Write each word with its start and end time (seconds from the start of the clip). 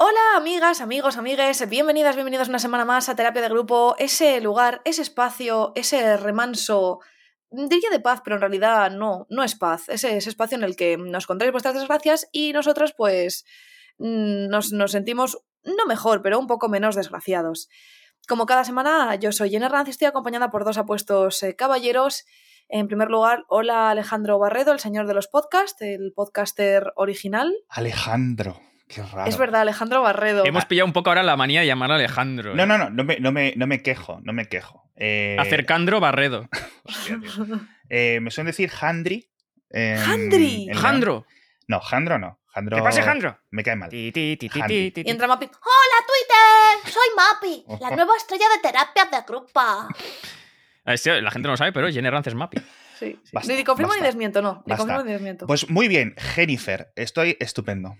Hola 0.00 0.36
amigas, 0.36 0.80
amigos, 0.80 1.16
amigues, 1.16 1.68
bienvenidas, 1.68 2.14
bienvenidos 2.14 2.48
una 2.48 2.60
semana 2.60 2.84
más 2.84 3.08
a 3.08 3.16
Terapia 3.16 3.42
de 3.42 3.48
Grupo, 3.48 3.96
ese 3.98 4.40
lugar, 4.40 4.80
ese 4.84 5.02
espacio, 5.02 5.72
ese 5.74 6.16
remanso, 6.16 7.00
diría 7.50 7.90
de 7.90 7.98
paz, 7.98 8.20
pero 8.22 8.36
en 8.36 8.40
realidad 8.42 8.92
no, 8.92 9.26
no 9.28 9.42
es 9.42 9.56
paz, 9.56 9.88
ese, 9.88 10.16
espacio 10.16 10.56
en 10.56 10.62
el 10.62 10.76
que 10.76 10.96
nos 10.96 11.26
contáis 11.26 11.50
vuestras 11.50 11.74
desgracias 11.74 12.28
y 12.30 12.52
nosotros 12.52 12.94
pues 12.96 13.44
mm, 13.98 14.46
nos, 14.46 14.70
sentimos 14.86 15.42
no 15.64 15.84
mejor, 15.86 16.22
pero 16.22 16.38
un 16.38 16.46
poco 16.46 16.68
menos 16.68 16.94
desgraciados. 16.94 17.68
Como 18.28 18.46
cada 18.46 18.62
semana, 18.62 19.16
yo 19.16 19.32
soy 19.32 19.50
Jenny 19.50 19.66
Ranz 19.66 19.88
y 19.88 19.90
estoy 19.90 20.06
acompañada 20.06 20.52
por 20.52 20.64
dos 20.64 20.78
apuestos 20.78 21.42
eh, 21.42 21.56
caballeros. 21.56 22.24
En 22.68 22.86
primer 22.86 23.10
lugar, 23.10 23.46
hola 23.48 23.90
Alejandro 23.90 24.38
Barredo, 24.38 24.70
el 24.70 24.78
señor 24.78 25.08
de 25.08 25.14
los 25.14 25.26
podcasts, 25.26 25.82
el 25.82 26.12
podcaster 26.14 26.92
original. 26.94 27.52
Alejandro. 27.68 28.67
Qué 28.88 29.02
raro. 29.02 29.28
Es 29.28 29.36
verdad, 29.36 29.62
Alejandro 29.62 30.02
Barredo. 30.02 30.44
Hemos 30.44 30.64
pillado 30.64 30.86
un 30.86 30.92
poco 30.92 31.10
ahora 31.10 31.22
la 31.22 31.36
manía 31.36 31.60
de 31.60 31.66
llamar 31.66 31.92
a 31.92 31.96
Alejandro. 31.96 32.54
No, 32.54 32.62
¿eh? 32.62 32.66
no, 32.66 32.78
no, 32.78 32.90
no 32.90 33.04
me, 33.04 33.20
no 33.20 33.32
me, 33.32 33.52
no 33.56 33.66
me 33.66 33.82
quejo, 33.82 34.20
no 34.22 34.32
me 34.32 34.46
quejo. 34.46 34.90
Eh, 34.96 35.36
Acercandro 35.38 36.00
Barredo. 36.00 36.48
hostia. 36.84 37.20
Eh, 37.88 38.20
me 38.20 38.30
suelen 38.30 38.48
decir 38.50 38.70
Handri. 38.80 39.30
Handri. 39.72 40.68
Jandro. 40.74 41.26
No, 41.66 41.80
Jandro 41.80 42.18
no. 42.18 42.40
Jandro 42.46 42.78
¿Qué 42.78 42.82
pasa, 42.82 43.02
Jandro? 43.02 43.38
Me 43.50 43.62
cae 43.62 43.76
mal. 43.76 43.90
Ti, 43.90 44.10
ti, 44.10 44.36
ti, 44.36 44.48
ti, 44.48 44.60
Handy. 44.60 44.90
ti, 44.90 45.02
ti, 45.02 45.08
Y 45.08 45.10
entra 45.10 45.28
Mapi. 45.28 45.44
Hola 45.44 46.06
Twitter, 46.06 46.92
soy 46.92 47.08
Mapi, 47.14 47.64
la 47.80 47.94
nueva 47.94 48.16
estrella 48.16 48.46
de 48.56 48.62
terapia 48.62 49.04
de 49.04 49.24
grupo. 49.26 49.60
Ah, 49.60 50.96
sí, 50.96 51.10
La 51.20 51.30
gente 51.30 51.46
no 51.46 51.52
lo 51.52 51.56
sabe, 51.56 51.72
pero 51.72 51.88
Jenny 51.90 52.08
Ranz 52.08 52.26
es 52.26 52.34
Mapi. 52.34 52.58
Sí, 52.98 53.20
sí. 53.22 53.30
Basta, 53.32 53.52
ni 53.52 53.62
confirmo 53.62 53.94
ni 53.94 54.00
desmiento, 54.00 54.40
no. 54.42 54.62
Ni 54.66 54.74
confirmo 54.74 55.04
ni 55.04 55.12
desmiento. 55.12 55.46
Pues 55.46 55.68
muy 55.68 55.86
bien, 55.86 56.14
Jennifer. 56.16 56.90
Estoy 56.96 57.36
estupendo. 57.38 57.96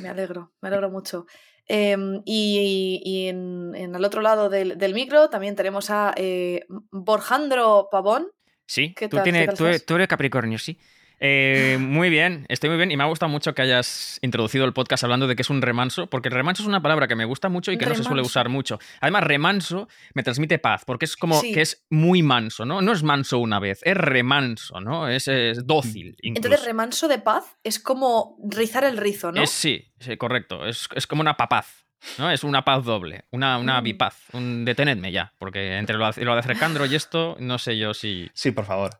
Me 0.00 0.08
alegro, 0.08 0.52
me 0.60 0.68
alegro 0.68 0.90
mucho. 0.90 1.26
Em, 1.68 2.22
y 2.24 3.00
y 3.04 3.28
en, 3.28 3.72
en 3.74 3.94
el 3.94 4.04
otro 4.04 4.20
lado 4.22 4.48
del, 4.48 4.78
del 4.78 4.94
micro 4.94 5.28
también 5.30 5.56
tenemos 5.56 5.90
a 5.90 6.14
eh, 6.16 6.64
Borjandro 6.90 7.88
Pavón. 7.90 8.28
Sí, 8.66 8.94
¿Qué 8.94 9.08
tú, 9.08 9.16
tal- 9.16 9.24
tienes- 9.24 9.54
tú, 9.54 9.66
estás? 9.66 9.84
tú 9.86 9.94
eres 9.96 10.08
Capricornio, 10.08 10.58
sí. 10.58 10.78
Eh, 11.18 11.78
muy 11.80 12.10
bien, 12.10 12.44
estoy 12.48 12.68
muy 12.68 12.76
bien 12.76 12.90
y 12.90 12.96
me 12.96 13.02
ha 13.02 13.06
gustado 13.06 13.30
mucho 13.30 13.54
que 13.54 13.62
hayas 13.62 14.18
introducido 14.22 14.64
el 14.66 14.72
podcast 14.74 15.02
hablando 15.04 15.26
de 15.26 15.34
que 15.34 15.42
es 15.42 15.50
un 15.50 15.62
remanso, 15.62 16.08
porque 16.08 16.28
el 16.28 16.34
remanso 16.34 16.62
es 16.62 16.68
una 16.68 16.82
palabra 16.82 17.08
que 17.08 17.16
me 17.16 17.24
gusta 17.24 17.48
mucho 17.48 17.72
y 17.72 17.78
que 17.78 17.86
no 17.86 17.94
se 17.94 18.02
suele 18.04 18.22
usar 18.22 18.48
mucho. 18.48 18.78
Además, 19.00 19.24
remanso 19.24 19.88
me 20.14 20.22
transmite 20.22 20.58
paz, 20.58 20.84
porque 20.84 21.06
es 21.06 21.16
como 21.16 21.40
Sí. 21.40 21.52
que 21.52 21.62
es 21.62 21.86
muy 21.90 22.22
manso, 22.22 22.64
¿no? 22.66 22.82
No 22.82 22.92
es 22.92 23.02
manso 23.02 23.38
una 23.38 23.58
vez, 23.60 23.80
es 23.84 23.96
remanso, 23.96 24.80
¿no? 24.80 25.08
Es, 25.08 25.26
es 25.28 25.66
dócil. 25.66 26.16
Entonces, 26.22 26.52
incluso. 26.52 26.64
remanso 26.66 27.08
de 27.08 27.18
paz 27.18 27.56
es 27.64 27.78
como 27.80 28.36
rizar 28.50 28.84
el 28.84 28.96
rizo, 28.98 29.32
¿no? 29.32 29.42
Es, 29.42 29.50
sí, 29.50 29.92
sí, 29.98 30.16
correcto. 30.16 30.66
Es, 30.66 30.88
es 30.94 31.06
como 31.06 31.22
una 31.22 31.36
papaz. 31.36 31.84
¿no? 32.18 32.30
Es 32.30 32.44
una 32.44 32.62
paz 32.62 32.84
doble, 32.84 33.24
una, 33.30 33.56
una 33.58 33.80
Mm. 33.80 33.84
bipaz. 33.84 34.16
Un 34.34 34.64
detenedme 34.66 35.10
ya, 35.10 35.32
porque 35.38 35.78
entre 35.78 35.96
lo, 35.96 36.12
de- 36.12 36.24
lo 36.24 36.34
de 36.34 36.40
Acercandro 36.40 36.84
y 36.86 36.94
esto, 36.94 37.36
no 37.40 37.56
sé 37.58 37.78
yo 37.78 37.94
si. 37.94 38.30
Sí, 38.34 38.50
por 38.52 38.66
favor. 38.66 38.90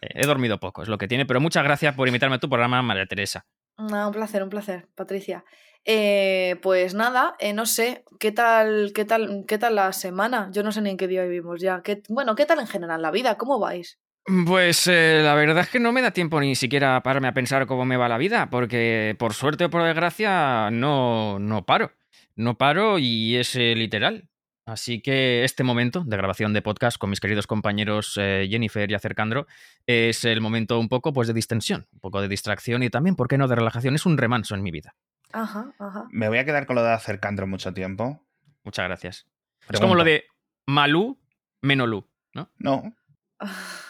Eh, 0.00 0.08
he 0.14 0.26
dormido 0.26 0.58
poco, 0.60 0.82
es 0.82 0.88
lo 0.88 0.98
que 0.98 1.08
tiene. 1.08 1.26
Pero 1.26 1.40
muchas 1.40 1.64
gracias 1.64 1.94
por 1.94 2.08
invitarme 2.08 2.36
a 2.36 2.40
tu 2.40 2.48
programa, 2.48 2.82
María 2.82 3.06
Teresa. 3.06 3.46
Ah, 3.78 4.06
un 4.06 4.12
placer, 4.12 4.42
un 4.42 4.48
placer, 4.48 4.88
Patricia. 4.94 5.44
Eh, 5.84 6.56
pues 6.62 6.94
nada, 6.94 7.36
eh, 7.38 7.52
no 7.52 7.64
sé, 7.66 8.04
¿qué 8.18 8.32
tal, 8.32 8.92
qué 8.94 9.04
tal, 9.04 9.44
qué 9.46 9.58
tal 9.58 9.76
la 9.76 9.92
semana? 9.92 10.48
Yo 10.52 10.62
no 10.62 10.72
sé 10.72 10.80
ni 10.82 10.90
en 10.90 10.96
qué 10.96 11.06
día 11.06 11.22
vivimos 11.24 11.60
ya. 11.60 11.82
¿Qué- 11.82 12.02
bueno, 12.08 12.34
¿qué 12.34 12.46
tal 12.46 12.58
en 12.58 12.66
general 12.66 13.02
la 13.02 13.10
vida? 13.10 13.36
¿Cómo 13.36 13.58
vais? 13.60 13.98
Pues 14.46 14.88
eh, 14.88 15.20
la 15.22 15.34
verdad 15.34 15.62
es 15.62 15.68
que 15.70 15.78
no 15.78 15.92
me 15.92 16.02
da 16.02 16.10
tiempo 16.10 16.40
ni 16.40 16.56
siquiera 16.56 17.00
pararme 17.04 17.28
a 17.28 17.34
pensar 17.34 17.66
cómo 17.66 17.84
me 17.84 17.96
va 17.96 18.08
la 18.08 18.18
vida, 18.18 18.48
porque 18.50 19.14
por 19.20 19.34
suerte 19.34 19.66
o 19.66 19.70
por 19.70 19.84
desgracia 19.84 20.68
no, 20.72 21.38
no 21.38 21.64
paro. 21.64 21.92
No 22.34 22.58
paro 22.58 22.98
y 22.98 23.36
es 23.36 23.54
literal. 23.54 24.28
Así 24.66 25.00
que 25.00 25.44
este 25.44 25.62
momento 25.62 26.02
de 26.04 26.16
grabación 26.16 26.52
de 26.52 26.60
podcast 26.60 26.98
con 26.98 27.08
mis 27.08 27.20
queridos 27.20 27.46
compañeros 27.46 28.18
eh, 28.20 28.48
Jennifer 28.50 28.90
y 28.90 28.94
Acercandro 28.94 29.46
es 29.86 30.24
el 30.24 30.40
momento 30.40 30.80
un 30.80 30.88
poco 30.88 31.12
pues 31.12 31.28
de 31.28 31.34
distensión, 31.34 31.86
un 31.92 32.00
poco 32.00 32.20
de 32.20 32.26
distracción 32.26 32.82
y 32.82 32.90
también, 32.90 33.14
¿por 33.14 33.28
qué 33.28 33.38
no?, 33.38 33.46
de 33.46 33.54
relajación. 33.54 33.94
Es 33.94 34.06
un 34.06 34.18
remanso 34.18 34.56
en 34.56 34.64
mi 34.64 34.72
vida. 34.72 34.96
Ajá, 35.32 35.72
ajá. 35.78 36.08
Me 36.10 36.28
voy 36.28 36.38
a 36.38 36.44
quedar 36.44 36.66
con 36.66 36.74
lo 36.74 36.82
de 36.82 36.90
acercandro 36.90 37.46
mucho 37.46 37.72
tiempo. 37.72 38.20
Muchas 38.64 38.86
gracias. 38.86 39.26
Es 39.68 39.78
como 39.78 39.94
lo 39.94 40.02
de 40.02 40.24
Malú, 40.66 41.16
Menolú, 41.62 42.08
¿no? 42.34 42.50
No. 42.58 42.92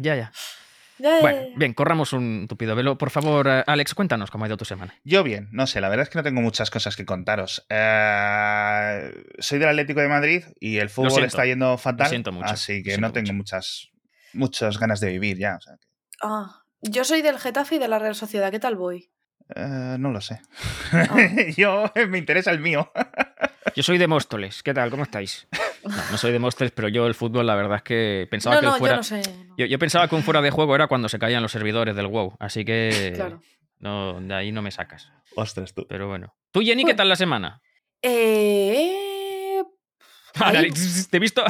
Ya, 0.00 0.14
ya. 0.14 0.30
Bueno, 0.98 1.40
bien, 1.56 1.74
corramos 1.74 2.12
un 2.12 2.46
tupido 2.48 2.74
velo. 2.74 2.98
Por 2.98 3.10
favor, 3.10 3.46
eh, 3.48 3.64
Alex, 3.66 3.94
cuéntanos 3.94 4.30
cómo 4.30 4.44
ha 4.44 4.48
ido 4.48 4.56
tu 4.56 4.64
semana. 4.64 4.94
Yo 5.04 5.22
bien, 5.22 5.48
no 5.52 5.66
sé, 5.66 5.80
la 5.80 5.88
verdad 5.88 6.04
es 6.04 6.10
que 6.10 6.18
no 6.18 6.22
tengo 6.24 6.40
muchas 6.40 6.70
cosas 6.70 6.96
que 6.96 7.04
contaros. 7.04 7.64
Eh, 7.68 9.24
soy 9.38 9.58
del 9.58 9.68
Atlético 9.68 10.00
de 10.00 10.08
Madrid 10.08 10.44
y 10.60 10.78
el 10.78 10.90
fútbol 10.90 11.24
está 11.24 11.44
yendo 11.46 11.76
fatal. 11.78 12.08
siento 12.08 12.32
mucho, 12.32 12.46
Así 12.52 12.82
que 12.82 12.96
lo 12.96 13.02
no 13.08 13.12
tengo 13.12 13.26
mucho. 13.32 13.34
muchas, 13.56 13.88
muchas 14.32 14.78
ganas 14.78 15.00
de 15.00 15.10
vivir 15.10 15.38
ya. 15.38 15.56
o 15.56 15.60
sea 15.60 15.76
que, 15.76 15.86
Ah, 16.22 16.62
yo 16.82 17.04
soy 17.04 17.22
del 17.22 17.38
Getafe 17.38 17.76
y 17.76 17.78
de 17.78 17.88
la 17.88 17.98
Real 17.98 18.14
Sociedad. 18.14 18.50
¿Qué 18.50 18.58
tal 18.58 18.76
voy? 18.76 19.10
eh, 19.54 19.96
no 19.98 20.10
lo 20.10 20.20
sé. 20.20 20.40
Ah. 20.92 21.16
Yo 21.56 21.90
me 22.08 22.18
interesa 22.18 22.50
el 22.50 22.60
mío. 22.60 22.92
Yo 23.74 23.82
soy 23.82 23.96
de 23.98 24.06
Móstoles. 24.06 24.62
¿Qué 24.62 24.74
tal? 24.74 24.90
¿Cómo 24.90 25.04
estáis? 25.04 25.46
No, 25.84 25.90
no 26.10 26.16
soy 26.18 26.32
de 26.32 26.38
Móstoles, 26.38 26.72
pero 26.72 26.88
yo 26.88 27.06
el 27.06 27.14
fútbol, 27.14 27.46
la 27.46 27.54
verdad 27.54 27.76
es 27.76 27.82
que 27.82 28.26
pensaba 28.30 28.56
No, 28.56 28.60
que 28.60 28.66
no, 28.66 28.76
fuera. 28.76 28.94
yo 28.94 28.96
no 28.98 29.02
sé. 29.02 29.22
no. 29.48 29.54
Yo, 29.56 29.66
yo 29.66 29.78
pensaba 29.78 30.08
que 30.08 30.14
un 30.14 30.22
fuera 30.22 30.40
de 30.42 30.50
juego 30.50 30.74
era 30.74 30.86
cuando 30.86 31.08
se 31.08 31.18
caían 31.18 31.42
los 31.42 31.52
servidores 31.52 31.94
del 31.96 32.06
WoW. 32.06 32.36
Así 32.40 32.64
que. 32.64 33.12
Claro. 33.14 33.40
No, 33.78 34.20
de 34.20 34.34
ahí 34.34 34.52
no 34.52 34.60
me 34.62 34.70
sacas. 34.70 35.10
Ostras, 35.36 35.72
tú. 35.74 35.86
Pero 35.88 36.08
bueno. 36.08 36.34
¿Tú, 36.50 36.60
Jenny, 36.60 36.84
qué 36.84 36.94
tal 36.94 37.08
la 37.08 37.16
semana? 37.16 37.60
Eh... 38.02 39.64
Te 41.10 41.16
he 41.16 41.20
visto. 41.20 41.42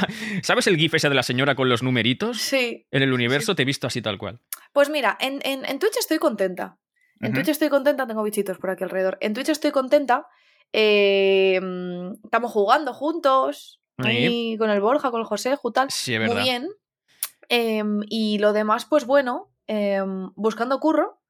¿Sabes 0.42 0.66
el 0.66 0.76
GIF 0.76 0.94
ese 0.94 1.08
de 1.08 1.14
la 1.14 1.22
señora 1.22 1.54
con 1.54 1.68
los 1.68 1.82
numeritos? 1.82 2.38
Sí. 2.38 2.86
En 2.90 3.02
el 3.02 3.12
universo 3.12 3.54
te 3.54 3.62
he 3.62 3.64
visto 3.64 3.86
así 3.86 4.00
tal 4.00 4.16
cual. 4.18 4.40
Pues 4.72 4.88
mira, 4.88 5.16
en, 5.20 5.40
en, 5.44 5.64
en 5.66 5.78
Twitch 5.78 5.96
estoy 5.98 6.18
contenta. 6.18 6.78
En. 7.20 7.32
Twitch 7.34 7.48
estoy 7.48 7.68
contenta, 7.68 8.06
tengo 8.06 8.22
bichitos 8.22 8.58
por 8.58 8.70
aquí 8.70 8.84
alrededor. 8.84 9.18
En 9.20 9.34
Twitch 9.34 9.48
estoy 9.50 9.72
contenta. 9.72 10.26
eh, 10.72 11.60
mm, 11.62 12.24
estamos 12.24 12.52
jugando 12.52 12.94
juntos. 12.94 13.80
Ahí 13.98 14.56
con 14.58 14.70
el 14.70 14.80
Borja, 14.80 15.10
con 15.10 15.20
el 15.20 15.26
José, 15.26 15.56
tal. 15.74 15.90
Sí, 15.90 16.14
es 16.14 16.20
Muy 16.20 16.28
verdad. 16.28 16.42
bien. 16.42 16.68
Em, 17.48 18.00
y 18.08 18.38
lo 18.38 18.52
demás, 18.52 18.84
pues 18.84 19.04
bueno, 19.06 19.50
em, 19.66 20.30
buscando 20.36 20.78
curro. 20.80 21.20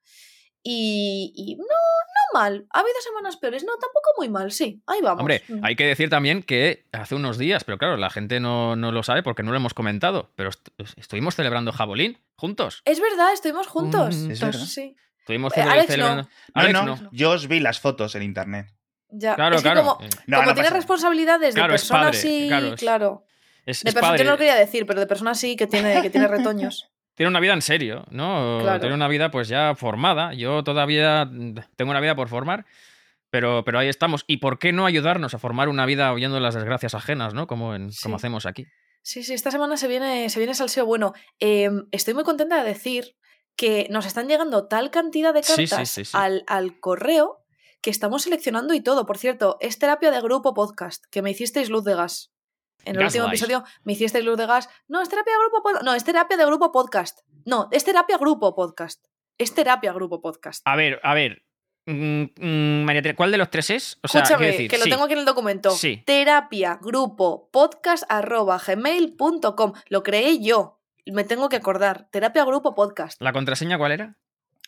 Y, 0.62 1.32
y 1.34 1.54
no, 1.56 1.62
no 1.64 2.38
mal. 2.40 2.66
Ha 2.72 2.80
habido 2.80 2.96
semanas 3.02 3.36
peores. 3.36 3.62
No, 3.64 3.72
tampoco 3.72 4.10
muy 4.18 4.28
mal, 4.28 4.50
sí. 4.50 4.82
Ahí 4.86 5.00
vamos. 5.00 5.20
Hombre, 5.20 5.42
Mm. 5.48 5.64
hay 5.64 5.76
que 5.76 5.86
decir 5.86 6.10
también 6.10 6.42
que 6.42 6.84
hace 6.92 7.14
unos 7.14 7.38
días, 7.38 7.64
pero 7.64 7.78
claro, 7.78 7.96
la 7.96 8.10
gente 8.10 8.40
no, 8.40 8.74
no 8.76 8.92
lo 8.92 9.02
sabe 9.02 9.22
porque 9.22 9.42
no 9.42 9.52
lo 9.52 9.56
hemos 9.56 9.72
comentado, 9.72 10.32
pero 10.34 10.50
est- 10.50 10.68
estuvimos 10.96 11.36
celebrando 11.36 11.72
Jabolín 11.72 12.18
juntos. 12.34 12.82
Es 12.84 13.00
verdad, 13.00 13.32
estuvimos 13.32 13.66
juntos. 13.68 14.16
Mm, 14.16 14.30
es 14.32 14.40
verdad. 14.40 14.58
Sí. 14.66 14.96
Estuvimos 15.20 15.52
Eh, 15.56 15.60
cele- 15.60 15.70
Alex 15.70 15.88
no. 15.88 15.92
celebrando. 15.94 16.22
No, 16.22 16.28
Alex 16.54 16.72
no, 16.74 16.84
no. 16.86 17.08
yo 17.12 17.30
os 17.30 17.46
vi 17.48 17.60
las 17.60 17.80
fotos 17.80 18.14
en 18.16 18.22
internet. 18.24 18.66
Ya. 19.10 19.34
Claro, 19.34 19.56
es 19.56 19.62
que 19.62 19.70
claro. 19.70 19.84
como, 19.94 20.04
Eh, 20.04 20.08
No, 20.26 20.36
como 20.38 20.48
no 20.50 20.54
tiene 20.54 20.68
pasa- 20.68 20.76
responsabilidades 20.76 21.54
Claro, 21.54 21.72
de 21.72 21.76
es 21.76 21.82
personas 21.82 22.16
sí, 22.16 22.44
claro, 22.48 22.74
claro. 22.76 23.24
Es, 23.66 23.82
De 23.82 23.92
padre. 23.92 24.18
yo 24.18 24.24
no 24.24 24.30
lo 24.32 24.36
quería 24.38 24.54
decir, 24.54 24.86
pero 24.86 25.00
de 25.00 25.06
personas 25.06 25.38
sí 25.38 25.56
que 25.56 25.66
tiene, 25.66 26.00
que 26.02 26.10
tiene 26.10 26.26
retoños. 26.28 26.90
Tiene 27.14 27.28
una 27.30 27.40
vida 27.40 27.52
en 27.52 27.62
serio, 27.62 28.04
¿no? 28.10 28.58
Claro. 28.62 28.80
Tiene 28.80 28.94
una 28.94 29.08
vida 29.08 29.30
pues 29.30 29.48
ya 29.48 29.74
formada. 29.74 30.32
Yo 30.34 30.62
todavía 30.64 31.28
tengo 31.76 31.90
una 31.90 32.00
vida 32.00 32.14
por 32.14 32.28
formar, 32.28 32.64
pero, 33.30 33.64
pero 33.64 33.78
ahí 33.78 33.88
estamos. 33.88 34.24
¿Y 34.26 34.36
por 34.38 34.58
qué 34.58 34.72
no 34.72 34.86
ayudarnos 34.86 35.34
a 35.34 35.38
formar 35.38 35.68
una 35.68 35.84
vida 35.84 36.12
oyendo 36.12 36.38
las 36.40 36.54
desgracias 36.54 36.94
ajenas, 36.94 37.34
¿no? 37.34 37.46
Como, 37.46 37.74
en, 37.74 37.92
Sí. 37.92 38.02
como 38.04 38.16
hacemos 38.16 38.46
aquí. 38.46 38.66
Sí, 39.02 39.22
sí, 39.24 39.34
esta 39.34 39.50
semana 39.50 39.76
se 39.76 39.88
viene, 39.88 40.28
se 40.30 40.38
viene 40.38 40.54
salseo 40.54 40.86
bueno. 40.86 41.12
Em, 41.40 41.86
estoy 41.92 42.14
muy 42.14 42.24
contenta 42.24 42.62
de 42.62 42.68
decir 42.68 43.16
que 43.56 43.86
nos 43.90 44.06
están 44.06 44.28
llegando 44.28 44.66
tal 44.68 44.90
cantidad 44.90 45.34
de 45.34 45.42
Sí, 45.42 45.52
sí, 45.66 45.68
cartas 45.68 45.88
sí, 45.88 46.04
sí. 46.04 46.12
Al, 46.14 46.44
al 46.46 46.78
correo 46.78 47.44
que 47.80 47.90
estamos 47.90 48.22
seleccionando 48.22 48.74
y 48.74 48.80
todo. 48.80 49.06
Por 49.06 49.18
cierto, 49.18 49.56
es 49.60 49.78
terapia 49.78 50.10
de 50.10 50.20
grupo 50.20 50.54
podcast, 50.54 51.04
que 51.10 51.22
me 51.22 51.30
hicisteis 51.30 51.70
luz 51.70 51.84
de 51.84 51.94
gas. 51.94 52.32
En 52.84 52.96
el 52.96 53.04
último 53.04 53.26
episodio 53.26 53.64
me 53.84 53.92
hicisteis 53.92 54.24
luz 54.24 54.36
de 54.36 54.46
gas. 54.46 54.68
No, 54.86 55.02
es 55.02 55.08
terapia 55.08 55.32
de 55.34 55.38
grupo 55.40 55.62
podcast. 55.62 55.84
No, 55.84 55.94
es 55.94 56.04
terapia 56.04 56.36
de 56.36 56.46
grupo 56.46 56.72
podcast. 56.72 57.20
No, 57.44 57.68
es 57.72 57.84
terapia 57.84 58.18
grupo 58.18 58.54
podcast. 58.54 59.04
Es 59.36 59.54
terapia 59.54 59.92
grupo 59.92 60.20
podcast. 60.20 60.62
A 60.64 60.76
ver, 60.76 61.00
a 61.02 61.14
ver. 61.14 61.44
mm, 61.86 62.24
mm, 62.36 62.84
María 62.84 63.14
¿cuál 63.14 63.30
de 63.30 63.38
los 63.38 63.50
tres 63.50 63.70
es? 63.70 63.98
O 64.02 64.08
sea, 64.08 64.22
Escúchame, 64.22 64.46
decir, 64.46 64.70
que 64.70 64.78
lo 64.78 64.84
sí. 64.84 64.90
tengo 64.90 65.04
aquí 65.04 65.12
en 65.12 65.20
el 65.20 65.24
documento. 65.24 65.70
Sí. 65.70 66.02
Terapia 66.04 66.78
grupo 66.80 67.48
podcast 67.50 68.04
arroba 68.08 68.60
gmail.com. 68.64 69.72
Lo 69.88 70.02
creé 70.02 70.40
yo. 70.40 70.80
Me 71.06 71.24
tengo 71.24 71.48
que 71.48 71.56
acordar. 71.56 72.08
Terapia 72.10 72.44
grupo 72.44 72.74
podcast. 72.74 73.20
¿La 73.20 73.32
contraseña 73.32 73.78
cuál 73.78 73.92
era? 73.92 74.16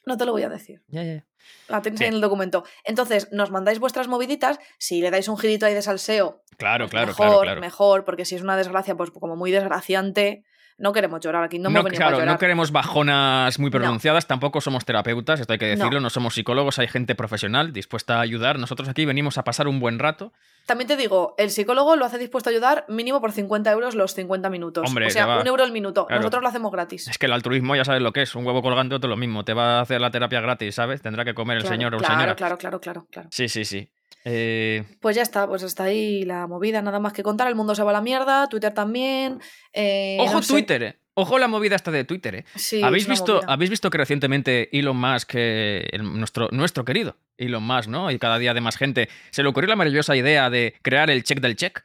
No 0.07 0.17
te 0.17 0.25
lo 0.27 0.33
voy 0.33 0.43
a 0.43 0.49
decir. 0.49 0.83
Ya, 0.89 1.03
ya. 1.03 1.27
La 1.69 1.83
tenéis 1.83 1.99
Sí. 1.99 2.05
ahí 2.05 2.09
en 2.09 2.15
el 2.15 2.21
documento. 2.21 2.65
Entonces, 2.85 3.29
nos 3.33 3.51
mandáis 3.51 3.79
vuestras 3.79 4.09
moviditas. 4.09 4.59
Si 4.79 5.01
le 5.01 5.11
dais 5.11 5.29
un 5.29 5.37
girito 5.39 5.67
ahí 5.67 5.75
de 5.75 5.83
salseo, 5.83 6.43
Claro, 6.57 6.85
pues 6.85 6.91
claro, 6.91 7.07
mejor, 7.09 7.27
claro, 7.27 7.41
claro. 7.43 7.61
mejor, 7.61 8.05
porque 8.05 8.25
si 8.25 8.35
es 8.35 8.43
una 8.43 8.57
desgracia, 8.57 8.95
pues 8.97 9.11
como 9.11 9.37
muy 9.37 9.51
desgraciante, 9.51 10.45
No 10.81 10.93
queremos 10.95 11.21
llorar 11.21 11.45
aquí, 11.45 11.59
no, 11.59 11.69
hemos 11.69 11.85
venido 11.85 11.99
claro, 11.99 12.17
a 12.17 12.21
llorar. 12.21 12.35
no 12.35 12.39
queremos 12.39 12.73
bajonas 12.73 13.59
muy 13.59 13.71
No. 13.71 13.79
pronunciadas, 13.79 14.27
tampoco 14.27 14.61
somos 14.63 14.85
terapeutas, 14.87 15.39
esto 15.39 15.53
hay 15.53 15.59
que 15.59 15.77
No. 15.77 15.77
decirlo, 15.85 16.01
no. 16.01 16.09
somos 16.09 16.35
psicólogos, 16.35 16.79
hay 16.79 16.89
gente 16.89 17.15
profesional 17.15 17.73
dispuesta 17.73 18.17
a 18.17 18.21
ayudar. 18.23 18.59
Nosotros 18.59 18.89
aquí 18.89 19.05
venimos 19.05 19.37
a 19.37 19.45
pasar 19.45 19.69
un 19.69 19.79
buen 19.79 19.99
rato. 19.99 20.33
También 20.67 20.89
te 20.89 20.97
digo, 20.97 21.35
el 21.39 21.51
psicólogo 21.51 21.97
lo 21.97 22.05
hace 22.07 22.17
dispuesto 22.19 22.49
a 22.49 22.53
ayudar 22.53 22.87
mínimo 22.89 23.21
por 23.21 23.33
50 23.33 23.71
euros 23.73 23.95
los 23.95 24.15
50 24.15 24.49
minutos. 24.49 24.89
Hombre, 24.89 25.07
o 25.07 25.11
sea, 25.11 25.39
un 25.39 25.47
euro 25.47 25.65
el 25.65 25.73
minuto. 25.73 26.07
Claro. 26.07 26.21
Nosotros 26.23 26.43
lo 26.43 26.49
hacemos 26.49 26.73
gratis. 26.73 27.09
Es 27.09 27.19
que 27.19 27.27
el 27.27 27.33
altruismo 27.33 27.77
ya 27.77 27.85
sabes 27.85 28.01
lo 28.01 28.13
que 28.13 28.23
es, 28.23 28.35
un 28.35 28.47
huevo 28.47 28.63
colgante, 28.63 28.95
otro 28.95 29.11
lo 29.11 29.17
mismo. 29.17 29.45
Te 29.45 29.53
va 29.53 29.79
a 29.79 29.81
hacer 29.83 30.01
la 30.01 30.11
terapia 30.11 30.41
gratis, 30.41 30.75
¿sabes? 30.75 31.03
Tendrá 31.03 31.25
que 31.27 31.35
comer 31.35 31.59
el 31.59 31.63
Claro, 31.65 31.75
señor 31.77 31.95
o 31.95 31.99
claro, 31.99 32.15
señora. 32.15 32.37
claro, 32.37 32.57
claro, 32.59 32.81
claro, 32.81 33.07
claro. 33.11 33.29
Sí, 33.33 33.49
sí, 33.49 33.65
sí. 33.65 33.91
Eh, 34.25 34.85
Pues 35.01 35.17
ya 35.17 35.23
está, 35.23 35.47
pues 35.47 35.63
hasta 35.63 35.85
ahí 35.85 36.25
la 36.25 36.47
movida, 36.47 36.83
nada 36.83 37.01
más 37.01 37.13
que 37.13 37.23
contar. 37.23 37.49
El 37.49 37.55
mundo 37.55 37.75
se 37.75 37.83
va 37.83 37.91
a 37.91 37.95
la 37.95 38.01
mierda, 38.03 38.49
Twitter 38.49 38.73
también. 38.73 39.41
eh, 39.73 40.19
Ojo 40.21 40.35
no 40.35 40.43
sé. 40.43 40.53
Twitter, 40.53 40.83
eh. 40.83 40.97
Ojo 41.15 41.39
la 41.39 41.49
movida 41.49 41.77
esta 41.77 41.91
de 41.91 42.05
Twitter, 42.05 42.35
eh. 42.37 42.45
Sí, 42.55 42.83
¿Habéis, 42.83 43.07
visto, 43.09 43.35
movida. 43.37 43.53
¿Habéis 43.53 43.71
visto 43.71 43.91
que 43.91 43.99
recientemente 43.99 44.77
Elon 44.79 44.97
Musk, 44.97 45.33
eh, 45.35 45.89
el- 45.93 46.03
nuestro, 46.19 46.49
nuestro 46.53 46.85
querido 46.85 47.17
Elon 47.37 47.63
Musk, 47.63 47.89
¿no? 47.89 48.11
Y 48.11 48.19
cada 48.19 48.39
día 48.39 48.55
de 48.55 48.61
más 48.61 48.77
gente, 48.77 49.09
se 49.31 49.43
le 49.43 49.49
ocurrió 49.49 49.69
la 49.69 49.77
maravillosa 49.77 50.15
idea 50.17 50.49
de 50.51 50.75
crear 50.83 51.11
el 51.11 51.25
check 51.25 51.41
del 51.41 51.57
check, 51.57 51.83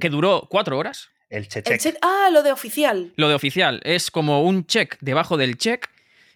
que 0.00 0.08
duró 0.08 0.46
cuatro 0.50 0.78
horas. 0.78 1.10
El 1.28 1.38
El 1.44 1.48
checheck. 1.48 1.80
check- 1.80 1.98
Ah, 2.02 2.28
lo 2.32 2.42
de 2.42 2.52
oficial. 2.52 3.12
Lo 3.16 3.28
de 3.28 3.34
oficial 3.34 3.80
es 3.84 4.10
como 4.10 4.42
un 4.42 4.66
check 4.66 4.96
debajo 5.00 5.36
del 5.36 5.56
check 5.58 5.86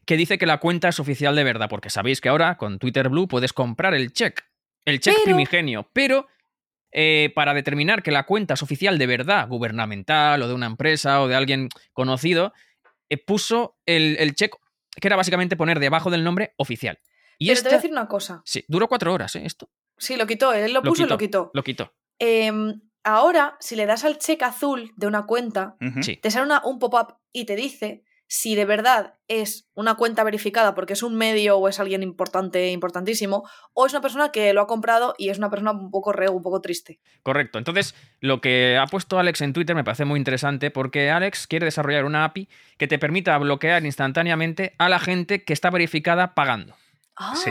que 0.05 0.17
dice 0.17 0.39
que 0.39 0.47
la 0.47 0.59
cuenta 0.59 0.89
es 0.89 1.01
oficial 1.01 1.35
de 1.37 1.45
verdad, 1.45 1.69
porque 1.69 1.91
sabéis 1.91 2.21
que 2.21 2.29
ahora 2.29 2.57
con 2.57 2.79
Twitter 2.79 3.09
Blue 3.09 3.27
puedes 3.29 3.53
comprar 3.53 3.93
el 3.95 4.13
check, 4.13 4.41
el 4.87 5.01
check 5.01 5.15
Pero- 5.15 5.25
primigenio, 5.25 5.91
pero 5.93 6.27
eh, 6.93 7.31
para 7.35 7.53
determinar 7.53 8.03
que 8.03 8.11
la 8.11 8.25
cuenta 8.25 8.55
es 8.55 8.63
oficial 8.63 8.97
de 8.97 9.07
verdad, 9.07 9.47
gubernamental 9.49 10.41
o 10.43 10.49
de 10.49 10.55
una 10.55 10.67
empresa 10.67 11.21
o 11.21 11.29
de 11.29 11.35
alguien 11.35 11.69
conocido, 11.93 12.55
eh, 13.11 13.19
puso 13.19 13.77
el, 13.85 14.17
el 14.19 14.35
check 14.35 14.55
que 14.99 15.09
era 15.09 15.17
básicamente 15.17 15.57
poner 15.57 15.79
debajo 15.79 16.09
del 16.11 16.25
nombre 16.25 16.55
oficial. 16.57 16.99
Y 17.39 17.49
Pero 17.49 17.61
te 17.61 17.69
voy 17.69 17.75
a 17.75 17.77
decir 17.77 17.91
una 17.93 18.09
cosa. 18.09 18.41
Sí, 18.47 18.65
duró 18.67 18.89
cuatro 18.89 19.13
horas, 19.13 19.37
¿eh? 19.37 19.43
Esto 19.45 19.69
Sí, 19.99 20.17
lo 20.17 20.27
quitó, 20.27 20.55
él 20.55 20.73
lo 20.73 20.81
Lo 20.81 20.89
puso 20.91 21.03
y 21.05 21.07
lo 21.07 21.19
quitó. 21.19 21.51
lo 21.53 21.63
quitó. 21.63 21.93
Em, 22.19 22.81
ahora, 23.05 23.57
si 23.61 23.77
le 23.77 23.85
das 23.85 24.05
al 24.05 24.17
check 24.19 24.43
azul 24.43 24.93
de 24.97 25.07
una 25.07 25.27
cuenta, 25.27 25.77
te 26.23 26.31
sale 26.31 26.47
una- 26.47 26.65
un 26.65 26.79
pop-up 26.79 27.17
y 27.33 27.45
te 27.45 27.57
dice 27.57 28.05
si 28.29 28.55
de 28.55 28.65
verdad 28.65 29.15
es 29.29 29.69
una 29.75 29.95
cuenta 29.95 30.25
verificada 30.25 30.75
porque 30.75 30.95
es 30.95 31.03
un 31.03 31.17
medio 31.17 31.59
o 31.59 31.69
es 31.69 31.79
alguien 31.81 32.03
importante, 32.03 32.71
importantísimo, 32.71 33.49
o 33.73 33.87
es 33.87 33.93
una 33.93 34.01
persona 34.01 34.31
que 34.31 34.53
lo 34.53 34.61
ha 34.63 34.67
comprado 34.67 35.15
y 35.19 35.29
es 35.29 35.39
una 35.39 35.51
persona 35.51 35.73
un 35.73 35.91
poco 35.91 36.13
reo, 36.13 36.33
un 36.33 36.43
poco 36.43 36.61
triste. 36.61 37.01
Correcto. 37.23 37.59
Entonces, 37.59 37.95
lo 38.21 38.41
que 38.41 38.79
ha 38.81 38.87
puesto 38.87 39.19
Alex 39.19 39.41
en 39.43 39.53
Twitter 39.53 39.77
me 39.77 39.85
parece 39.85 40.05
muy 40.05 40.19
interesante 40.19 40.71
porque 40.71 41.11
Alex 41.11 41.47
quiere 41.47 41.67
desarrollar 41.67 42.05
una 42.05 42.25
API 42.25 42.49
que 42.79 42.89
te 42.89 42.99
permita 42.99 43.37
bloquear 43.39 43.85
instantáneamente 43.85 44.75
a 44.79 44.89
la 44.89 44.99
gente 44.99 45.45
que 45.45 45.53
está 45.53 45.71
verificada 45.71 46.35
pagando. 46.35 46.75
Ah, 47.17 47.35
Sí. 47.37 47.51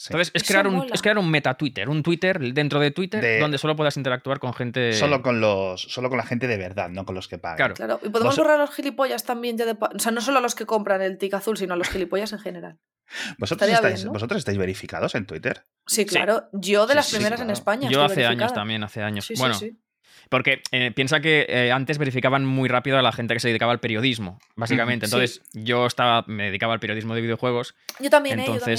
Sí. 0.00 0.06
Entonces, 0.14 0.30
es 0.32 0.44
crear, 0.48 0.66
un, 0.66 0.88
es 0.90 1.02
crear 1.02 1.18
un 1.18 1.30
meta 1.30 1.52
Twitter, 1.58 1.86
un 1.90 2.02
Twitter 2.02 2.40
dentro 2.54 2.80
de 2.80 2.90
Twitter 2.90 3.20
De- 3.20 3.38
donde 3.38 3.58
solo 3.58 3.76
puedas 3.76 3.98
interactuar 3.98 4.38
con 4.38 4.54
gente. 4.54 4.94
Solo 4.94 5.20
con 5.20 5.42
los, 5.42 5.82
solo 5.82 6.08
con 6.08 6.16
la 6.16 6.24
gente 6.24 6.46
de 6.46 6.56
verdad, 6.56 6.88
no 6.88 7.04
con 7.04 7.14
los 7.14 7.28
que 7.28 7.36
pagan. 7.36 7.56
Claro. 7.58 7.74
claro. 7.74 8.00
Y 8.02 8.08
podemos 8.08 8.34
Vos- 8.34 8.38
borrar 8.38 8.54
a 8.60 8.62
los 8.64 8.74
gilipollas 8.74 9.24
también 9.24 9.58
ya 9.58 9.66
de 9.66 9.74
pa- 9.74 9.90
O 9.94 9.98
sea, 9.98 10.10
no 10.10 10.22
solo 10.22 10.38
a 10.38 10.40
los 10.40 10.54
que 10.54 10.64
compran 10.64 11.02
el 11.02 11.18
tic 11.18 11.34
azul, 11.34 11.58
sino 11.58 11.74
a 11.74 11.76
los 11.76 11.90
gilipollas 11.90 12.32
en 12.32 12.38
general. 12.38 12.78
¿Vosotros 13.36 13.68
estáis, 13.68 13.94
bien, 13.96 14.06
¿no? 14.06 14.12
¿Vosotros 14.14 14.38
estáis 14.38 14.56
verificados 14.56 15.14
en 15.16 15.26
Twitter? 15.26 15.66
Sí, 15.86 16.06
claro. 16.06 16.44
Yo 16.54 16.86
de 16.86 16.92
Sí, 16.92 16.96
las 16.96 17.06
sí, 17.06 17.16
primeras 17.16 17.38
en 17.40 17.46
claro. 17.48 17.58
España. 17.58 17.90
Yo 17.90 18.02
hace 18.02 18.24
años 18.24 18.54
también, 18.54 18.82
hace 18.82 19.02
años. 19.02 19.26
Sí, 19.26 19.34
sí, 19.36 19.40
bueno, 19.40 19.54
sí. 19.54 19.76
porque 20.30 20.62
eh, 20.72 20.92
piensa 20.92 21.20
que 21.20 21.44
eh, 21.46 21.72
antes 21.72 21.98
verificaban 21.98 22.46
muy 22.46 22.70
rápido 22.70 22.96
a 22.98 23.02
la 23.02 23.12
gente 23.12 23.34
que 23.34 23.40
se 23.40 23.48
dedicaba 23.48 23.72
al 23.72 23.80
periodismo, 23.80 24.38
básicamente. 24.56 25.04
Entonces, 25.04 25.42
yo 25.52 25.84
estaba, 25.86 26.24
me 26.26 26.44
dedicaba 26.44 26.72
al 26.72 26.80
periodismo 26.80 27.14
de 27.14 27.20
videojuegos. 27.20 27.74
Yo 27.98 28.08
también, 28.08 28.40
¿eh? 28.40 28.44
Yo 28.46 28.56
también. 28.58 28.78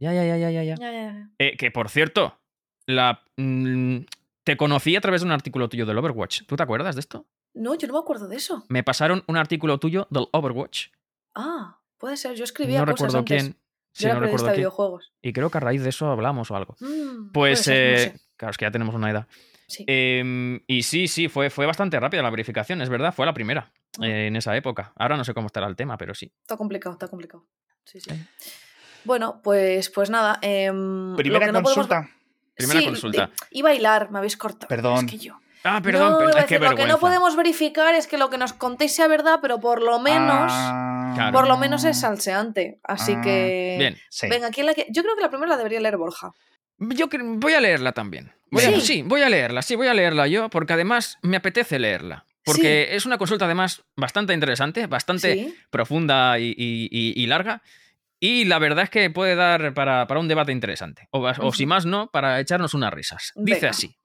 Ya, 0.00 0.12
ya, 0.12 0.24
ya, 0.24 0.36
ya, 0.36 0.50
ya, 0.50 0.62
ya. 0.62 0.74
Ya, 0.76 0.92
ya, 0.92 1.02
ya. 1.12 1.28
Eh, 1.38 1.56
que 1.56 1.70
por 1.70 1.88
cierto, 1.88 2.38
la, 2.86 3.22
mm, 3.36 3.98
te 4.44 4.56
conocí 4.56 4.96
a 4.96 5.00
través 5.00 5.20
de 5.22 5.26
un 5.26 5.32
artículo 5.32 5.68
tuyo 5.68 5.86
del 5.86 5.98
Overwatch. 5.98 6.42
¿Tú 6.46 6.56
te 6.56 6.62
acuerdas 6.62 6.94
de 6.96 7.00
esto? 7.00 7.26
No, 7.54 7.74
yo 7.74 7.86
no 7.88 7.94
me 7.94 7.98
acuerdo 8.00 8.28
de 8.28 8.36
eso. 8.36 8.64
Me 8.68 8.82
pasaron 8.82 9.24
un 9.26 9.36
artículo 9.36 9.78
tuyo 9.78 10.06
del 10.10 10.26
Overwatch. 10.32 10.88
Ah, 11.34 11.78
puede 11.98 12.16
ser. 12.16 12.34
Yo 12.36 12.44
escribía 12.44 12.78
No 12.80 12.84
cosas 12.86 12.94
recuerdo 12.98 13.18
antes. 13.18 13.42
quién. 13.42 13.56
Sí, 13.92 14.04
Yo 14.04 14.08
era 14.10 14.14
no 14.16 14.20
recuerdo 14.26 14.46
de 14.46 14.50
quién. 14.52 14.60
videojuegos. 14.60 15.12
Y 15.22 15.32
creo 15.32 15.50
que 15.50 15.58
a 15.58 15.60
raíz 15.60 15.82
de 15.82 15.88
eso 15.88 16.08
hablamos 16.10 16.50
o 16.50 16.56
algo. 16.56 16.76
Mm, 16.80 17.32
Pues, 17.32 17.60
ser, 17.62 17.76
eh, 17.76 18.06
no 18.12 18.18
sé. 18.18 18.24
claro, 18.36 18.50
es 18.52 18.58
que 18.58 18.64
ya 18.64 18.70
tenemos 18.70 18.94
una 18.94 19.10
edad. 19.10 19.26
Sí. 19.66 19.84
Em, 19.86 20.60
y 20.66 20.82
sí, 20.84 21.08
sí, 21.08 21.28
fue, 21.28 21.50
fue 21.50 21.66
bastante 21.66 21.98
rápida 21.98 22.22
la 22.22 22.30
verificación, 22.30 22.80
es 22.80 22.88
verdad, 22.88 23.12
fue 23.12 23.26
la 23.26 23.34
primera 23.34 23.72
Ah. 24.00 24.06
eh, 24.06 24.26
en 24.28 24.36
esa 24.36 24.56
época. 24.56 24.92
Ahora 24.96 25.16
no 25.16 25.24
sé 25.24 25.34
cómo 25.34 25.46
estará 25.46 25.66
el 25.66 25.74
tema, 25.76 25.98
pero 25.98 26.14
sí. 26.14 26.32
Está 26.42 26.56
complicado, 26.56 26.92
está 26.94 27.08
complicado. 27.08 27.44
Sí, 27.84 28.00
sí. 28.00 28.10
Bueno, 29.04 29.40
pues, 29.42 29.88
pues 29.90 30.10
nada. 30.10 30.38
em, 30.42 31.10
lo 31.12 31.16
Primera 31.16 31.46
que 31.46 31.52
no 31.52 31.62
podemos- 31.62 31.74
consulta. 31.88 32.10
Primera 32.54 32.80
Sí, 32.80 32.86
consulta. 32.86 33.30
y 33.50 33.62
bailar, 33.62 34.10
me 34.10 34.18
habéis 34.18 34.36
cortado. 34.36 34.68
Perdón. 34.68 35.04
Es 35.06 35.10
que 35.12 35.18
yo. 35.18 35.38
Ah, 35.64 35.80
perdón, 35.82 36.12
No, 36.12 36.18
qué 36.18 36.40
decir, 36.40 36.60
lo 36.60 36.74
que 36.76 36.86
no 36.86 36.98
podemos 36.98 37.36
verificar 37.36 37.94
es 37.94 38.06
que 38.06 38.16
lo 38.18 38.30
que 38.30 38.38
nos 38.38 38.52
contéis 38.52 38.94
sea 38.94 39.08
verdad, 39.08 39.38
pero 39.42 39.58
por 39.60 39.82
lo 39.82 39.98
menos. 40.00 40.50
Ah, 40.54 41.12
Claro. 41.14 41.32
Por 41.32 41.48
lo 41.48 41.56
menos 41.56 41.84
es 41.84 41.98
salseante. 42.00 42.78
Así 42.84 43.14
Ah, 43.16 43.20
que. 43.22 43.76
Bien. 43.78 43.96
Sí. 44.08 44.28
Venga, 44.28 44.50
¿quién 44.50 44.66
la 44.66 44.74
que... 44.74 44.86
Yo 44.90 45.02
creo 45.02 45.16
que 45.16 45.22
la 45.22 45.30
primera 45.30 45.50
la 45.50 45.56
debería 45.56 45.80
leer 45.80 45.96
Borja. 45.96 46.30
Yo 46.78 47.08
cre- 47.08 47.40
voy 47.40 47.54
a 47.54 47.60
leerla 47.60 47.92
también. 47.92 48.32
Voy 48.52 48.62
a- 48.64 48.68
Sí. 48.74 48.80
sí, 48.80 49.02
voy 49.02 49.22
a 49.22 49.28
leerla, 49.28 49.62
sí, 49.62 49.74
voy 49.74 49.88
a 49.88 49.94
leerla 49.94 50.28
yo, 50.28 50.48
porque 50.48 50.74
además 50.74 51.18
me 51.22 51.36
apetece 51.38 51.78
leerla. 51.80 52.24
Porque 52.44 52.94
es 52.94 53.04
una 53.04 53.18
consulta 53.18 53.44
además 53.46 53.82
bastante 53.96 54.32
interesante, 54.32 54.86
bastante 54.86 55.34
Sí. 55.34 55.54
profunda 55.70 56.38
y, 56.38 56.54
y- 56.56 56.88
y- 56.90 57.20
y 57.22 57.26
larga. 57.26 57.62
Y 58.20 58.44
la 58.44 58.58
verdad 58.58 58.84
es 58.84 58.90
que 58.90 59.10
puede 59.10 59.34
dar 59.34 59.74
para, 59.74 60.06
para 60.06 60.20
un 60.20 60.28
debate 60.28 60.52
interesante. 60.52 61.08
O, 61.10 61.20
o 61.20 61.52
si 61.52 61.66
más 61.66 61.86
no, 61.86 62.10
para 62.10 62.40
echarnos 62.40 62.74
unas 62.74 62.92
risas. 62.92 63.32
Dice 63.36 63.68
así. 63.68 63.96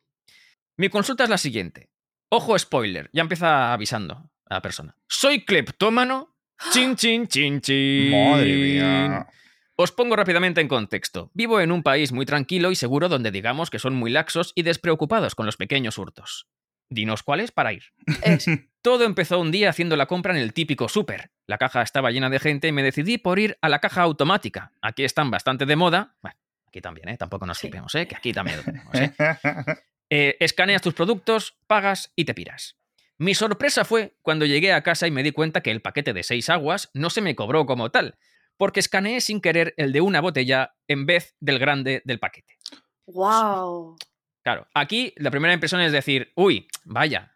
Mi 0.78 0.90
consulta 0.90 1.24
es 1.24 1.30
la 1.30 1.38
siguiente. 1.38 1.90
Ojo 2.30 2.58
spoiler, 2.58 3.10
ya 3.14 3.22
empieza 3.22 3.74
avisando 3.74 4.32
a 4.46 4.56
la 4.56 4.62
persona. 4.62 4.98
Soy 5.08 5.46
cleptómano. 5.46 6.36
Chin, 6.72 6.96
chin, 6.96 7.28
chin, 7.28 7.62
chin. 7.62 8.12
Madre 8.12 8.56
mía. 8.56 9.28
Os 9.76 9.92
pongo 9.92 10.16
rápidamente 10.16 10.62
en 10.62 10.68
contexto. 10.68 11.32
Vivo 11.34 11.60
en 11.60 11.72
un 11.72 11.82
país 11.82 12.12
muy 12.12 12.26
tranquilo 12.26 12.72
y 12.72 12.76
seguro 12.76 13.10
donde 13.10 13.32
digamos 13.32 13.70
que 13.70 13.80
son 13.80 13.96
muy 13.96 14.12
laxos 14.12 14.52
y 14.56 14.62
despreocupados 14.62 15.36
con 15.36 15.46
los 15.46 15.58
pequeños 15.58 15.98
hurtos. 15.98 16.48
Dinos 16.90 17.24
cuáles 17.24 17.52
para 17.52 17.74
ir. 17.74 17.84
Es. 18.24 18.46
Todo 18.84 19.06
empezó 19.06 19.40
un 19.40 19.50
día 19.50 19.70
haciendo 19.70 19.96
la 19.96 20.08
compra 20.08 20.36
en 20.36 20.42
el 20.42 20.54
típico 20.54 20.90
súper. 20.90 21.32
La 21.48 21.58
caja 21.58 21.82
estaba 21.82 22.12
llena 22.12 22.30
de 22.30 22.38
gente 22.38 22.68
y 22.68 22.74
me 22.74 22.84
decidí 22.84 23.18
por 23.18 23.40
ir 23.40 23.58
a 23.62 23.70
la 23.70 23.80
caja 23.80 24.02
automática. 24.02 24.74
Aquí 24.82 25.06
están 25.06 25.32
bastante 25.32 25.66
de 25.66 25.78
moda. 25.78 26.18
Bueno, 26.22 26.38
aquí 26.68 26.82
también, 26.82 27.08
¿eh? 27.08 27.18
Tampoco 27.18 27.46
nos 27.46 27.60
flipemos, 27.60 27.96
¿eh? 27.96 28.06
Que 28.06 28.18
aquí 28.18 28.34
también 28.34 28.58
lo 28.58 28.64
tenemos, 28.64 28.94
¿eh? 28.94 29.14
Eh, 30.10 30.38
escaneas 30.42 30.84
tus 30.84 30.94
productos, 30.94 31.58
pagas 31.66 32.12
y 32.16 32.26
te 32.26 32.36
piras. 32.36 32.78
Mi 33.18 33.34
sorpresa 33.34 33.84
fue 33.84 34.16
cuando 34.22 34.46
llegué 34.46 34.72
a 34.72 34.84
casa 34.84 35.08
y 35.08 35.12
me 35.12 35.24
di 35.24 35.32
cuenta 35.32 35.62
que 35.62 35.72
el 35.72 35.82
paquete 35.82 36.14
de 36.14 36.22
seis 36.22 36.52
aguas 36.52 36.92
no 36.94 37.10
se 37.10 37.22
me 37.22 37.36
cobró 37.36 37.66
como 37.66 37.90
tal, 37.90 38.20
porque 38.58 38.80
escaneé 38.80 39.22
sin 39.22 39.42
querer 39.42 39.74
el 39.78 39.92
de 39.92 40.02
una 40.02 40.22
botella 40.22 40.76
en 40.88 41.08
vez 41.08 41.36
del 41.40 41.58
grande 41.58 42.04
del 42.06 42.20
paquete. 42.20 42.60
¡Wow! 43.08 43.96
Claro, 44.44 44.68
aquí 44.76 45.16
la 45.16 45.32
primera 45.32 45.54
impresión 45.54 45.82
es 45.82 45.94
decir, 45.94 46.32
uy, 46.36 46.68
vaya, 46.84 47.33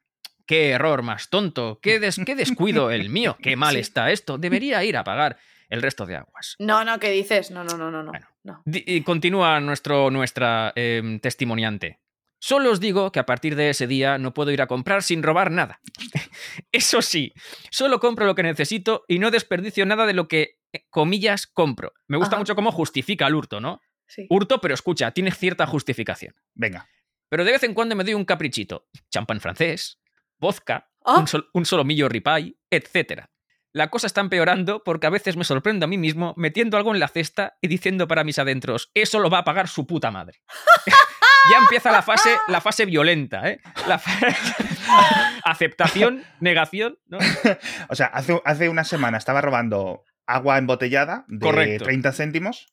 qué 0.47 0.69
error 0.71 1.03
más 1.03 1.29
tonto, 1.29 1.79
qué, 1.81 1.99
des- 1.99 2.19
qué 2.25 2.35
descuido 2.35 2.89
el 2.89 3.09
mío, 3.09 3.37
qué 3.41 3.55
mal 3.55 3.73
Sí. 3.75 3.81
está 3.81 4.11
esto, 4.11 4.37
debería 4.39 4.83
ir 4.83 4.97
a 4.97 5.03
pagar 5.03 5.37
el 5.69 5.81
resto 5.81 6.05
de 6.05 6.15
aguas. 6.15 6.55
No, 6.59 6.83
no, 6.85 6.99
¿qué 6.99 7.11
dices? 7.11 7.51
No, 7.51 7.63
no, 7.63 7.77
no, 7.77 7.91
no, 7.91 8.01
no. 8.01 8.11
Bueno. 8.11 8.27
no. 8.43 8.61
Di- 8.65 8.83
Y 8.87 9.01
continúa 9.01 9.59
nuestro, 9.59 10.09
nuestra 10.09 10.71
em, 10.75 11.19
testimoniante. 11.19 11.99
Solo 12.39 12.71
os 12.71 12.79
digo 12.79 13.11
que 13.11 13.19
a 13.19 13.25
partir 13.25 13.55
de 13.55 13.71
ese 13.71 13.87
día 13.87 14.17
no 14.19 14.33
puedo 14.33 14.51
ir 14.51 14.61
a 14.61 14.67
comprar 14.67 15.01
sin 15.03 15.23
robar 15.23 15.51
nada. 15.51 15.81
Eso 16.71 17.01
sí, 17.01 17.33
solo 17.71 17.99
compro 17.99 18.25
lo 18.25 18.35
que 18.35 18.43
necesito 18.43 19.03
y 19.07 19.19
no 19.19 19.31
desperdicio 19.31 19.85
nada 19.85 20.05
de 20.05 20.13
lo 20.13 20.27
que, 20.27 20.59
eh, 20.71 20.85
comillas, 20.89 21.47
compro. 21.47 21.93
Me 22.07 22.17
gusta 22.17 22.35
Ajá. 22.35 22.41
mucho 22.41 22.55
cómo 22.55 22.71
justifica 22.71 23.27
el 23.27 23.35
hurto, 23.35 23.59
¿no? 23.59 23.81
Sí. 24.07 24.25
Hurto, 24.29 24.61
pero 24.61 24.73
escucha, 24.73 25.11
tiene 25.11 25.31
cierta 25.31 25.65
justificación. 25.65 26.35
Venga. 26.53 26.87
Pero 27.29 27.43
de 27.43 27.51
vez 27.51 27.63
en 27.63 27.73
cuando 27.73 27.95
me 27.95 28.03
doy 28.05 28.13
un 28.13 28.23
caprichito. 28.23 28.87
Champán 29.11 29.41
francés, 29.41 29.99
vodka, 30.39 30.89
Ah. 31.05 31.19
un, 31.19 31.27
sol- 31.27 31.49
un 31.53 31.65
solomillo 31.65 32.09
ripay, 32.09 32.57
etc. 32.69 33.25
La 33.73 33.89
cosa 33.89 34.07
está 34.07 34.21
empeorando 34.21 34.83
porque 34.83 35.07
a 35.07 35.09
veces 35.09 35.37
me 35.37 35.43
sorprendo 35.43 35.85
a 35.85 35.87
mí 35.87 35.97
mismo 35.97 36.33
metiendo 36.35 36.75
algo 36.77 36.93
en 36.93 36.99
la 36.99 37.07
cesta 37.07 37.57
y 37.61 37.67
diciendo 37.67 38.07
para 38.07 38.23
mis 38.23 38.39
adentros, 38.39 38.91
eso 38.93 39.19
lo 39.19 39.29
va 39.29 39.39
a 39.39 39.43
pagar 39.43 39.67
su 39.67 39.85
puta 39.87 40.11
madre. 40.11 40.41
ya 41.51 41.59
empieza 41.59 41.91
la 41.91 42.01
fase, 42.01 42.35
la 42.47 42.59
fase 42.59 42.85
violenta, 42.85 43.49
¿eh? 43.49 43.59
La 43.87 43.99
fa- 43.99 44.11
Aceptación, 45.43 46.23
negación, 46.39 46.97
¿no? 47.07 47.17
O 47.89 47.95
sea, 47.95 48.07
hace, 48.07 48.41
hace 48.45 48.69
una 48.69 48.83
semana 48.83 49.17
estaba 49.17 49.41
robando 49.41 50.03
agua 50.25 50.57
embotellada 50.57 51.25
de 51.27 51.39
Correcto. 51.39 51.85
30 51.85 52.11
céntimos 52.13 52.67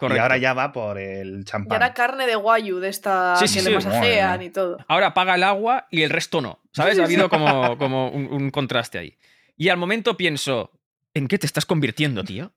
Correcto. 0.00 0.16
y 0.16 0.18
ahora 0.22 0.38
ya 0.38 0.52
va 0.54 0.72
por 0.72 0.98
el 0.98 1.40
Y 1.40 1.44
champán. 1.44 1.74
ahora 1.80 1.94
carne 1.94 2.26
de 2.26 2.34
guayu 2.34 2.80
de 2.80 2.88
esta 2.88 3.36
Sí, 3.36 3.44
que 3.44 3.48
sí, 3.48 3.58
le 3.60 3.66
sí. 3.80 3.86
masajean 3.86 4.30
Madre 4.30 4.44
y 4.46 4.50
todo. 4.50 4.78
Ahora 4.88 5.14
paga 5.14 5.36
el 5.36 5.42
agua 5.44 5.86
y 5.90 6.02
el 6.02 6.10
resto 6.10 6.40
no. 6.40 6.58
¿Sabes? 6.72 6.98
Ha 6.98 7.04
habido 7.04 7.28
como, 7.28 7.76
como 7.78 8.08
un, 8.10 8.26
un 8.32 8.50
contraste 8.50 8.98
ahí. 8.98 9.16
Y 9.56 9.68
al 9.68 9.76
momento 9.76 10.16
pienso, 10.16 10.72
¿en 11.14 11.28
qué 11.28 11.38
te 11.38 11.46
estás 11.46 11.66
convirtiendo, 11.66 12.24
tío? 12.24 12.52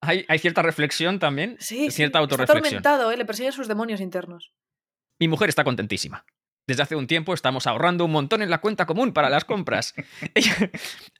Hay, 0.00 0.24
hay 0.28 0.38
cierta 0.38 0.60
reflexión 0.62 1.18
también, 1.18 1.56
Sí, 1.60 1.86
sí, 1.86 1.90
cierta 1.92 2.18
Está 2.18 2.20
autorreflexión. 2.20 2.78
atormentado, 2.80 3.10
¿eh? 3.12 3.16
Le 3.16 3.24
persiguen 3.24 3.52
sus 3.52 3.68
demonios 3.68 4.00
internos. 4.00 4.52
Mi 5.20 5.28
mujer 5.28 5.48
está 5.48 5.64
contentísima. 5.64 6.24
Desde 6.66 6.82
hace 6.82 6.96
un 6.96 7.06
tiempo 7.06 7.32
estamos 7.32 7.66
ahorrando 7.66 8.04
un 8.04 8.12
montón 8.12 8.42
en 8.42 8.50
la 8.50 8.58
cuenta 8.60 8.86
común 8.86 9.12
para 9.12 9.30
las 9.30 9.44
compras. 9.44 9.94
ella, 10.34 10.70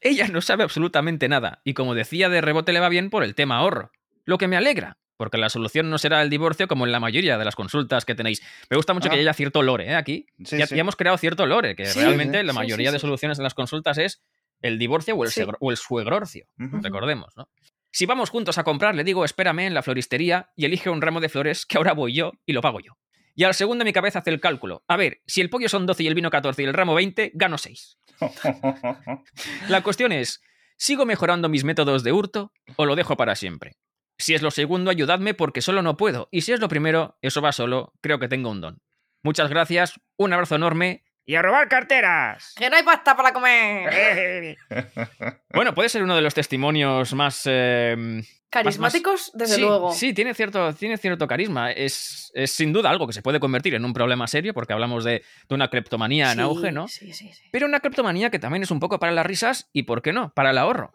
ella 0.01 0.29
no 0.29 0.41
sabe 0.43 0.63
absolutamente 0.65 1.29
nada 1.29 1.61
y 1.65 1.75
como 1.75 1.95
decía, 1.95 2.29
de 2.29 2.41
rebote 2.41 2.73
le 2.73 2.81
va 2.81 2.89
bien 2.89 3.09
por 3.11 3.25
el 3.25 3.35
tema 3.35 3.57
ahorro. 3.59 3.91
Lo 4.25 4.37
que 4.39 4.47
me 4.47 4.57
alegra, 4.59 4.99
porque 5.19 5.37
la 5.37 5.51
solución 5.51 5.91
no 5.91 5.99
será 5.99 6.23
el 6.23 6.31
divorcio 6.31 6.67
como 6.69 6.87
en 6.87 6.93
la 6.93 7.01
mayoría 7.01 7.37
de 7.37 7.45
las 7.45 7.55
consultas 7.57 8.07
que 8.07 8.15
tenéis. 8.15 8.43
Me 8.71 8.77
gusta 8.79 8.95
mucho 8.95 9.09
Ah. 9.09 9.11
que 9.11 9.19
haya 9.21 9.35
cierto 9.35 9.61
lore 9.63 9.89
¿eh? 9.91 9.95
aquí. 9.97 10.25
Sí, 10.45 10.57
ya, 10.57 10.67
sí. 10.67 10.75
ya 10.77 10.81
hemos 10.81 10.97
creado 10.97 11.19
cierto 11.19 11.45
lore, 11.45 11.77
que 11.77 11.85
Sí, 11.85 12.01
realmente 12.01 12.43
la 12.43 12.55
mayoría 12.55 12.91
de 12.93 12.99
soluciones 12.99 13.37
en 13.39 13.45
las 13.45 13.53
consultas 13.55 13.99
es 13.99 14.23
el 14.63 14.79
divorcio 14.79 15.15
o 15.15 15.25
el, 15.25 15.31
o 15.61 15.71
el 15.71 15.77
suegrorcio. 15.77 16.47
Ujú. 16.59 16.81
Recordemos, 16.83 17.37
¿no? 17.37 17.49
Si 17.91 18.07
vamos 18.07 18.31
juntos 18.31 18.59
a 18.59 18.65
comprar, 18.65 18.95
le 18.95 19.03
digo, 19.05 19.25
espérame 19.25 19.61
en 19.67 19.75
la 19.75 19.83
floristería 19.83 20.51
y 20.57 20.65
elige 20.67 20.89
un 20.91 21.01
ramo 21.03 21.21
de 21.21 21.29
flores 21.29 21.67
que 21.67 21.77
ahora 21.79 21.93
voy 21.95 22.13
yo 22.15 22.33
y 22.47 22.53
lo 22.53 22.61
pago 22.63 22.81
yo. 22.81 22.97
Y 23.35 23.45
al 23.45 23.55
segundo 23.55 23.85
mi 23.85 23.93
cabeza 23.93 24.19
hace 24.21 24.31
el 24.31 24.41
cálculo. 24.41 24.83
A 24.89 24.97
ver, 24.97 25.21
si 25.27 25.41
el 25.41 25.49
pollo 25.51 25.69
son 25.69 25.87
12 25.87 26.03
y 26.03 26.07
el 26.07 26.15
vino 26.15 26.31
14 26.31 26.63
y 26.63 26.65
el 26.67 26.75
ramo 26.75 26.95
20, 26.95 27.33
gano 27.35 27.57
6. 27.59 27.99
La 29.69 29.83
cuestión 29.83 30.13
es, 30.13 30.43
¿sigo 30.77 31.07
mejorando 31.07 31.49
mis 31.49 31.65
métodos 31.65 32.03
de 32.03 32.13
hurto 32.13 32.53
o 32.77 32.85
lo 32.87 32.97
dejo 32.97 33.17
para 33.17 33.35
siempre? 33.37 33.77
Si 34.19 34.35
es 34.35 34.43
lo 34.43 34.51
segundo, 34.51 34.91
ayudadme 34.91 35.35
porque 35.35 35.63
solo 35.63 35.81
no 35.83 35.97
puedo. 35.97 36.29
Y 36.31 36.41
si 36.43 36.53
es 36.53 36.61
lo 36.61 36.69
primero, 36.69 37.17
eso 37.23 37.41
va 37.41 37.53
solo, 37.53 37.93
creo 38.01 38.19
que 38.19 38.29
tengo 38.29 38.51
un 38.51 38.61
don. 38.61 38.83
Muchas 39.23 39.49
gracias, 39.49 40.01
un 40.17 40.33
abrazo 40.33 40.57
enorme 40.57 41.05
y 41.29 41.35
a 41.35 41.43
robar 41.43 41.69
carteras. 41.69 42.55
¡Que 42.57 42.71
no 42.71 42.77
hay 42.77 42.83
pasta 42.83 43.15
para 43.15 43.35
comer! 43.35 44.57
Bueno, 45.53 45.75
puede 45.75 45.91
ser 45.91 46.03
uno 46.03 46.17
de 46.17 46.23
los 46.23 46.33
testimonios 46.33 47.13
más... 47.13 47.43
eh, 47.45 48.23
Carismáticos, 48.49 49.31
desde 49.35 49.57
sí, 49.57 49.61
luego. 49.61 49.93
Sí, 49.93 50.15
tiene 50.15 50.33
cierto, 50.33 50.73
tiene 50.73 50.97
cierto 50.97 51.27
carisma. 51.27 51.71
Es, 51.71 52.33
es 52.35 52.51
sin 52.51 52.73
duda 52.73 52.89
algo 52.89 53.07
que 53.07 53.13
se 53.13 53.21
puede 53.21 53.41
convertir 53.41 53.75
en 53.75 53.85
un 53.85 53.93
problema 53.93 54.27
serio 54.27 54.55
porque 54.55 54.73
hablamos 54.73 55.05
de, 55.05 55.23
de 55.49 55.55
una 55.55 55.69
cleptomanía 55.69 56.31
en 56.33 56.39
Sí, 56.39 56.43
auge, 56.43 56.73
¿no? 56.73 56.89
Sí, 56.89 57.13
sí, 57.13 57.31
sí. 57.31 57.43
Pero 57.51 57.67
una 57.67 57.81
cleptomanía 57.81 58.31
que 58.31 58.39
también 58.39 58.63
es 58.63 58.71
un 58.71 58.81
poco 58.81 58.99
para 58.99 59.13
las 59.13 59.27
risas 59.27 59.69
y, 59.75 59.83
¿por 59.83 60.01
qué 60.01 60.15
no? 60.15 60.33
Para 60.33 60.53
el 60.53 60.57
ahorro. 60.59 60.95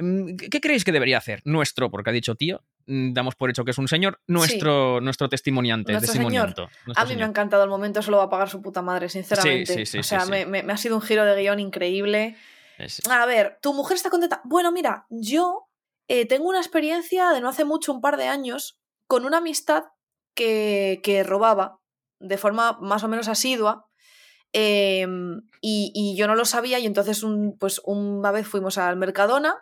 ¿Qué, 0.00 0.04
mm, 0.04 0.36
qué 0.50 0.60
creéis 0.60 0.84
que 0.84 0.92
debería 0.92 1.18
hacer? 1.18 1.42
Nuestro, 1.44 1.90
porque 1.90 2.10
ha 2.10 2.12
dicho 2.12 2.34
tío, 2.34 2.62
mm, 2.86 3.12
damos 3.12 3.34
por 3.36 3.50
hecho 3.50 3.64
que 3.64 3.70
es 3.72 3.78
un 3.78 3.88
señor, 3.88 4.20
nuestro, 4.26 5.00
nuestro 5.00 5.28
testimoniante. 5.28 5.92
Nuestro 5.92 6.14
señor. 6.14 6.46
nuestro 6.46 6.70
A 6.96 7.04
mí 7.04 7.16
me 7.16 7.22
ha 7.24 7.26
encantado 7.26 7.62
el 7.64 7.70
momento, 7.70 8.02
solo 8.02 8.16
va 8.18 8.24
a 8.24 8.30
pagar 8.30 8.48
su 8.48 8.62
puta 8.62 8.82
madre, 8.82 9.08
sinceramente. 9.08 9.72
sí, 9.74 9.86
sí, 9.86 9.98
o 9.98 10.02
sí, 10.02 10.08
sea, 10.08 10.20
sí. 10.24 10.30
Me, 10.30 10.46
me- 10.46 10.62
me 10.62 10.72
ha 10.72 10.76
sido 10.76 10.96
un 10.96 11.02
giro 11.02 11.24
de 11.24 11.40
guion 11.40 11.60
increíble. 11.60 12.36
A 13.10 13.26
ver, 13.26 13.58
¿tu 13.60 13.74
mujer 13.74 13.96
está 13.96 14.10
contenta? 14.10 14.40
Bueno, 14.44 14.72
mira, 14.72 15.06
yo 15.10 15.68
eh, 16.08 16.26
tengo 16.26 16.48
una 16.48 16.58
experiencia 16.60 17.30
de 17.30 17.40
no 17.40 17.48
hace 17.48 17.64
mucho, 17.64 17.92
un 17.92 18.00
par 18.00 18.16
de 18.16 18.26
años, 18.28 18.80
con 19.06 19.24
una 19.26 19.38
amistad 19.38 19.84
que, 20.34 21.00
que 21.02 21.22
robaba 21.22 21.78
de 22.18 22.38
forma 22.38 22.78
más 22.80 23.04
o 23.04 23.08
menos 23.08 23.28
asidua. 23.28 23.86
em, 24.52 25.42
y, 25.60 25.92
y 25.94 26.16
yo 26.16 26.26
no 26.26 26.34
lo 26.34 26.44
sabía 26.44 26.78
y 26.78 26.86
entonces 26.86 27.22
un, 27.22 27.56
pues 27.58 27.80
una 27.84 28.30
vez 28.32 28.46
fuimos 28.48 28.78
al 28.78 28.96
Mercadona 28.96 29.54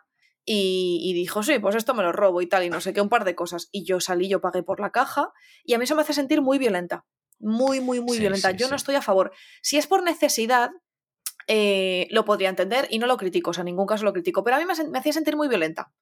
y, 0.51 1.01
y 1.03 1.13
dijo, 1.13 1.43
sí, 1.43 1.59
pues 1.59 1.75
esto 1.77 1.93
me 1.93 2.03
lo 2.03 2.11
robo 2.13 2.41
y 2.41 2.47
tal, 2.47 2.65
y 2.65 2.71
no 2.71 2.81
sé 2.81 2.95
qué, 2.95 3.01
un 3.03 3.11
par 3.11 3.25
de 3.25 3.35
cosas. 3.35 3.69
Y 3.71 3.85
yo 3.85 4.01
salí, 4.01 4.29
yo 4.29 4.41
pagué 4.41 4.63
por 4.63 4.81
la 4.81 4.91
caja 4.91 5.31
y 5.63 5.75
a 5.75 5.79
mí 5.79 5.85
eso 5.85 5.95
me 5.95 6.03
hace 6.03 6.15
sentir 6.15 6.41
muy 6.41 6.59
violenta. 6.59 7.05
Muy, 7.39 7.81
muy, 7.81 8.01
muy 8.01 8.15
Sí, 8.17 8.21
violenta. 8.21 8.51
sí, 8.51 8.57
yo 8.57 8.69
no 8.69 8.75
estoy 8.77 8.95
a 8.95 9.03
favor. 9.03 9.33
Si 9.63 9.77
es 9.77 9.87
por 9.87 10.03
necesidad, 10.03 10.71
eh, 11.47 12.09
lo 12.11 12.25
podría 12.25 12.49
entender 12.49 12.87
y 12.91 12.99
no 12.99 13.07
lo 13.07 13.17
critico, 13.17 13.51
o 13.51 13.53
sea, 13.55 13.63
en 13.63 13.67
ningún 13.67 13.87
caso 13.87 14.05
lo 14.05 14.13
critico, 14.13 14.43
pero 14.43 14.57
a 14.57 14.59
mí 14.59 14.65
me, 14.65 14.89
me 14.89 14.99
hacía 14.99 15.13
sentir 15.13 15.37
muy 15.37 15.49
violenta. 15.49 15.93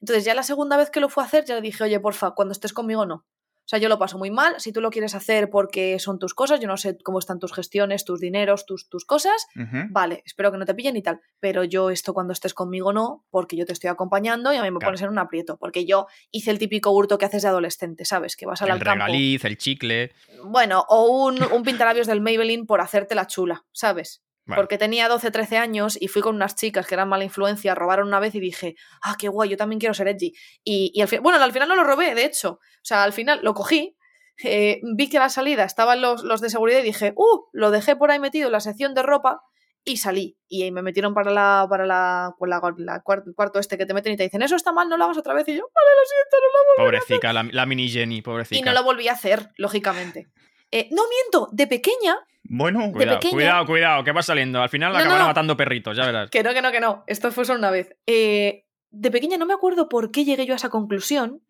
Entonces 0.00 0.24
ya 0.24 0.34
la 0.34 0.42
segunda 0.42 0.76
vez 0.76 0.90
que 0.90 1.00
lo 1.00 1.08
fue 1.08 1.22
a 1.22 1.26
hacer, 1.26 1.44
ya 1.44 1.54
le 1.54 1.60
dije, 1.60 1.84
oye, 1.84 2.00
porfa, 2.00 2.30
cuando 2.32 2.52
estés 2.52 2.72
conmigo 2.72 3.04
no. 3.06 3.26
O 3.70 3.76
sea, 3.76 3.78
yo 3.78 3.88
lo 3.88 4.00
paso 4.00 4.18
muy 4.18 4.32
mal, 4.32 4.56
si 4.58 4.72
tú 4.72 4.80
lo 4.80 4.90
quieres 4.90 5.14
hacer 5.14 5.48
porque 5.48 6.00
son 6.00 6.18
tus 6.18 6.34
cosas, 6.34 6.58
yo 6.58 6.66
no 6.66 6.76
sé 6.76 6.98
cómo 7.04 7.20
están 7.20 7.38
tus 7.38 7.52
gestiones, 7.52 8.04
tus 8.04 8.18
dineros, 8.18 8.66
tus, 8.66 8.88
tus 8.88 9.04
cosas, 9.04 9.46
vale, 9.90 10.24
espero 10.26 10.50
que 10.50 10.58
no 10.58 10.64
te 10.66 10.74
pillen 10.74 10.96
y 10.96 11.02
tal, 11.02 11.20
pero 11.38 11.62
yo 11.62 11.90
esto 11.90 12.12
cuando 12.12 12.32
estés 12.32 12.52
conmigo 12.52 12.92
no, 12.92 13.24
porque 13.30 13.56
yo 13.56 13.64
te 13.66 13.72
estoy 13.72 13.86
acompañando 13.88 14.52
y 14.52 14.56
a 14.56 14.62
mí 14.62 14.70
me 14.72 14.78
Claro. 14.80 14.88
pones 14.88 15.02
en 15.02 15.10
un 15.10 15.20
aprieto, 15.20 15.56
porque 15.56 15.84
yo 15.86 16.08
hice 16.32 16.50
el 16.50 16.58
típico 16.58 16.90
hurto 16.90 17.16
que 17.16 17.26
haces 17.26 17.42
de 17.42 17.48
adolescente, 17.48 18.04
¿sabes? 18.04 18.34
Que 18.34 18.44
vas 18.44 18.60
al 18.60 18.70
el 18.70 18.80
campo. 18.82 19.04
regaliz, 19.04 19.44
el 19.44 19.56
chicle. 19.56 20.10
Bueno, 20.46 20.84
o 20.88 21.06
un, 21.26 21.40
un 21.40 21.62
pintalabios 21.62 22.08
del 22.08 22.20
Maybelline 22.20 22.66
por 22.66 22.80
hacerte 22.80 23.14
la 23.14 23.28
chula, 23.28 23.66
¿sabes? 23.70 24.20
Bueno, 24.50 24.60
Porque 24.62 24.78
tenía 24.78 25.08
12, 25.08 25.30
13 25.30 25.56
años 25.58 25.96
y 26.00 26.08
fui 26.08 26.22
con 26.22 26.34
unas 26.36 26.54
chicas 26.56 26.86
que 26.86 26.94
eran 26.94 27.08
mala 27.08 27.24
influencia, 27.24 27.74
robaron 27.74 28.06
una 28.08 28.20
vez 28.20 28.34
y 28.34 28.40
dije, 28.40 28.74
ah, 29.02 29.16
qué 29.18 29.28
guay, 29.28 29.48
yo 29.50 29.56
también 29.56 29.78
quiero 29.80 29.94
ser 29.94 30.08
edgy. 30.08 30.32
Y, 30.64 30.92
y 30.94 31.00
al 31.02 31.08
fin, 31.08 31.22
bueno, 31.22 31.42
al 31.42 31.52
final 31.52 31.68
no 31.68 31.76
lo 31.76 31.84
robé, 31.84 32.14
de 32.14 32.24
hecho. 32.24 32.52
O 32.52 32.84
sea, 32.84 33.02
al 33.04 33.12
final 33.12 33.40
lo 33.42 33.54
cogí, 33.54 33.96
eh, 34.44 34.80
vi 34.96 35.08
que 35.10 35.18
a 35.18 35.20
la 35.20 35.28
salida 35.28 35.64
estaban 35.64 36.00
los, 36.00 36.22
los 36.22 36.40
de 36.40 36.50
seguridad 36.50 36.78
y 36.80 36.82
dije, 36.82 37.12
uh, 37.16 37.44
lo 37.52 37.70
dejé 37.70 37.96
por 37.96 38.10
ahí 38.10 38.18
metido 38.18 38.46
en 38.46 38.52
la 38.52 38.60
sección 38.60 38.94
de 38.94 39.02
ropa 39.02 39.42
y 39.84 39.96
salí. 39.98 40.36
Y 40.48 40.62
ahí 40.62 40.70
me 40.72 40.82
metieron 40.82 41.14
para 41.14 41.30
la, 41.30 41.66
para 41.68 41.86
la, 41.86 42.34
la- 42.40 42.74
la 42.78 43.02
cuar- 43.02 43.22
el 43.26 43.34
cuarto 43.34 43.58
este 43.58 43.78
que 43.78 43.86
te 43.86 43.94
meten 43.94 44.12
y 44.12 44.16
te 44.16 44.22
dicen, 44.24 44.42
eso 44.42 44.56
está 44.56 44.72
mal, 44.72 44.88
no 44.88 44.96
lo 44.96 45.04
hagas 45.04 45.16
otra 45.18 45.32
vez. 45.34 45.46
Y 45.48 45.56
yo, 45.56 45.62
vale, 45.74 45.90
lo 45.96 46.06
siento, 46.06 46.36
no 46.40 46.58
lo 46.58 46.84
pobrecita, 46.84 47.32
la, 47.32 47.42
la 47.50 47.66
mini 47.66 47.88
Jenny, 47.88 48.20
pobrecita. 48.22 48.58
Y 48.58 48.62
no 48.62 48.72
lo 48.72 48.82
volví 48.84 49.08
a 49.08 49.12
hacer, 49.12 49.48
lógicamente. 49.56 50.28
Eh, 50.72 50.88
no 50.92 51.02
miento, 51.08 51.48
de 51.52 51.66
pequeña 51.66 52.16
Bueno, 52.44 52.90
Cuidado, 52.92 53.18
pequeña- 53.18 53.32
cuidado, 53.34 53.66
cuidado, 53.66 54.04
que 54.04 54.12
va 54.12 54.22
saliendo. 54.22 54.60
Al 54.62 54.68
final 54.68 54.92
No, 54.92 54.98
acabará 54.98 55.20
no, 55.20 55.26
matando 55.26 55.56
perritos, 55.56 55.96
ya 55.96 56.04
verás. 56.06 56.30
Que 56.30 56.42
no, 56.42 56.52
que 56.52 56.62
no, 56.62 56.70
que 56.72 56.80
no. 56.80 57.04
Esto 57.06 57.30
fue 57.32 57.44
solo 57.44 57.58
una 57.58 57.70
vez. 57.70 57.94
Eh, 58.06 58.64
de 58.92 59.10
pequeña 59.10 59.36
no 59.36 59.46
me 59.46 59.54
acuerdo 59.54 59.88
por 59.88 60.10
qué 60.10 60.24
llegué 60.24 60.46
yo 60.46 60.52
a 60.54 60.56
esa 60.56 60.68
conclusión. 60.68 61.42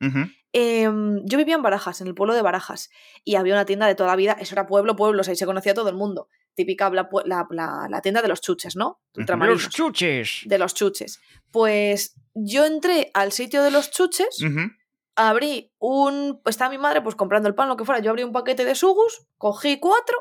Em, 0.53 1.21
yo 1.25 1.39
vivía 1.39 1.55
en 1.55 1.63
Barajas, 1.63 2.01
en 2.01 2.07
el 2.09 2.15
pueblo 2.15 2.35
de 2.35 2.43
Barajas, 2.43 2.91
y 3.25 3.37
había 3.37 3.55
una 3.55 3.65
tienda 3.65 3.87
de 3.87 3.95
toda 3.95 4.11
la 4.11 4.17
vida. 4.17 4.37
Eso 4.41 4.55
era 4.55 4.67
pueblo, 4.67 4.97
pueblo, 4.97 5.21
o 5.21 5.25
sea, 5.25 5.33
ahí 5.33 5.37
se 5.37 5.47
conocía 5.47 5.75
todo 5.75 5.89
el 5.89 5.95
mundo. 5.95 6.29
Típica 6.55 6.91
la, 6.91 7.09
la- 7.25 7.47
la- 7.51 7.87
la 7.89 8.01
tienda 8.03 8.21
de 8.21 8.29
los 8.29 8.41
chuches, 8.41 8.75
¿no? 8.77 9.01
Ultramarinos. 9.17 9.63
Los 9.65 9.73
chuches. 9.73 10.41
De 10.47 10.59
los 10.59 10.75
chuches. 10.75 11.21
Pues 11.53 12.15
yo 12.35 12.65
entré 12.67 13.11
al 13.15 13.33
sitio 13.33 13.63
de 13.63 13.71
los 13.71 13.91
chuches, 13.91 14.43
Ujú. 14.43 14.71
Abrí 15.29 15.73
un. 15.79 16.41
Estaba 16.47 16.71
mi 16.71 16.79
madre 16.79 17.03
pues 17.03 17.15
comprando 17.15 17.49
el 17.49 17.55
pan, 17.55 17.69
lo 17.69 17.77
que 17.77 17.85
fuera. 17.85 18.01
Yo 18.01 18.11
abrí 18.11 18.23
un 18.23 18.33
paquete 18.33 18.65
de 18.65 18.75
sugus, 18.75 19.27
cogí 19.37 19.79
cuatro, 19.79 20.17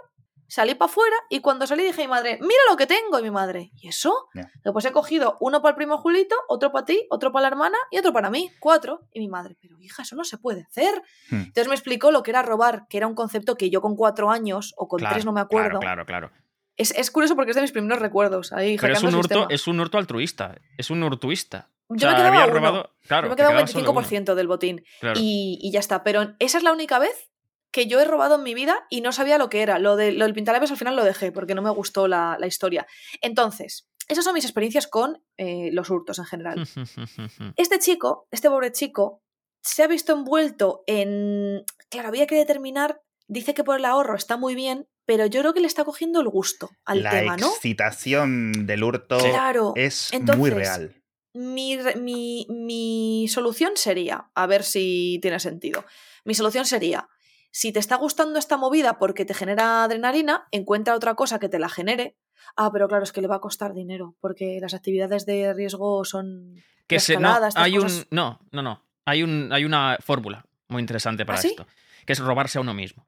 salí 0.48 0.76
para 0.76 0.92
afuera 0.92 1.16
y 1.30 1.40
cuando 1.40 1.66
salí 1.68 1.84
dije 1.84 2.02
a 2.02 2.06
mi 2.06 2.10
madre, 2.10 2.38
mira 2.42 2.60
lo 2.70 2.76
que 2.76 2.86
tengo. 2.86 3.20
Y 3.20 3.24
mi 3.24 3.32
madre, 3.32 3.72
¿y 3.76 3.88
eso? 3.88 4.28
Ya. 4.34 4.52
Digo, 4.64 4.74
Pues 4.74 4.86
he 4.86 4.92
cogido 4.92 5.38
uno 5.40 5.62
para 5.62 5.72
el 5.72 5.76
primo 5.76 5.98
Julito, 5.98 6.36
otro 6.48 6.72
para 6.72 6.86
ti, 6.86 7.08
otro 7.10 7.32
para 7.32 7.44
la 7.44 7.48
hermana 7.48 7.78
y 7.92 7.98
otro 7.98 8.12
para 8.12 8.30
mí. 8.30 8.52
Cuatro. 8.60 9.08
Y 9.14 9.20
mi 9.20 9.30
madre, 9.30 9.56
pero 9.62 9.80
hija, 9.80 10.02
eso 10.02 10.16
no 10.16 10.24
se 10.24 10.38
puede 10.38 10.64
hacer. 10.64 11.02
Hmm. 11.30 11.44
Entonces 11.44 11.68
me 11.68 11.76
explicó 11.76 12.12
lo 12.12 12.24
que 12.24 12.32
era 12.32 12.42
robar, 12.42 12.88
que 12.90 12.98
era 12.98 13.08
un 13.08 13.16
concepto 13.16 13.56
que 13.56 13.70
yo 13.70 13.82
con 13.82 13.96
cuatro 13.96 14.30
años 14.30 14.74
o 14.78 14.88
con 14.88 15.00
Claro, 15.00 15.16
tres 15.16 15.26
no 15.26 15.32
me 15.32 15.42
acuerdo. 15.42 15.80
Claro, 15.80 16.06
claro, 16.06 16.30
claro. 16.30 16.50
Es, 16.76 16.92
es 16.92 17.12
curioso 17.12 17.36
porque 17.36 17.52
es 17.52 17.56
de 17.56 17.62
mis 17.62 17.74
primeros 17.74 18.00
recuerdos. 18.00 18.54
Ahí 18.54 18.78
Pero 18.80 18.94
es 18.94 19.04
un, 19.04 19.14
hurto, 19.14 19.50
es 19.50 19.68
un 19.68 19.80
hurto 19.80 19.98
altruista. 19.98 20.56
Es 20.78 20.90
un 20.90 21.04
hurtuista. 21.04 21.70
O 21.90 21.96
Yo 21.96 22.02
sea, 22.02 22.12
me 22.12 22.16
quedaba 22.18 22.36
había 22.44 22.46
uno. 22.46 22.54
robado. 22.54 22.96
Claro, 23.08 23.28
yo 23.28 23.30
me 23.32 23.36
quedaba 23.36 23.52
un 23.62 23.66
quedaba 23.66 23.68
solo 23.68 23.92
uno. 23.92 24.02
25% 24.02 24.36
del 24.36 24.48
botín. 24.48 24.84
Claro. 25.00 25.20
y, 25.20 25.60
y 25.62 25.72
ya 25.72 25.80
está. 25.80 26.04
Pero 26.04 26.36
esa 26.40 26.58
es 26.60 26.64
la 26.64 26.72
única 26.72 27.00
vez 27.00 27.32
que 27.72 27.88
yo 27.88 28.00
he 28.00 28.06
robado 28.06 28.36
en 28.36 28.44
mi 28.44 28.54
vida 28.54 28.86
y 28.90 29.02
no 29.02 29.12
sabía 29.12 29.38
lo 29.38 29.50
que 29.50 29.62
era. 29.62 29.78
Lo, 29.80 29.96
de, 29.96 30.12
lo 30.12 30.26
del 30.26 30.34
pintalabios 30.34 30.72
al 30.72 30.78
final 30.78 30.96
lo 30.96 31.04
dejé 31.04 31.32
porque 31.32 31.56
no 31.56 31.62
me 31.62 31.70
gustó 31.72 32.08
la, 32.08 32.38
la 32.40 32.48
historia. 32.48 32.88
Entonces, 33.22 33.88
esas 34.08 34.24
son 34.26 34.34
mis 34.34 34.46
experiencias 34.46 34.88
con 34.88 35.22
eh, 35.38 35.70
los 35.74 35.90
hurtos 35.90 36.18
en 36.20 36.26
general. 36.26 36.68
Este 37.56 37.80
chico, 37.80 38.28
este 38.32 38.50
pobre 38.50 38.72
chico, 38.72 39.22
se 39.62 39.84
ha 39.84 39.88
visto 39.88 40.14
envuelto 40.14 40.84
en... 40.88 41.64
Claro, 41.90 42.08
había 42.10 42.26
que 42.28 42.36
determinar, 42.36 43.02
dice 43.28 43.54
que 43.54 43.64
por 43.64 43.78
el 43.78 43.86
ahorro 43.86 44.16
está 44.16 44.38
muy 44.38 44.56
bien, 44.56 44.88
pero 45.06 45.26
yo 45.26 45.42
creo 45.42 45.54
que 45.54 45.60
le 45.60 45.68
está 45.68 45.84
cogiendo 45.84 46.22
el 46.22 46.30
gusto 46.30 46.70
al 46.86 47.04
la 47.04 47.10
tema, 47.12 47.38
¿no? 47.38 47.48
excitación 47.50 48.66
del 48.66 48.84
hurto 48.84 49.18
Claro. 49.18 49.74
es 49.76 50.10
muy 50.14 50.20
Entonces, 50.22 50.54
real. 50.56 50.99
Mi, 51.34 51.78
mi, 51.96 52.48
mi 52.50 53.28
solución 53.30 53.74
sería, 53.76 54.30
a 54.34 54.48
ver 54.48 54.64
si 54.64 55.20
tiene 55.22 55.40
sentido, 55.40 55.86
mi 56.26 56.34
solución 56.34 56.66
sería, 56.66 57.08
si 57.52 57.72
te 57.72 57.80
está 57.80 57.96
gustando 57.96 58.40
esta 58.40 58.58
movida 58.58 58.98
porque 58.98 59.26
te 59.26 59.34
genera 59.34 59.84
adrenalina, 59.84 60.48
encuentra 60.52 60.96
otra 60.96 61.16
cosa 61.16 61.40
que 61.40 61.50
te 61.50 61.60
la 61.60 61.70
genere. 61.70 62.18
Ah, 62.56 62.72
pero 62.72 62.88
claro, 62.88 63.04
es 63.04 63.12
que 63.12 63.22
le 63.22 63.28
va 63.28 63.36
a 63.36 63.42
costar 63.42 63.74
dinero, 63.74 64.16
porque 64.22 64.60
las 64.62 64.74
actividades 64.74 65.26
de 65.26 65.54
riesgo 65.54 66.04
son... 66.04 66.56
que 66.88 67.00
se, 67.00 67.18
no, 67.18 67.38
hay 67.56 67.78
un, 67.78 67.88
no, 68.12 68.40
no, 68.52 68.62
no. 68.62 68.84
Hay, 69.06 69.24
un, 69.24 69.50
hay 69.52 69.66
una 69.66 69.98
fórmula 70.02 70.46
muy 70.68 70.80
interesante 70.82 71.26
para 71.26 71.40
¿Ah, 71.40 71.42
sí? 71.42 71.50
esto, 71.50 71.68
que 72.06 72.14
es 72.14 72.20
robarse 72.20 72.58
a 72.58 72.62
uno 72.62 72.74
mismo. 72.74 73.08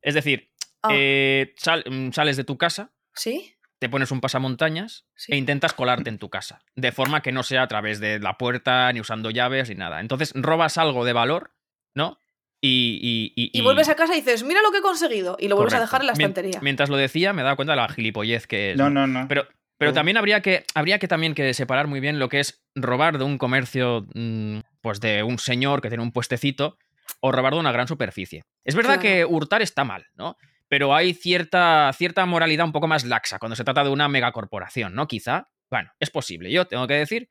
Es 0.00 0.14
decir, 0.14 0.50
Ah, 0.82 0.90
eh, 0.92 1.54
sal- 1.56 1.84
mm, 1.90 2.12
sales 2.12 2.36
de 2.36 2.44
tu 2.44 2.58
casa, 2.58 2.92
¿Sí? 3.14 3.53
Te 3.84 3.90
pones 3.90 4.10
un 4.10 4.20
pasamontañas 4.22 5.04
Sí. 5.14 5.32
e 5.32 5.36
intentas 5.36 5.74
colarte 5.74 6.08
en 6.08 6.18
tu 6.18 6.30
casa, 6.30 6.62
de 6.74 6.90
forma 6.90 7.20
que 7.20 7.32
no 7.32 7.42
sea 7.42 7.62
a 7.62 7.68
través 7.68 8.00
de 8.00 8.18
la 8.18 8.38
puerta, 8.38 8.90
ni 8.94 9.00
usando 9.00 9.30
llaves, 9.30 9.68
ni 9.68 9.74
nada. 9.74 10.00
Entonces 10.00 10.32
robas 10.34 10.78
algo 10.78 11.04
de 11.04 11.12
valor, 11.12 11.52
¿no? 11.94 12.18
Y, 12.62 12.98
y, 13.02 13.32
y- 13.36 13.50
Y 13.58 13.60
vuelves 13.62 13.90
a 13.90 13.94
casa 13.94 14.14
y 14.14 14.20
dices, 14.22 14.42
mira 14.42 14.62
lo 14.62 14.72
que 14.72 14.78
he 14.78 14.80
conseguido, 14.80 15.36
y 15.38 15.48
lo 15.48 15.56
vuelves 15.56 15.74
a 15.74 15.80
dejar 15.80 16.00
en 16.00 16.06
la 16.06 16.12
estantería. 16.14 16.60
Mientras 16.62 16.88
lo 16.88 16.96
decía, 16.96 17.34
me 17.34 17.42
daba 17.42 17.56
cuenta 17.56 17.72
de 17.72 17.76
la 17.76 17.88
gilipollez 17.90 18.46
que 18.46 18.70
es. 18.72 18.78
No, 18.78 18.88
no, 18.88 19.06
no. 19.06 19.28
Pero 19.28 19.46
Pero 19.76 19.90
Mm. 19.90 19.94
también 19.94 20.16
habría 20.16 20.40
que, 20.40 20.64
habría 20.74 20.98
que 21.00 21.08
también 21.08 21.34
que 21.34 21.52
separar 21.52 21.88
muy 21.88 21.98
bien 22.00 22.18
lo 22.20 22.28
que 22.30 22.38
es 22.40 22.64
robar 22.76 23.18
de 23.18 23.24
un 23.24 23.36
comercio, 23.38 24.06
mm, 24.14 24.60
pues 24.80 25.00
de 25.00 25.24
un 25.24 25.38
señor 25.38 25.82
que 25.82 25.88
tiene 25.88 26.02
un 26.04 26.12
puestecito, 26.12 26.78
o 27.20 27.32
robar 27.32 27.52
de 27.54 27.58
una 27.60 27.72
gran 27.72 27.86
superficie. 27.88 28.44
Es 28.64 28.76
verdad 28.76 29.00
Claro. 29.00 29.02
que 29.02 29.24
hurtar 29.24 29.62
está 29.62 29.82
mal, 29.84 30.06
¿no? 30.14 30.36
Pero 30.74 30.92
hay 30.92 31.14
cierta, 31.14 31.88
cierta 31.96 32.26
moralidad 32.26 32.66
un 32.66 32.72
poco 32.72 32.88
más 32.88 33.04
laxa 33.04 33.38
cuando 33.38 33.54
se 33.54 33.62
trata 33.62 33.84
de 33.84 33.90
una 33.90 34.08
megacorporación, 34.08 34.92
¿no? 34.92 35.06
Quizá. 35.06 35.48
Bueno, 35.70 35.92
es 36.00 36.10
posible. 36.10 36.50
Yo 36.50 36.66
tengo 36.66 36.88
que 36.88 36.94
decir 36.94 37.30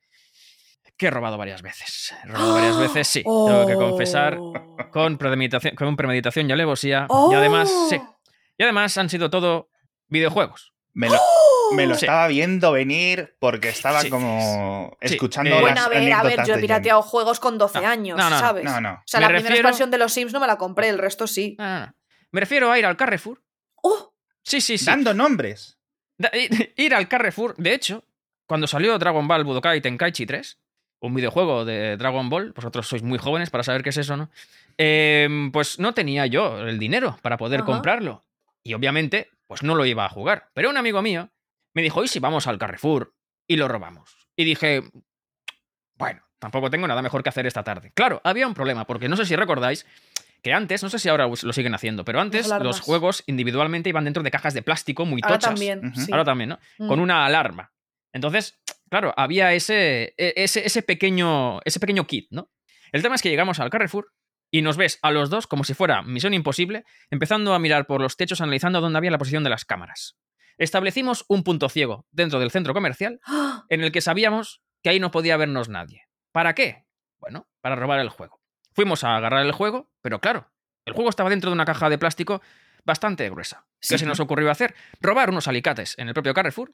que 0.96 1.08
he 1.08 1.12
robado 1.12 1.38
varias 1.38 1.62
veces. 1.62 2.14
He 2.24 2.28
robado 2.30 2.54
varias 2.54 2.80
veces, 2.80 3.06
sí. 3.06 3.22
Tengo 3.22 3.68
que 3.68 3.74
confesar 3.76 4.38
Oh. 4.40 4.54
con 4.94 5.18
premeditación, 5.18 5.76
con 5.76 5.94
premeditación 5.98 6.50
y 6.50 6.54
alevosía. 6.54 7.06
Y 7.32 7.34
además, 7.36 7.70
sí. 7.90 7.98
Oh. 8.00 8.18
Y 8.58 8.64
además 8.64 8.98
han 8.98 9.10
sido 9.10 9.30
todo 9.30 9.70
videojuegos. 10.08 10.72
Me 10.94 11.10
lo, 11.10 11.20
me 11.76 11.86
lo 11.86 11.96
Sí. 11.96 12.06
estaba 12.06 12.28
viendo 12.30 12.72
venir 12.72 13.36
porque 13.42 13.68
estaba 13.68 14.00
Sí. 14.04 14.10
como 14.10 14.96
Sí. 15.02 15.16
escuchando 15.16 15.50
Eh, 15.50 15.54
las 15.56 15.62
Bueno, 15.64 15.82
a 15.82 15.90
ver, 15.90 16.14
a 16.14 16.24
ver, 16.24 16.46
yo 16.48 16.54
he 16.56 16.60
pirateado 16.60 17.02
juegos 17.02 17.42
con 17.42 17.58
12 17.58 17.82
No, 17.82 17.88
años, 17.90 18.18
no, 18.18 18.24
no, 18.26 18.30
no, 18.30 18.40
¿sabes? 18.40 18.64
No, 18.64 18.80
no. 18.80 18.94
O 18.94 19.04
sea, 19.06 19.20
Me 19.20 19.24
la 19.26 19.28
primera 19.28 19.50
refiero- 19.50 19.68
expansión 19.68 19.92
de 19.92 19.98
los 19.98 20.14
Sims 20.14 20.32
no 20.32 20.40
me 20.40 20.48
la 20.48 20.58
compré, 20.58 20.88
el 20.88 20.98
resto 20.98 21.28
sí. 21.28 21.58
No, 21.60 21.66
no, 21.68 21.80
no. 21.88 21.94
Me 22.34 22.42
refiero 22.42 22.70
a 22.72 22.78
ir 22.78 22.86
al 22.86 22.98
Carrefour. 22.98 23.42
¡Oh! 23.82 24.14
Sí, 24.44 24.60
sí, 24.60 24.78
sí. 24.78 24.86
Dando 24.86 25.14
nombres. 25.14 25.78
Da- 26.18 26.32
Ir 26.76 26.94
al 26.94 27.08
Carrefour. 27.08 27.56
De 27.58 27.74
hecho, 27.74 28.04
cuando 28.46 28.68
salió 28.68 28.98
Dragon 29.00 29.28
Ball 29.28 29.44
Budokai 29.46 29.80
Tenkaichi 29.82 30.26
3, 30.26 30.60
un 31.02 31.14
videojuego 31.14 31.64
de 31.64 31.96
Dragon 31.98 32.30
Ball, 32.30 32.52
vosotros 32.52 32.88
sois 32.88 33.04
muy 33.04 33.18
jóvenes 33.20 33.50
para 33.50 33.64
saber 33.64 33.84
qué 33.84 33.90
es 33.90 33.98
eso, 33.98 34.18
¿no? 34.18 34.30
Em, 34.78 35.52
pues 35.52 35.80
no 35.80 35.94
tenía 35.94 36.26
yo 36.26 36.60
el 36.62 36.80
dinero 36.80 37.18
para 37.22 37.38
poder 37.38 37.62
Ajá. 37.62 37.66
comprarlo. 37.68 38.24
Y 38.64 38.74
obviamente, 38.74 39.30
pues 39.48 39.64
no 39.64 39.76
lo 39.76 39.86
iba 39.86 40.06
a 40.06 40.10
jugar. 40.10 40.50
Pero 40.54 40.70
un 40.70 40.78
amigo 40.78 41.02
mío 41.02 41.30
me 41.74 41.82
dijo, 41.82 42.04
¿y 42.04 42.08
si 42.08 42.20
vamos 42.20 42.48
al 42.48 42.58
Carrefour 42.58 43.14
y 43.48 43.58
lo 43.58 43.68
robamos? 43.68 44.28
Y 44.36 44.46
dije, 44.46 44.82
bueno, 45.96 46.22
tampoco 46.40 46.70
tengo 46.70 46.88
nada 46.88 47.02
mejor 47.02 47.22
que 47.24 47.30
hacer 47.30 47.46
esta 47.46 47.64
tarde. 47.64 47.92
Claro, 47.94 48.22
había 48.24 48.48
un 48.48 48.54
problema, 48.54 48.86
porque 48.86 49.08
no 49.10 49.16
sé 49.18 49.26
si 49.26 49.36
recordáis 49.36 49.86
que 50.44 50.54
antes, 50.54 50.84
no 50.84 50.90
sé 50.90 51.00
si 51.00 51.08
ahora 51.10 51.28
lo 51.28 51.54
siguen 51.54 51.74
haciendo, 51.74 52.04
pero 52.04 52.20
antes 52.20 52.50
los 52.60 52.82
juegos 52.82 53.24
individualmente 53.28 53.90
iban 53.90 54.04
dentro 54.04 54.22
de 54.24 54.30
cajas 54.30 54.54
de 54.54 54.62
plástico 54.62 55.06
muy 55.06 55.22
Ahora 55.24 55.40
tochas. 55.40 55.52
también, 55.52 55.96
sí. 55.96 56.12
Ahora 56.12 56.26
también, 56.26 56.50
¿no? 56.50 56.60
Mm. 56.80 56.88
Con 56.90 57.00
una 57.00 57.26
alarma. 57.26 57.72
Entonces, 58.12 58.60
claro, 58.90 59.14
había 59.16 59.54
ese, 59.54 60.14
e- 60.18 60.34
ese, 60.36 60.66
ese, 60.66 60.84
pequeño, 60.84 61.62
ese 61.64 61.80
pequeño 61.80 62.06
kit, 62.06 62.28
¿no? 62.30 62.52
El 62.92 63.02
tema 63.02 63.16
es 63.16 63.22
que 63.22 63.30
llegamos 63.30 63.60
al 63.60 63.70
Carrefour 63.70 64.12
y 64.52 64.62
nos 64.62 64.76
ves 64.78 65.00
a 65.02 65.12
los 65.12 65.30
dos 65.30 65.48
como 65.48 65.64
si 65.64 65.74
fuera 65.74 66.04
misión 66.04 66.34
imposible, 66.34 66.84
empezando 67.10 67.54
a 67.54 67.60
mirar 67.60 67.88
por 67.88 68.02
los 68.02 68.18
techos 68.18 68.42
analizando 68.42 68.82
dónde 68.82 68.98
había 68.98 69.12
la 69.12 69.18
posición 69.18 69.44
de 69.46 69.50
las 69.50 69.64
cámaras. 69.66 70.18
Establecimos 70.58 71.26
un 71.30 71.44
punto 71.44 71.70
ciego 71.70 72.06
dentro 72.12 72.40
del 72.40 72.52
centro 72.52 72.74
comercial 72.74 73.20
¡Ah! 73.26 73.64
en 73.70 73.82
el 73.82 73.92
que 73.92 74.02
sabíamos 74.02 74.62
que 74.84 74.90
ahí 74.90 75.00
no 75.00 75.10
podía 75.10 75.38
vernos 75.38 75.70
nadie. 75.70 76.04
¿Para 76.34 76.54
qué? 76.54 76.86
Bueno, 77.20 77.48
para 77.62 77.76
robar 77.76 78.00
el 78.02 78.10
juego. 78.10 78.43
Fuimos 78.74 79.04
a 79.04 79.16
agarrar 79.16 79.46
el 79.46 79.52
juego, 79.52 79.90
pero 80.02 80.20
claro, 80.20 80.50
el 80.86 80.94
juego 80.94 81.10
estaba 81.10 81.30
dentro 81.30 81.50
de 81.50 81.54
una 81.56 81.66
caja 81.66 81.90
de 81.90 81.98
plástico 81.98 82.42
bastante 82.84 83.30
gruesa. 83.30 83.66
¿Qué 83.80 83.88
Sí. 83.88 83.98
se 84.00 84.06
nos 84.06 84.20
ocurrió 84.20 84.52
hacer? 84.52 84.76
Robar 85.00 85.30
unos 85.30 85.48
alicates 85.48 85.96
en 85.98 86.08
el 86.08 86.14
propio 86.14 86.34
Carrefour 86.34 86.74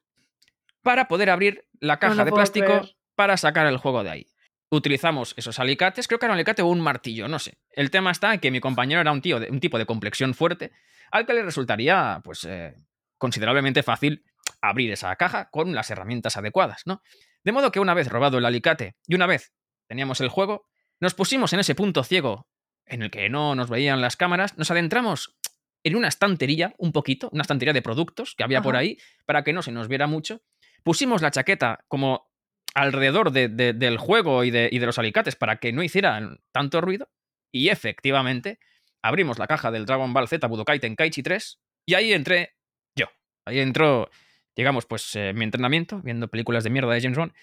para 0.81 1.07
poder 1.07 1.29
abrir 1.29 1.65
la 1.79 1.99
caja 1.99 2.25
de 2.25 2.31
plástico 2.31 2.65
creer. 2.67 2.95
para 3.15 3.37
sacar 3.37 3.67
el 3.67 3.77
juego 3.77 4.03
de 4.03 4.09
ahí. 4.09 4.27
Utilizamos 4.71 5.33
esos 5.35 5.59
alicates, 5.59 6.07
creo 6.07 6.19
que 6.19 6.25
era 6.27 6.33
un 6.33 6.37
alicate 6.37 6.61
o 6.61 6.67
un 6.67 6.79
martillo, 6.79 7.27
no 7.27 7.39
sé. 7.39 7.57
El 7.71 7.89
tema 7.89 8.11
está 8.11 8.33
en 8.33 8.39
que 8.39 8.51
mi 8.51 8.59
compañero 8.59 9.01
era 9.01 9.11
un, 9.11 9.21
tío 9.21 9.39
de, 9.39 9.49
un 9.49 9.59
tipo 9.59 9.77
de 9.79 9.85
complexión 9.85 10.33
fuerte, 10.35 10.71
al 11.11 11.25
que 11.25 11.33
le 11.33 11.41
resultaría, 11.43 12.21
pues, 12.23 12.43
eh, 12.45 12.75
considerablemente 13.17 13.81
fácil 13.83 14.23
abrir 14.61 14.91
esa 14.91 15.15
caja 15.15 15.49
con 15.49 15.73
las 15.73 15.89
herramientas 15.89 16.37
adecuadas, 16.37 16.83
¿no? 16.85 17.01
De 17.43 17.51
modo 17.51 17.71
que 17.71 17.79
una 17.79 17.93
vez 17.95 18.09
robado 18.09 18.37
el 18.37 18.45
alicate 18.45 18.95
y 19.07 19.15
una 19.15 19.25
vez 19.25 19.53
teníamos 19.87 20.21
el 20.21 20.29
juego, 20.29 20.67
nos 21.01 21.13
pusimos 21.13 21.53
en 21.53 21.59
ese 21.59 21.75
punto 21.75 22.03
ciego 22.03 22.47
en 22.85 23.03
el 23.03 23.11
que 23.11 23.29
no 23.29 23.55
nos 23.55 23.69
veían 23.69 24.01
las 24.01 24.17
cámaras, 24.17 24.57
nos 24.57 24.71
adentramos 24.71 25.37
en 25.83 25.95
una 25.95 26.07
estantería, 26.07 26.73
un 26.77 26.91
poquito, 26.91 27.29
una 27.31 27.43
estantería 27.43 27.73
de 27.73 27.81
productos 27.81 28.35
que 28.35 28.43
había 28.43 28.61
por 28.61 28.75
ahí, 28.75 28.97
para 29.25 29.43
que 29.43 29.53
no 29.53 29.61
se 29.61 29.71
nos 29.71 29.87
viera 29.87 30.07
mucho. 30.07 30.41
Pusimos 30.83 31.21
la 31.21 31.31
chaqueta 31.31 31.85
como 31.87 32.29
alrededor 32.73 33.31
de- 33.31 33.47
de- 33.47 33.73
del 33.73 33.97
juego 33.97 34.43
y 34.43 34.51
de, 34.51 34.69
y 34.71 34.79
de 34.79 34.85
los 34.85 34.97
alicates 34.99 35.35
para 35.35 35.57
que 35.59 35.71
no 35.71 35.83
hicieran 35.83 36.39
tanto 36.51 36.81
ruido. 36.81 37.09
Y 37.53 37.69
efectivamente, 37.69 38.59
abrimos 39.03 39.39
la 39.39 39.47
caja 39.47 39.71
del 39.71 39.85
Dragon 39.85 40.13
Ball 40.13 40.27
Z 40.27 40.45
Budokai 40.47 40.79
Tenkaichi 40.79 41.23
3 41.23 41.59
y 41.87 41.93
ahí 41.93 42.11
entré 42.13 42.55
yo. 42.97 43.07
Ahí 43.47 43.59
entró, 43.59 44.09
digamos, 44.57 44.85
pues 44.85 45.15
eh, 45.15 45.33
mi 45.33 45.45
entrenamiento, 45.45 46.01
viendo 46.01 46.27
películas 46.27 46.63
de 46.63 46.69
mierda 46.71 46.93
de 46.93 47.01
James 47.01 47.17
Bond. 47.17 47.33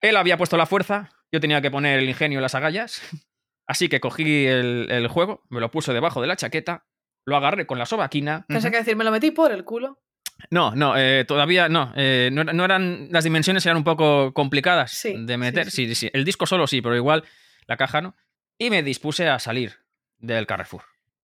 Él 0.00 0.16
había 0.16 0.38
puesto 0.38 0.56
la 0.56 0.66
fuerza, 0.66 1.10
yo 1.32 1.40
tenía 1.40 1.60
que 1.60 1.70
poner 1.70 1.98
el 2.00 2.08
ingenio 2.08 2.38
en 2.38 2.42
las 2.42 2.54
agallas. 2.54 3.02
Así 3.66 3.88
que 3.88 4.00
cogí 4.00 4.46
el, 4.46 4.88
el 4.90 5.06
juego, 5.08 5.42
me 5.48 5.60
lo 5.60 5.70
puse 5.70 5.92
debajo 5.92 6.20
de 6.20 6.26
la 6.26 6.36
chaqueta, 6.36 6.86
lo 7.24 7.36
agarré 7.36 7.66
con 7.66 7.78
la 7.78 7.86
sobaquina. 7.86 8.44
Pensé 8.48 8.70
que 8.70 8.78
decir, 8.78 8.96
me 8.96 9.04
lo 9.04 9.10
metí 9.12 9.30
por 9.30 9.52
el 9.52 9.64
culo. 9.64 10.00
No, 10.50 10.74
no, 10.74 10.96
eh, 10.96 11.24
todavía 11.28 11.68
no, 11.68 11.92
eh, 11.96 12.30
no. 12.32 12.44
no 12.44 12.64
eran. 12.64 13.08
Las 13.10 13.24
dimensiones 13.24 13.64
eran 13.66 13.76
un 13.76 13.84
poco 13.84 14.32
complicadas 14.32 14.90
Sí, 14.92 15.14
de 15.24 15.36
meter. 15.36 15.70
sí, 15.70 15.86
Sí, 15.86 15.94
sí, 15.94 16.06
sí. 16.06 16.10
El 16.14 16.24
disco 16.24 16.46
solo 16.46 16.66
sí, 16.66 16.80
pero 16.80 16.96
igual 16.96 17.24
la 17.66 17.76
caja 17.76 18.00
no. 18.00 18.16
Y 18.58 18.70
me 18.70 18.82
dispuse 18.82 19.28
a 19.28 19.38
salir 19.38 19.74
del 20.18 20.46
Carrefour. 20.46 20.82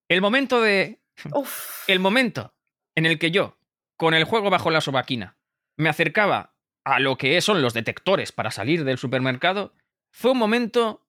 El 0.08 0.20
momento 0.20 0.60
de. 0.60 1.00
Uf. 1.32 1.88
El 1.88 1.98
momento 1.98 2.54
en 2.94 3.06
el 3.06 3.18
que 3.18 3.30
yo, 3.30 3.58
con 3.96 4.12
el 4.14 4.24
juego 4.24 4.50
bajo 4.50 4.70
la 4.70 4.82
sobaquina, 4.82 5.36
me 5.76 5.88
acercaba 5.88 6.54
a 6.84 7.00
lo 7.00 7.16
que 7.16 7.40
son 7.40 7.62
los 7.62 7.72
detectores 7.74 8.32
para 8.32 8.50
salir 8.50 8.84
del 8.84 8.98
supermercado, 8.98 9.72
fue 10.16 10.30
un 10.32 10.38
momento. 10.38 11.02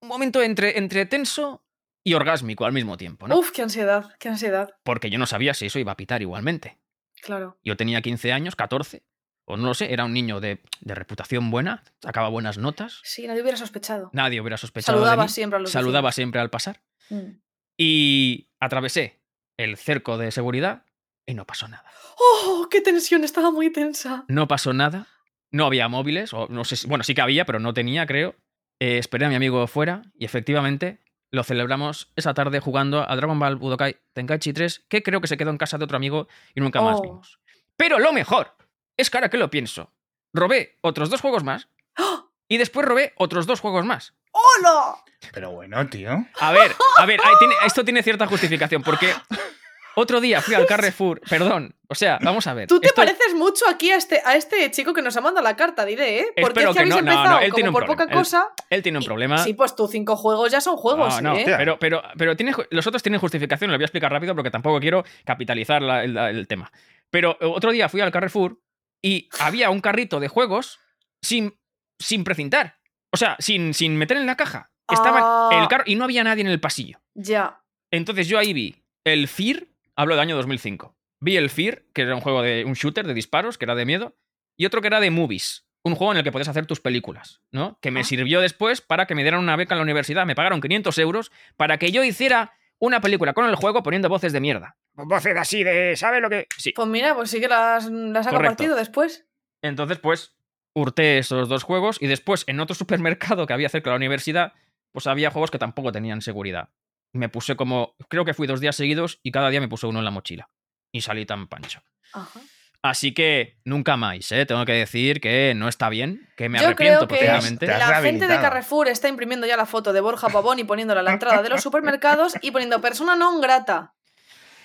Un 0.00 0.08
momento 0.08 0.42
entre, 0.42 0.78
entre 0.78 1.06
tenso 1.06 1.64
y 2.04 2.14
orgásmico 2.14 2.64
al 2.66 2.72
mismo 2.72 2.96
tiempo, 2.96 3.26
¿no? 3.26 3.36
Uf, 3.38 3.50
qué 3.50 3.62
ansiedad, 3.62 4.14
qué 4.20 4.28
ansiedad. 4.28 4.70
Porque 4.84 5.10
yo 5.10 5.18
no 5.18 5.26
sabía 5.26 5.54
si 5.54 5.66
eso 5.66 5.78
iba 5.78 5.92
a 5.92 5.96
pitar 5.96 6.20
igualmente. 6.22 6.78
Claro. 7.22 7.58
Yo 7.64 7.76
tenía 7.76 8.00
15 8.00 8.32
años, 8.32 8.54
14, 8.54 9.02
o 9.44 9.56
no 9.56 9.66
lo 9.66 9.74
sé, 9.74 9.92
era 9.92 10.04
un 10.04 10.12
niño 10.12 10.38
de, 10.40 10.62
de 10.80 10.94
reputación 10.94 11.50
buena, 11.50 11.82
sacaba 12.00 12.28
buenas 12.28 12.58
notas, 12.58 13.00
Sí, 13.02 13.26
nadie 13.26 13.42
hubiera 13.42 13.56
sospechado. 13.56 14.10
nadie 14.12 14.40
hubiera 14.40 14.56
sospechado 14.56 14.98
de 14.98 15.04
Saludaba 15.04 15.24
mí, 15.24 15.28
siempre 15.30 15.56
a 15.56 15.60
los 15.60 15.70
saludaba 15.72 16.12
siempre 16.12 16.40
al 16.40 16.50
pasar. 16.50 16.80
Mm. 17.10 17.40
y 17.76 18.50
atravesé 18.60 19.20
el 19.56 19.76
cerco 19.76 20.16
de 20.18 20.30
seguridad 20.30 20.84
y 21.26 21.34
no 21.34 21.44
pasó 21.46 21.66
nada. 21.66 21.90
¡Oh, 22.18 22.68
qué 22.70 22.80
tensión! 22.82 23.24
Estaba 23.24 23.50
muy 23.50 23.72
tensa. 23.72 24.24
No 24.28 24.46
pasó 24.46 24.72
nada, 24.72 25.08
no 25.50 25.66
había 25.66 25.88
móviles, 25.88 26.32
o 26.32 26.46
no 26.48 26.64
sé, 26.64 26.76
si- 26.76 26.86
bueno, 26.88 27.04
sí 27.04 27.14
que 27.14 27.20
había, 27.22 27.44
pero 27.44 27.58
no 27.60 27.72
tenía, 27.74 28.06
creo. 28.06 28.34
Eh, 28.80 28.98
esperé 28.98 29.26
a 29.26 29.28
mi 29.28 29.34
amigo 29.34 29.66
fuera 29.66 30.02
y 30.18 30.24
efectivamente 30.24 31.00
lo 31.30 31.42
celebramos 31.44 32.10
esa 32.16 32.32
tarde 32.32 32.60
jugando 32.60 33.08
a 33.08 33.14
Dragon 33.16 33.38
Ball 33.38 33.56
Budokai 33.56 33.96
Tenkaichi 34.14 34.52
3, 34.52 34.86
que 34.88 35.02
creo 35.02 35.20
que 35.20 35.26
se 35.28 35.36
quedó 35.36 35.50
en 35.50 35.58
casa 35.58 35.76
de 35.78 35.84
otro 35.84 35.96
amigo 35.96 36.28
y 36.54 36.60
nunca 36.60 36.80
más 36.80 36.96
Oh. 36.98 37.02
vimos. 37.02 37.38
Pero 37.76 37.98
lo 37.98 38.12
mejor 38.12 38.56
es 38.96 39.10
que 39.10 39.18
ahora 39.18 39.28
que 39.30 39.36
lo 39.36 39.50
pienso, 39.50 39.92
robé 40.32 40.76
otros 40.80 41.10
dos 41.10 41.20
juegos 41.20 41.44
más 41.44 41.68
¡Oh! 41.98 42.30
y 42.48 42.56
después 42.56 42.86
robé 42.86 43.12
otros 43.16 43.46
dos 43.46 43.60
juegos 43.60 43.84
más. 43.84 44.14
¡Hola! 44.32 44.96
Pero 45.32 45.50
bueno, 45.50 45.84
tío. 45.88 46.26
A 46.40 46.52
ver, 46.52 46.74
a 46.98 47.04
ver, 47.06 47.20
tiene- 47.40 47.54
esto 47.66 47.84
tiene 47.84 48.02
cierta 48.02 48.26
justificación, 48.26 48.82
porque 48.82 49.12
otro 49.98 50.20
día 50.20 50.40
fui 50.40 50.54
al 50.54 50.66
Carrefour, 50.66 51.20
perdón, 51.28 51.74
o 51.88 51.94
sea, 51.94 52.18
vamos 52.22 52.46
a 52.46 52.54
ver. 52.54 52.68
Tú 52.68 52.80
te 52.80 52.86
esto- 52.88 53.00
pareces 53.02 53.34
mucho 53.34 53.64
aquí 53.68 53.90
a 53.90 53.96
este, 53.96 54.20
a 54.24 54.34
este 54.36 54.70
chico 54.70 54.92
que 54.94 55.02
nos 55.02 55.16
ha 55.16 55.20
mandado 55.20 55.44
la 55.44 55.56
carta, 55.56 55.84
diré, 55.84 56.20
¿eh? 56.20 56.26
Porque 56.40 56.60
Espero 56.60 56.70
es 56.70 56.74
que 56.74 56.80
habéis 56.80 56.94
no, 56.94 56.98
empezado 57.00 57.28
no, 57.28 57.38
él 57.40 57.44
como 57.50 57.54
tiene 57.56 57.68
un 57.70 57.72
por 57.74 57.84
problema. 57.84 58.04
poca 58.04 58.12
Él- 58.12 58.18
cosa. 58.18 58.48
Él 58.70 58.82
tiene 58.82 58.98
un 58.98 59.04
y- 59.04 59.06
problema. 59.06 59.38
Sí, 59.38 59.54
pues 59.54 59.74
tú 59.76 59.88
cinco 59.88 60.16
juegos 60.16 60.50
ya 60.52 60.60
son 60.60 60.76
juegos, 60.76 61.22
no, 61.22 61.32
no, 61.32 61.36
¿eh? 61.38 61.44
pero, 61.46 61.78
pero, 61.78 62.02
pero 62.16 62.36
tiene, 62.36 62.52
los 62.70 62.86
otros 62.86 63.02
tienen 63.02 63.20
justificación, 63.20 63.70
lo 63.70 63.76
voy 63.76 63.84
a 63.84 63.86
explicar 63.86 64.12
rápido 64.12 64.34
porque 64.34 64.50
tampoco 64.50 64.80
quiero 64.80 65.04
capitalizar 65.24 65.82
la- 65.82 66.04
el, 66.04 66.16
el 66.16 66.46
tema. 66.48 66.70
Pero 67.10 67.36
otro 67.40 67.70
día 67.72 67.88
fui 67.88 68.00
al 68.00 68.10
Carrefour 68.12 68.60
y 69.02 69.28
había 69.40 69.70
un 69.70 69.80
carrito 69.80 70.20
de 70.20 70.28
juegos 70.28 70.78
sin, 71.22 71.58
sin 71.98 72.24
precintar. 72.24 72.78
O 73.12 73.16
sea, 73.16 73.36
sin, 73.38 73.72
sin 73.72 73.96
meter 73.96 74.16
en 74.18 74.26
la 74.26 74.36
caja. 74.36 74.70
Estaba 74.90 75.20
Ah. 75.22 75.60
el 75.62 75.68
carro 75.68 75.84
y 75.86 75.94
no 75.96 76.04
había 76.04 76.24
nadie 76.24 76.42
en 76.42 76.48
el 76.48 76.60
pasillo. 76.60 77.00
Ya. 77.14 77.62
Entonces 77.90 78.26
yo 78.28 78.38
ahí 78.38 78.52
vi 78.52 78.84
el 79.04 79.28
Fear, 79.28 79.66
hablo 79.98 80.14
del 80.14 80.20
año 80.22 80.36
2005. 80.36 80.96
Vi 81.20 81.36
el 81.36 81.50
Fear, 81.50 81.82
que 81.92 82.02
era 82.02 82.14
un 82.14 82.20
juego 82.20 82.42
de 82.42 82.64
un 82.64 82.74
shooter 82.74 83.06
de 83.06 83.14
disparos, 83.14 83.58
que 83.58 83.64
era 83.64 83.74
de 83.74 83.84
miedo, 83.84 84.16
y 84.56 84.64
otro 84.66 84.80
que 84.80 84.86
era 84.86 85.00
de 85.00 85.10
movies, 85.10 85.66
un 85.82 85.94
juego 85.96 86.12
en 86.12 86.18
el 86.18 86.24
que 86.24 86.30
podías 86.32 86.48
hacer 86.48 86.66
tus 86.66 86.80
películas, 86.80 87.40
¿no? 87.50 87.78
Que 87.82 87.90
me 87.90 88.00
Ah. 88.00 88.04
sirvió 88.04 88.40
después 88.40 88.80
para 88.80 89.06
que 89.06 89.14
me 89.14 89.22
dieran 89.22 89.40
una 89.40 89.56
beca 89.56 89.74
en 89.74 89.78
la 89.78 89.82
universidad, 89.82 90.24
me 90.26 90.34
pagaron 90.36 90.60
500 90.60 90.96
euros 90.98 91.32
para 91.56 91.78
que 91.78 91.90
yo 91.90 92.04
hiciera 92.04 92.52
una 92.78 93.00
película 93.00 93.32
con 93.32 93.46
el 93.46 93.56
juego 93.56 93.82
poniendo 93.82 94.08
voces 94.08 94.32
de 94.32 94.40
mierda. 94.40 94.76
Voces 94.94 95.36
así 95.36 95.64
de, 95.64 95.96
¿sabes 95.96 96.22
lo 96.22 96.30
que? 96.30 96.46
Sí. 96.56 96.72
Pues 96.74 96.86
mira, 96.88 97.14
pues 97.14 97.30
sí 97.30 97.40
que 97.40 97.48
las, 97.48 97.90
las 97.90 98.26
ha 98.26 98.30
compartido 98.30 98.76
después. 98.76 99.26
Entonces, 99.62 99.98
pues, 99.98 100.36
hurté 100.74 101.18
esos 101.18 101.48
dos 101.48 101.64
juegos 101.64 101.98
y 102.00 102.06
después 102.06 102.44
en 102.46 102.60
otro 102.60 102.76
supermercado 102.76 103.46
que 103.48 103.52
había 103.52 103.68
cerca 103.68 103.90
de 103.90 103.94
la 103.94 103.96
universidad, 103.96 104.52
pues 104.92 105.08
había 105.08 105.30
juegos 105.32 105.50
que 105.50 105.58
tampoco 105.58 105.90
tenían 105.90 106.22
seguridad. 106.22 106.68
Me 107.12 107.28
puse 107.28 107.56
como, 107.56 107.94
creo 108.08 108.24
que 108.24 108.34
fui 108.34 108.46
dos 108.46 108.60
días 108.60 108.76
seguidos 108.76 109.20
y 109.22 109.30
cada 109.30 109.50
día 109.50 109.60
me 109.60 109.68
puse 109.68 109.86
uno 109.86 109.98
en 109.98 110.04
la 110.04 110.10
mochila. 110.10 110.48
Y 110.92 111.00
salí 111.00 111.26
tan 111.26 111.48
pancho. 111.48 111.82
Ajá. 112.12 112.40
Así 112.82 113.12
que 113.12 113.58
nunca 113.64 113.96
más, 113.96 114.30
¿eh? 114.30 114.46
Tengo 114.46 114.64
que 114.64 114.72
decir 114.72 115.20
que 115.20 115.52
no 115.56 115.68
está 115.68 115.88
bien, 115.88 116.28
que 116.36 116.48
me 116.48 116.60
Yo 116.60 116.68
arrepiento 116.68 117.08
creo 117.08 117.08
que 117.08 117.26
profundamente. 117.26 117.66
Te 117.66 117.72
has 117.72 117.90
la 117.90 118.02
gente 118.02 118.28
de. 118.28 118.36
Carrefour 118.36 118.88
está 118.88 119.08
imprimiendo 119.08 119.46
ya 119.46 119.56
la 119.56 119.66
foto 119.66 119.92
de 119.92 120.00
Borja 120.00 120.28
Pavón 120.28 120.60
y 120.60 120.64
poniéndola 120.64 121.00
a 121.00 121.02
la 121.02 121.12
entrada 121.12 121.42
de 121.42 121.48
los 121.48 121.60
supermercados 121.60 122.34
y 122.40 122.52
poniendo 122.52 122.80
persona 122.80 123.16
non 123.16 123.40
grata. 123.40 123.94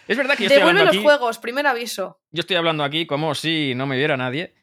Es 0.07 0.17
verdad 0.17 0.35
que 0.35 0.43
yo 0.43 0.47
estoy, 0.47 0.59
Devuelve 0.59 0.81
hablando 0.81 0.85
los 0.85 0.95
aquí, 0.95 1.03
juegos, 1.03 1.39
primer 1.39 1.65
aviso. 1.65 2.19
yo 2.29 2.41
estoy 2.41 2.57
hablando 2.57 2.83
aquí 2.83 3.07
como 3.07 3.33
si 3.33 3.73
no 3.73 3.87
me 3.87 3.97
viera 3.97 4.15
nadie. 4.15 4.53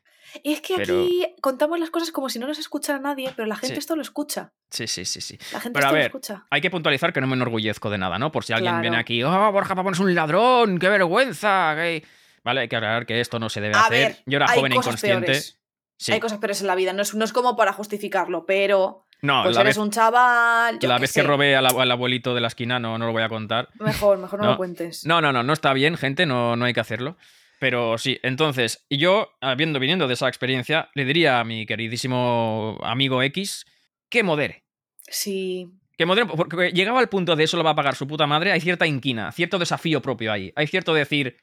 Y 0.42 0.52
es 0.52 0.60
que 0.60 0.74
Pero- 0.76 1.02
aquí 1.04 1.26
contamos 1.40 1.78
las 1.78 1.90
cosas 1.90 2.10
como 2.12 2.28
si 2.28 2.38
no 2.38 2.46
nos 2.46 2.58
escuchara 2.58 2.98
nadie, 2.98 3.32
pero 3.36 3.46
la 3.46 3.56
gente 3.56 3.74
Sí. 3.76 3.78
esto 3.80 3.96
lo 3.96 4.02
escucha. 4.02 4.52
Sí, 4.70 4.86
sí, 4.86 5.04
sí, 5.04 5.20
sí. 5.20 5.38
La 5.52 5.60
gente 5.60 5.76
Pero 5.78 5.86
a 5.86 5.90
esto 5.90 5.98
lo 5.98 6.04
escucha. 6.06 6.46
Hay 6.50 6.60
que 6.60 6.70
puntualizar 6.70 7.12
que 7.12 7.20
no 7.20 7.26
me 7.26 7.34
enorgullezco 7.34 7.90
de 7.90 7.98
nada, 7.98 8.18
¿no? 8.18 8.30
Por 8.32 8.44
si 8.44 8.52
alguien 8.52 8.70
Claro. 8.72 8.82
viene 8.82 8.96
aquí, 8.98 9.22
oh, 9.24 9.52
Borja 9.52 9.74
Pavón 9.74 9.94
es 9.94 10.00
un 10.00 10.14
ladrón, 10.14 10.78
qué 10.78 10.88
vergüenza. 10.88 11.72
qué-". 11.76 12.04
Vale, 12.44 12.60
hay 12.62 12.68
que 12.68 12.76
aclarar 12.76 13.04
que 13.06 13.20
esto 13.20 13.38
no 13.38 13.48
se 13.50 13.60
debe 13.60 13.74
A 13.76 13.82
hacer. 13.86 14.12
ver, 14.12 14.22
yo 14.26 14.36
era 14.36 14.46
hay 14.50 14.58
joven 14.58 14.72
e 14.72 14.76
cosas 14.76 14.88
inconsciente. 14.94 15.26
peores. 15.26 15.58
Sí. 15.98 16.12
Hay 16.12 16.20
cosas 16.20 16.38
peores 16.38 16.60
en 16.62 16.66
la 16.68 16.74
vida, 16.74 16.92
no 16.94 17.02
es, 17.02 17.14
no 17.14 17.24
es 17.24 17.32
como 17.34 17.56
para 17.56 17.74
justificarlo, 17.74 18.46
pero 18.46 19.04
No, 19.20 19.42
pues 19.42 19.54
la 19.56 19.60
eres 19.60 19.76
vez, 19.76 19.82
un 19.84 19.90
chaval. 19.90 20.74
la 20.80 20.94
qué 20.96 21.00
vez 21.00 21.12
que 21.12 21.22
robé 21.22 21.54
al, 21.56 21.66
al 21.66 21.90
abuelito 21.90 22.34
de 22.34 22.40
la 22.40 22.46
esquina 22.48 22.80
no, 22.80 22.96
no 22.96 23.04
lo 23.04 23.12
voy 23.12 23.22
a 23.22 23.28
contar. 23.28 23.68
Mejor, 23.78 24.16
mejor 24.16 24.38
no, 24.40 24.46
No. 24.46 24.50
lo 24.52 24.56
cuentes. 24.56 25.04
No, 25.04 25.20
no, 25.20 25.30
no, 25.34 25.42
no 25.42 25.52
está 25.52 25.74
bien, 25.74 25.98
gente, 25.98 26.24
no, 26.24 26.56
no 26.56 26.64
hay 26.64 26.72
que 26.72 26.80
hacerlo. 26.80 27.18
Pero 27.60 27.98
sí, 27.98 28.18
entonces, 28.22 28.84
y 28.88 28.96
yo, 28.96 29.30
habiendo 29.40 29.78
viniendo 29.78 30.08
de 30.08 30.14
esa 30.14 30.26
experiencia, 30.26 30.90
le 30.94 31.04
diría 31.04 31.38
a 31.40 31.44
mi 31.44 31.66
queridísimo 31.66 32.78
amigo 32.82 33.22
X 33.22 33.64
que 34.08 34.22
modere. 34.22 34.64
Sí. 35.06 35.68
Que 35.96 36.06
modere, 36.06 36.26
porque 36.26 36.70
llegaba 36.72 37.00
al 37.00 37.10
punto 37.10 37.36
de 37.36 37.44
eso 37.44 37.56
lo 37.58 37.62
va 37.62 37.70
a 37.70 37.74
pagar 37.76 37.94
su 37.94 38.06
puta 38.06 38.26
madre, 38.26 38.52
hay 38.52 38.60
cierta 38.60 38.86
inquina, 38.86 39.30
cierto 39.32 39.58
desafío 39.58 40.00
propio 40.00 40.32
ahí. 40.32 40.50
Hay 40.56 40.66
cierto 40.68 40.94
decir, 40.94 41.36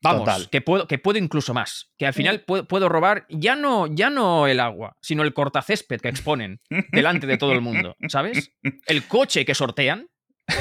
vamos, 0.00 0.20
Total. 0.24 0.48
que 0.48 0.60
puedo, 0.60 0.86
que 0.86 0.98
puedo 0.98 1.18
incluso 1.18 1.52
más. 1.52 1.90
Que 1.98 2.06
al 2.06 2.14
final 2.14 2.42
puedo, 2.42 2.68
puedo 2.68 2.88
robar 2.88 3.26
ya 3.28 3.56
no, 3.56 3.88
ya 3.88 4.08
no 4.08 4.46
el 4.46 4.60
agua, 4.60 4.96
sino 5.02 5.24
el 5.24 5.34
cortacésped 5.34 6.00
que 6.00 6.08
exponen 6.08 6.60
delante 6.92 7.26
de 7.26 7.38
todo 7.38 7.52
el 7.52 7.60
mundo, 7.60 7.96
¿sabes? 8.08 8.52
El 8.86 9.08
coche 9.08 9.44
que 9.44 9.56
sortean 9.56 10.08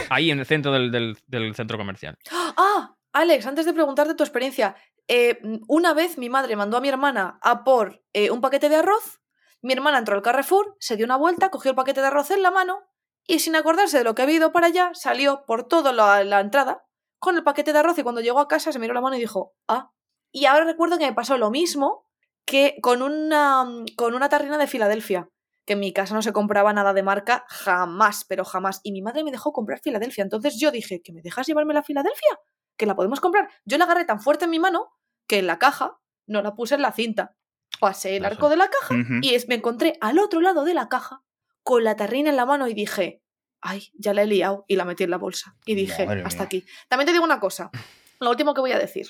ahí 0.10 0.32
en 0.32 0.40
el 0.40 0.48
centro 0.48 0.72
del- 0.72 0.90
del- 0.92 1.18
del 1.28 1.54
centro 1.54 1.78
comercial. 1.78 2.18
Ah, 2.32 2.96
Alex, 3.14 3.46
antes 3.46 3.66
de 3.66 3.74
preguntarte 3.74 4.16
tu 4.16 4.24
experiencia, 4.24 4.76
eh, 5.08 5.40
una 5.68 5.94
vez 5.94 6.18
mi 6.18 6.30
madre 6.30 6.56
mandó 6.56 6.78
a 6.78 6.82
mi 6.82 6.90
hermana 6.90 7.40
a 7.42 7.64
por 7.64 8.04
eh, 8.14 8.32
un 8.32 8.42
paquete 8.42 8.70
de 8.70 8.78
arroz. 8.78 9.22
Mi 9.62 9.74
hermana 9.74 9.98
entró 9.98 10.16
al 10.16 10.22
Carrefour, 10.22 10.76
se 10.80 10.96
dio 10.96 11.06
una 11.06 11.18
vuelta, 11.18 11.50
cogió 11.50 11.72
el 11.72 11.76
paquete 11.76 12.02
de 12.02 12.08
arroz 12.08 12.32
en 12.32 12.44
la 12.44 12.52
mano 12.52 12.84
y 13.28 13.40
sin 13.40 13.56
acordarse 13.56 13.98
de 13.98 14.04
lo 14.04 14.14
que 14.14 14.22
había 14.22 14.36
ido 14.36 14.52
para 14.52 14.68
allá, 14.68 14.92
salió 14.94 15.44
por 15.46 15.68
toda 15.68 15.92
la, 15.92 16.24
la 16.24 16.40
entrada 16.40 16.86
con 17.20 17.36
el 17.36 17.44
paquete 17.44 17.74
de 17.74 17.80
arroz 17.80 17.98
y 17.98 18.04
cuando 18.04 18.22
llegó 18.22 18.40
a 18.40 18.48
casa 18.48 18.72
se 18.72 18.80
miró 18.80 18.94
la 18.94 19.02
mano 19.02 19.16
y 19.16 19.20
dijo, 19.20 19.56
ah. 19.68 19.92
Y 20.32 20.46
ahora 20.46 20.66
recuerdo 20.66 20.98
que 20.98 21.08
me 21.08 21.14
pasó 21.14 21.38
lo 21.38 21.50
mismo 21.50 22.06
que 22.46 22.78
con 22.82 23.02
una, 23.02 23.66
con 23.96 24.14
una 24.14 24.30
tarrina 24.30 24.58
de 24.58 24.68
Filadelfia, 24.68 25.30
que 25.66 25.74
en 25.74 25.80
mi 25.80 25.94
casa 25.94 26.14
no 26.14 26.22
se 26.22 26.34
compraba 26.34 26.74
nada 26.74 26.94
de 26.94 27.02
marca 27.02 27.46
jamás, 27.48 28.26
pero 28.26 28.46
jamás. 28.46 28.82
Y 28.84 28.92
mi 28.92 29.02
madre 29.02 29.24
me 29.24 29.32
dejó 29.32 29.52
comprar 29.52 29.80
Filadelfia. 29.80 30.24
Entonces 30.24 30.60
yo 30.60 30.72
dije, 30.72 31.02
¿que 31.02 31.12
me 31.14 31.22
dejas 31.22 31.48
llevarme 31.48 31.74
la 31.74 31.84
Filadelfia? 31.84 32.40
Que 32.78 32.86
la 32.86 32.96
podemos 32.96 33.20
comprar. 33.20 33.50
Yo 33.66 33.78
la 33.78 33.86
agarré 33.86 34.06
tan 34.06 34.20
fuerte 34.20 34.46
en 34.46 34.52
mi 34.52 34.60
mano 34.60 34.92
que 35.28 35.40
en 35.40 35.48
la 35.48 35.60
caja 35.60 36.00
no 36.28 36.42
la 36.42 36.56
puse 36.56 36.76
en 36.76 36.82
la 36.82 36.92
cinta. 36.92 37.36
Pasé 37.80 38.18
el 38.18 38.26
arco 38.26 38.50
de 38.50 38.58
la 38.58 38.70
caja 38.70 38.96
y 39.22 39.36
es, 39.36 39.48
me 39.48 39.56
encontré 39.56 39.98
al 40.02 40.20
otro 40.20 40.40
lado 40.40 40.64
de 40.64 40.74
la 40.74 40.88
caja 40.88 41.24
con 41.64 41.84
la 41.84 41.96
tarrina 41.96 42.30
en 42.30 42.36
la 42.36 42.46
mano 42.46 42.68
y 42.68 42.74
dije, 42.74 43.22
ay, 43.62 43.92
ya 43.96 44.14
la 44.14 44.24
he 44.24 44.28
liado 44.28 44.66
y 44.68 44.76
la 44.76 44.86
metí 44.86 45.04
en 45.04 45.10
la 45.10 45.18
bolsa. 45.18 45.58
Y 45.66 45.76
dije, 45.76 46.06
Madre 46.06 46.24
hasta 46.24 46.44
mía. 46.44 46.46
aquí. 46.46 46.66
También 46.88 47.08
te 47.08 47.12
digo 47.12 47.26
una 47.26 47.40
cosa, 47.40 47.72
lo 48.20 48.30
último 48.30 48.54
que 48.54 48.62
voy 48.62 48.72
a 48.72 48.80
decir. 48.80 49.08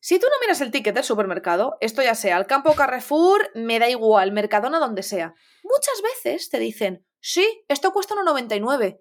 Si 0.00 0.18
tú 0.18 0.26
no 0.26 0.40
miras 0.40 0.60
el 0.60 0.70
ticket 0.72 0.94
del 0.94 1.04
supermercado, 1.04 1.76
esto 1.80 2.02
ya 2.02 2.14
sea 2.14 2.36
al 2.36 2.46
campo 2.46 2.74
Carrefour, 2.74 3.50
me 3.54 3.78
da 3.78 3.88
igual, 3.88 4.32
Mercadona, 4.32 4.80
donde 4.80 5.02
sea, 5.04 5.34
muchas 5.62 6.02
veces 6.02 6.48
te 6.48 6.58
dicen, 6.58 7.06
sí, 7.20 7.64
esto 7.68 7.92
cuesta 7.92 8.14
1,99. 8.16 9.00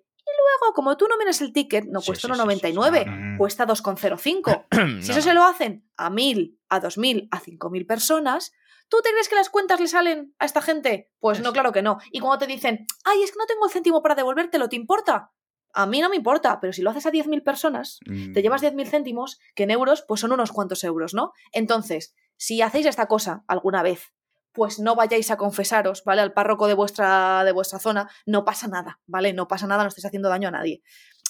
Luego, 0.60 0.74
como 0.74 0.98
tú 0.98 1.08
no 1.08 1.18
miras 1.18 1.42
el 1.42 1.54
ticket, 1.54 1.86
no 1.86 2.02
cuesta 2.02 2.28
sí, 2.28 2.34
sí, 2.34 2.40
sí, 2.40 2.60
sí. 2.60 2.76
1,99, 2.78 3.06
Mm. 3.08 3.38
cuesta 3.38 3.66
2,05. 3.66 4.66
Si 5.02 5.12
eso 5.12 5.22
se 5.22 5.34
lo 5.34 5.44
hacen 5.44 5.88
a 5.98 6.10
1.000, 6.10 6.60
a 6.70 6.80
2.000, 6.82 7.28
a 7.32 7.40
5.000 7.40 7.86
personas, 7.86 8.52
¿tú 8.90 8.98
te 9.04 9.10
crees 9.12 9.30
que 9.30 9.36
las 9.36 9.50
cuentas 9.50 9.80
le 9.80 9.88
salen 9.88 10.34
a 10.40 10.46
esta 10.46 10.62
gente? 10.62 11.10
Pues 11.20 11.40
no, 11.42 11.54
claro 11.54 11.72
que 11.72 11.82
no. 11.82 11.98
Y 12.12 12.20
cuando 12.20 12.40
te 12.40 12.48
dicen, 12.48 12.86
ay, 13.06 13.24
es 13.24 13.32
que 13.32 13.38
no 13.38 13.46
tengo 13.46 13.66
el 13.66 13.72
céntimo 13.72 14.02
para 14.02 14.16
devolvértelo, 14.16 14.68
¿te 14.70 14.76
importa? 14.76 15.32
A 15.74 15.86
mí 15.86 16.02
no 16.02 16.10
me 16.10 16.18
importa, 16.18 16.60
pero 16.60 16.74
si 16.74 16.82
lo 16.82 16.90
haces 16.90 17.06
a 17.06 17.12
10.000 17.12 17.44
personas, 17.44 18.00
Mm. 18.06 18.34
te 18.34 18.42
llevas 18.42 18.62
10.000 18.62 18.88
céntimos, 18.88 19.40
que 19.56 19.64
en 19.64 19.72
euros 19.72 20.04
pues 20.08 20.20
son 20.20 20.32
unos 20.34 20.52
cuantos 20.52 20.84
euros, 20.84 21.14
¿no? 21.14 21.32
Entonces, 21.54 22.14
si 22.36 22.62
hacéis 22.62 22.86
esta 22.88 23.08
cosa 23.08 23.44
alguna 23.48 23.82
vez, 23.84 24.12
pues 24.54 24.80
no 24.80 24.96
vayáis 24.96 25.32
a 25.32 25.38
confesaros, 25.38 26.04
¿vale? 26.04 26.22
Al 26.22 26.34
párroco 26.34 26.68
de 26.68 26.74
vuestra, 26.74 27.44
de 27.44 27.52
vuestra 27.52 27.80
zona, 27.80 28.10
no 28.26 28.44
pasa 28.46 28.68
nada, 28.68 29.00
¿vale? 29.08 29.34
No 29.34 29.48
pasa 29.48 29.68
nada, 29.68 29.84
no 29.84 29.90
estáis 29.90 30.06
haciendo 30.06 30.30
daño 30.30 30.50
a 30.50 30.52
nadie. 30.52 30.82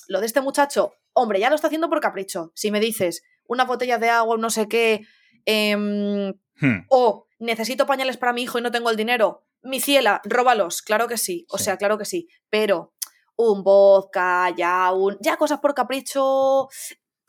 Lo 0.07 0.19
de 0.19 0.25
este 0.25 0.41
muchacho, 0.41 0.93
hombre, 1.13 1.39
ya 1.39 1.49
lo 1.49 1.55
está 1.55 1.67
haciendo 1.67 1.89
por 1.89 1.99
capricho. 2.01 2.51
Si 2.55 2.71
me 2.71 2.79
dices 2.79 3.23
una 3.45 3.65
botella 3.65 3.97
de 3.97 4.09
agua, 4.09 4.37
no 4.37 4.49
sé 4.49 4.67
qué, 4.67 5.05
em, 5.45 6.33
Hmm. 6.61 6.85
o 6.89 7.27
necesito 7.39 7.87
pañales 7.87 8.17
para 8.17 8.33
mi 8.33 8.43
hijo 8.43 8.59
y 8.59 8.61
no 8.61 8.69
tengo 8.71 8.89
el 8.91 8.95
dinero, 8.97 9.45
mi 9.63 9.79
ciela, 9.79 10.21
róbalos, 10.25 10.81
claro 10.83 11.07
que 11.07 11.17
sí, 11.17 11.45
o 11.49 11.57
Sí. 11.57 11.63
sea, 11.65 11.77
claro 11.77 11.97
que 11.97 12.05
sí, 12.05 12.27
pero 12.51 12.93
un 13.35 13.63
vodka, 13.63 14.49
ya 14.55 14.91
un... 14.91 15.17
ya 15.21 15.37
cosas 15.37 15.59
por 15.59 15.73
capricho... 15.73 16.67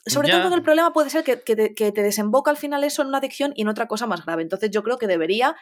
Sobre 0.04 0.28
Ya. 0.28 0.34
todo 0.34 0.42
porque 0.42 0.56
el 0.56 0.62
problema 0.64 0.92
puede 0.92 1.10
ser 1.10 1.22
que, 1.24 1.40
que 1.42 1.54
te, 1.56 1.74
que 1.74 1.92
te 1.92 2.02
desemboca 2.02 2.50
al 2.50 2.56
final 2.56 2.82
eso 2.82 3.02
en 3.02 3.08
una 3.08 3.18
adicción 3.18 3.52
y 3.54 3.62
en 3.62 3.68
otra 3.68 3.86
cosa 3.86 4.06
más 4.06 4.24
grave. 4.26 4.42
Entonces 4.42 4.70
yo 4.72 4.82
creo 4.82 4.98
que 4.98 5.06
debería 5.06 5.54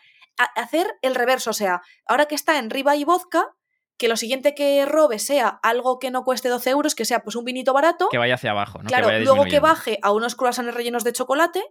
hacer 0.45 0.87
el 1.03 1.15
reverso, 1.15 1.51
o 1.51 1.55
sea, 1.55 1.83
ahora 2.07 2.27
que 2.27 2.35
está 2.35 2.59
en 2.59 2.71
riba 2.71 2.97
y 2.97 3.05
vodka, 3.05 3.55
que 3.97 4.09
lo 4.09 4.17
siguiente 4.17 4.55
que 4.55 4.87
robe 4.87 5.19
sea 5.19 5.61
algo 5.63 5.99
que 5.99 6.11
no 6.11 6.25
cueste 6.25 6.49
12 6.49 6.71
euros, 6.71 6.95
que 6.95 7.05
sea 7.05 7.23
pues 7.23 7.37
un 7.37 7.45
vinito 7.45 7.75
barato, 7.75 8.09
Que 8.11 8.19
vaya 8.19 8.35
hacia 8.35 8.53
abajo, 8.53 8.79
¿no? 8.83 8.89
claro, 8.89 9.09
que 9.09 9.13
vaya 9.13 9.25
luego 9.25 9.45
que 9.45 9.61
baje 9.61 9.99
a 10.03 10.13
unos 10.13 10.37
croissants 10.37 10.75
rellenos 10.75 11.05
de 11.05 11.13
chocolate, 11.13 11.63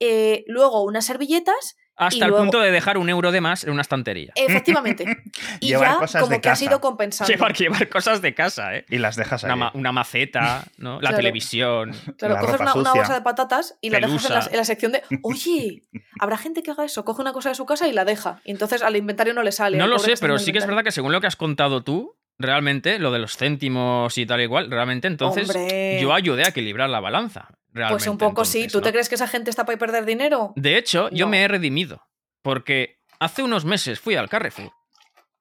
eh, 0.00 0.44
luego 0.46 0.82
unas 0.82 1.04
servilletas, 1.04 1.76
Hasta 1.96 2.16
y 2.16 2.20
el 2.22 2.28
luego- 2.28 2.44
punto 2.44 2.60
de 2.60 2.70
dejar 2.72 2.98
un 2.98 3.08
euro 3.08 3.30
de 3.30 3.40
más 3.40 3.62
en 3.64 3.70
una 3.70 3.82
estantería. 3.82 4.32
efectivamente. 4.34 5.04
y 5.60 5.68
Llevar 5.68 5.92
ya 5.92 5.98
cosas 5.98 6.22
como 6.22 6.34
de 6.34 6.40
que 6.40 6.48
ha 6.48 6.52
casa. 6.52 6.64
sido 6.64 6.80
compensando. 6.80 7.32
Llevar 7.32 7.54
llevar 7.54 7.88
cosas 7.88 8.20
de 8.20 8.34
casa, 8.34 8.76
¿eh? 8.76 8.84
Y 8.90 8.98
las 8.98 9.16
dejas 9.16 9.44
ahí. 9.44 9.48
Una, 9.48 9.56
ma- 9.56 9.70
una 9.74 9.92
maceta, 9.92 10.64
¿no? 10.76 10.94
La 10.94 11.00
Claro. 11.10 11.16
televisión. 11.18 11.92
Claro, 12.18 12.34
la 12.34 12.40
coges 12.40 12.58
ropa 12.58 12.74
una, 12.74 12.92
bolsa 12.94 13.14
de 13.14 13.20
patatas 13.20 13.76
y 13.80 13.90
la 13.90 14.00
dejas 14.00 14.24
en 14.26 14.34
la, 14.34 14.46
en 14.50 14.56
la 14.56 14.64
sección 14.64 14.92
de, 14.92 15.02
oye, 15.22 15.82
habrá 16.20 16.36
gente 16.36 16.62
que 16.62 16.70
haga 16.72 16.84
eso, 16.84 17.04
coge 17.04 17.20
una 17.22 17.32
cosa 17.32 17.50
de 17.50 17.54
su 17.54 17.64
casa 17.66 17.86
y 17.88 17.92
la 17.92 18.04
deja. 18.04 18.40
Y 18.44 18.50
entonces 18.50 18.82
al 18.82 18.96
inventario 18.96 19.34
no 19.34 19.42
le 19.42 19.52
sale. 19.52 19.78
No 19.78 19.86
lo 19.86 19.98
sé, 19.98 20.14
pero 20.20 20.38
sí 20.38 20.52
que 20.52 20.58
es 20.58 20.66
verdad 20.66 20.82
que 20.84 20.92
según 20.92 21.12
lo 21.12 21.20
que 21.20 21.26
has 21.28 21.36
contado 21.36 21.82
tú, 21.84 22.16
realmente, 22.38 22.98
lo 22.98 23.12
de 23.12 23.18
los 23.18 23.36
céntimos 23.36 24.16
y 24.18 24.26
tal 24.26 24.40
y 24.40 24.44
igual, 24.44 24.70
realmente 24.70 25.08
entonces 25.08 25.48
Hombre. 25.48 25.98
yo 26.00 26.12
ayudé 26.12 26.44
a 26.44 26.48
equilibrar 26.48 26.90
la 26.90 27.00
balanza. 27.00 27.48
Realmente, 27.72 28.04
Pues 28.04 28.08
un 28.08 28.18
poco 28.18 28.44
sí. 28.44 28.68
¿Tú 28.68 28.80
te 28.80 28.92
crees 28.92 29.08
que 29.08 29.16
esa 29.16 29.26
gente 29.26 29.50
está 29.50 29.64
para 29.64 29.78
perder 29.78 30.04
dinero? 30.04 30.52
De 30.54 30.78
hecho, 30.78 31.10
yo 31.10 31.26
me 31.26 31.42
he 31.42 31.48
redimido. 31.48 32.06
Porque 32.42 33.00
hace 33.18 33.42
unos 33.42 33.64
meses 33.64 33.98
fui 33.98 34.14
al 34.14 34.28
Carrefour. 34.28 34.70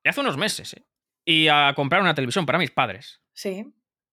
Y 0.03 0.09
hace 0.09 0.21
unos 0.21 0.37
meses, 0.37 0.73
¿eh? 0.73 0.85
Y 1.25 1.47
a 1.47 1.73
comprar 1.75 2.01
una 2.01 2.15
televisión 2.15 2.45
para 2.45 2.57
mis 2.57 2.71
padres. 2.71 3.21
Sí. 3.33 3.65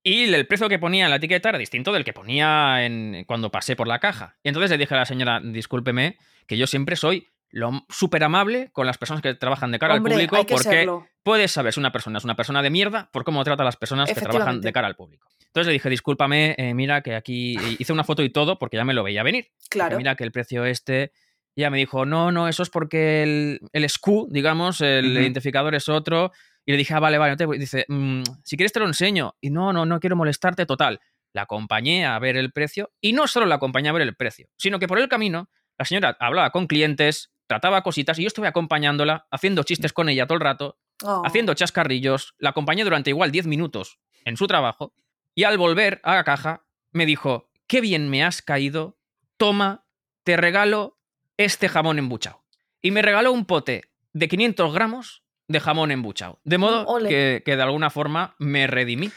Y 0.03 0.33
el 0.33 0.47
precio 0.47 0.69
que 0.69 0.79
ponía 0.79 1.05
en 1.05 1.11
la 1.11 1.17
etiqueta 1.17 1.51
era 1.51 1.59
distinto 1.59 1.93
del 1.93 2.05
que 2.05 2.13
ponía 2.13 2.85
en, 2.85 3.25
cuando 3.27 3.51
pasé 3.51 3.77
por 3.77 3.87
la 3.89 3.99
caja. 3.99 4.39
Y 4.43 4.49
entonces 4.49 4.71
le 4.71 4.79
dije 4.79 4.95
a 4.95 4.99
la 4.99 5.07
señora, 5.07 5.41
discúlpeme, 5.41 6.19
que 6.47 6.57
yo 6.57 6.67
siempre 6.67 6.97
soy 6.97 7.29
lo 7.51 7.85
súper 7.89 8.23
amable 8.25 8.71
con 8.73 8.87
las 8.87 8.97
personas 8.99 9.23
que 9.23 9.35
trabajan 9.35 9.73
de 9.73 9.79
cara 9.79 9.95
Hombre, 9.95 10.15
al 10.15 10.29
público, 10.29 10.37
porque 10.47 10.63
serlo. 10.63 11.07
puedes 11.23 11.51
saber 11.51 11.73
si 11.73 11.81
una 11.81 11.91
persona 11.93 12.19
es 12.19 12.25
una 12.25 12.37
persona 12.37 12.63
de 12.63 12.71
mierda 12.71 13.11
por 13.13 13.25
cómo 13.25 13.43
trata 13.45 13.63
a 13.63 13.67
las 13.67 13.77
personas 13.77 14.13
que 14.13 14.21
trabajan 14.21 14.61
de 14.61 14.73
cara 14.73 14.87
al 14.87 14.97
público. 14.97 15.29
Entonces 15.47 15.67
le 15.67 15.73
dije, 15.73 15.91
discúlpame, 15.91 16.55
eh, 16.59 16.75
mira 16.75 17.03
que 17.03 17.17
aquí 17.17 17.57
hice 17.79 17.93
una 17.93 18.05
foto 18.05 18.23
y 18.23 18.31
todo 18.31 18.59
porque 18.59 18.77
ya 18.77 18.85
me 18.85 18.95
lo 18.95 19.03
veía 19.03 19.23
venir. 19.25 19.49
Claro. 19.69 19.97
mira 19.97 20.15
que 20.15 20.23
el 20.25 20.31
precio 20.33 20.65
este. 20.65 21.13
Y 21.57 21.63
ella 21.63 21.71
me 21.71 21.79
dijo, 21.79 22.07
no, 22.07 22.31
no, 22.31 22.47
eso 22.47 22.63
es 22.63 22.71
porque 22.71 23.25
el, 23.25 23.61
el 23.73 23.89
SKU, 23.91 24.29
digamos, 24.31 24.81
el 24.81 25.07
identificador 25.17 25.75
es 25.75 25.89
otro. 25.89 26.31
Y 26.65 26.71
le 26.71 26.79
dije, 26.79 26.95
ah, 26.95 27.01
vale, 27.01 27.19
vale. 27.19 27.33
no 27.33 27.37
te 27.37 27.47
voy". 27.47 27.59
Dice, 27.59 27.85
"Mm, 27.89 28.23
si 28.45 28.57
quieres 28.57 28.73
te 28.73 28.79
lo 28.79 28.87
enseño. 28.87 29.35
Y 29.41 29.51
no, 29.51 29.73
no, 29.73 29.85
no 29.85 29.99
quiero 29.99 30.15
molestarte, 30.15 30.65
total. 30.67 31.01
La 31.33 31.43
acompañé 31.43 32.07
a 32.07 32.17
ver 32.21 32.37
el 32.37 32.53
precio. 32.53 32.93
Y 33.01 33.13
no 33.13 33.27
solo 33.27 33.47
la 33.47 33.57
acompañé 33.57 33.89
a 33.89 33.93
ver 33.93 34.03
el 34.03 34.15
precio, 34.15 34.49
sino 34.57 34.79
que 34.79 34.87
por 34.87 35.01
el 35.01 35.09
camino 35.09 35.51
la 35.77 35.85
señora 35.85 36.17
hablaba 36.21 36.51
con 36.51 36.67
clientes, 36.69 37.33
trataba 37.51 37.83
cositas 37.83 38.17
y 38.19 38.23
yo 38.23 38.29
estuve 38.29 38.47
acompañándola, 38.47 39.27
haciendo 39.33 39.65
chistes 39.65 39.93
con 39.93 40.09
ella 40.09 40.25
todo 40.29 40.37
el 40.37 40.41
rato, 40.45 40.79
Oh. 41.03 41.23
haciendo 41.27 41.53
chascarrillos. 41.55 42.35
La 42.39 42.51
acompañé 42.51 42.85
durante 42.85 43.11
igual 43.11 43.33
10 43.33 43.47
minutos 43.49 43.99
en 44.25 44.37
su 44.37 44.47
trabajo. 44.47 44.95
Y 45.35 45.43
al 45.43 45.59
volver 45.59 46.01
a 46.05 46.15
la 46.15 46.23
caja, 46.23 46.65
me 46.93 47.07
dijo, 47.07 47.51
qué 47.67 47.81
bien 47.81 48.09
me 48.09 48.23
has 48.23 48.41
caído, 48.41 48.99
toma, 49.37 49.85
te 50.23 50.37
regalo 50.37 50.99
este 51.39 51.69
jamón 51.69 51.99
embuchado. 51.99 52.45
Y 52.81 52.93
me 52.93 53.03
regaló 53.03 53.33
un 53.33 53.47
pote 53.47 53.91
de 54.13 54.29
500 54.29 54.73
gramos 54.73 55.25
de 55.49 55.59
jamón 55.59 55.91
embuchado. 55.91 56.39
De 56.45 56.59
modo 56.59 56.87
Ole. 56.87 57.09
que, 57.09 57.43
que 57.45 57.57
de 57.57 57.63
alguna 57.63 57.91
forma 57.91 58.37
me 58.39 58.69
redimí. 58.69 59.11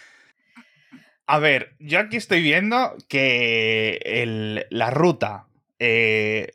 A 1.28 1.38
ver, 1.40 1.76
yo 1.80 2.00
aquí 2.00 2.18
estoy 2.18 2.42
viendo 2.42 2.96
que 3.08 4.00
el- 4.04 4.66
la 4.70 4.90
ruta 4.90 5.48
eh, 5.80 6.54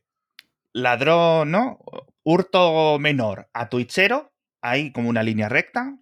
ladrón, 0.82 1.50
¿no? 1.50 1.78
Hurto 2.24 2.98
menor 2.98 3.48
a 3.54 3.68
twitchero, 3.68 4.32
hay 4.60 4.92
como 4.92 5.08
una 5.08 5.22
línea 5.22 5.48
recta 5.48 5.94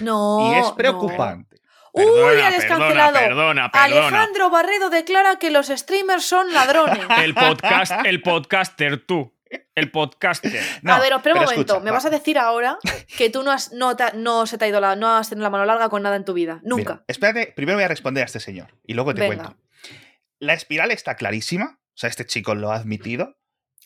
No. 0.00 0.50
y 0.52 0.58
es 0.58 0.66
no. 0.68 0.76
preocupante. 0.76 1.58
Uy, 1.92 2.04
Perdona, 2.04 2.48
eres 2.48 2.60
perdona, 2.64 2.78
cancelado. 2.84 3.12
Perdona, 3.14 3.70
perdona. 3.70 4.06
Alejandro 4.08 4.50
Barredo 4.50 4.90
declara 4.90 5.36
que 5.38 5.50
los 5.50 5.68
streamers 5.68 6.24
son 6.24 6.52
ladrones. 6.52 6.98
El 7.24 7.34
podcast, 7.34 7.92
el 8.04 8.22
podcaster, 8.22 9.04
tú. 9.06 9.34
El 9.74 9.90
podcaster. 9.90 10.52
No, 10.82 10.92
a 10.92 10.98
ver, 11.00 11.12
espera 11.14 11.16
un 11.16 11.22
pero 11.22 11.34
momento. 11.50 11.60
escucha, 11.72 11.80
¿Me 11.84 11.90
va. 11.90 11.96
vas 11.96 12.04
a 12.04 12.10
decir 12.10 12.38
ahora 12.38 12.78
que 13.16 13.30
tú 13.30 13.42
no, 13.42 13.50
has, 13.50 13.72
no, 13.72 13.96
te- 13.96 14.12
no 14.14 14.46
se 14.46 14.58
te 14.58 14.66
ha 14.66 14.68
ido 14.68 14.80
la, 14.80 14.94
no 14.94 15.08
has 15.16 15.30
tenido 15.30 15.44
la 15.44 15.50
mano 15.50 15.64
larga 15.64 15.88
con 15.88 16.02
nada 16.02 16.16
en 16.16 16.24
tu 16.26 16.34
vida? 16.34 16.60
Nunca. 16.62 16.92
Mira, 16.94 17.04
espérate, 17.08 17.52
primero 17.56 17.78
voy 17.78 17.84
a 17.84 17.88
responder 17.88 18.22
a 18.22 18.26
este 18.26 18.40
señor 18.40 18.68
y 18.84 18.92
luego 18.94 19.14
te 19.14 19.22
Venga. 19.22 19.36
cuento. 19.44 19.56
La 20.38 20.52
espiral 20.52 20.90
está 20.90 21.16
clarísima, 21.16 21.78
o 21.80 21.96
sea, 21.96 22.10
este 22.10 22.26
chico 22.26 22.54
lo 22.54 22.70
ha 22.70 22.76
admitido. 22.76 23.37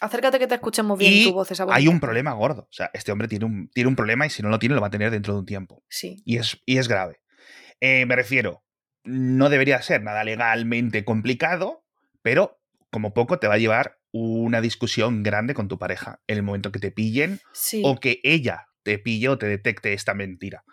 Acércate 0.02 0.38
que 0.38 0.46
te 0.46 0.54
escuchemos 0.56 0.98
bien 0.98 1.12
Y 1.12 1.24
tu 1.24 1.32
voz 1.32 1.50
esa 1.50 1.62
Hay 1.64 1.68
bonita. 1.68 1.90
un 1.90 2.00
problema 2.00 2.32
gordo. 2.32 2.62
O 2.62 2.72
sea, 2.72 2.90
este 2.92 3.12
hombre 3.12 3.28
tiene 3.28 3.44
un, 3.44 3.68
tiene 3.72 3.88
un 3.88 3.96
problema 3.96 4.26
y 4.26 4.30
si 4.30 4.42
no 4.42 4.48
lo 4.48 4.58
tiene, 4.58 4.74
lo 4.74 4.80
va 4.80 4.88
a 4.88 4.90
tener 4.90 5.10
dentro 5.10 5.32
de 5.34 5.40
un 5.40 5.46
tiempo. 5.46 5.84
Sí. 5.88 6.22
Y 6.24 6.36
es, 6.38 6.58
y 6.66 6.78
es 6.78 6.88
grave. 6.88 7.20
Eh, 7.80 8.04
me 8.06 8.16
refiero, 8.16 8.64
no 9.04 9.48
debería 9.48 9.80
ser 9.82 10.02
nada 10.02 10.24
legalmente 10.24 11.04
complicado, 11.04 11.84
pero 12.20 12.60
como 12.90 13.14
poco 13.14 13.38
te 13.38 13.46
va 13.48 13.54
a 13.54 13.58
llevar 13.58 13.98
una 14.10 14.60
discusión 14.60 15.22
grande 15.22 15.54
con 15.54 15.68
tu 15.68 15.78
pareja 15.78 16.20
en 16.26 16.36
el 16.36 16.42
momento 16.42 16.70
que 16.72 16.78
te 16.78 16.90
pillen 16.90 17.40
Sí. 17.52 17.80
o 17.84 17.98
que 17.98 18.20
ella 18.24 18.66
te 18.82 18.98
pille 18.98 19.28
o 19.28 19.38
te 19.38 19.46
detecte 19.46 19.92
esta 19.94 20.12
mentira. 20.14 20.64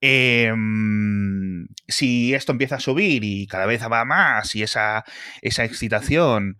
Em, 0.00 1.66
si 1.88 2.34
esto 2.34 2.52
empieza 2.52 2.76
a 2.76 2.80
subir 2.80 3.22
y 3.24 3.46
cada 3.46 3.66
vez 3.66 3.82
va 3.90 4.04
más 4.04 4.54
y 4.54 4.62
esa, 4.62 5.04
esa 5.42 5.64
excitación 5.64 6.58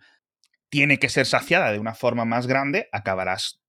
tiene 0.71 0.99
que 0.99 1.09
ser 1.09 1.27
saciada 1.27 1.73
de 1.73 1.79
una 1.79 1.95
forma 1.95 2.25
más 2.25 2.47
grande, 2.47 2.89
acabarás 2.93 3.61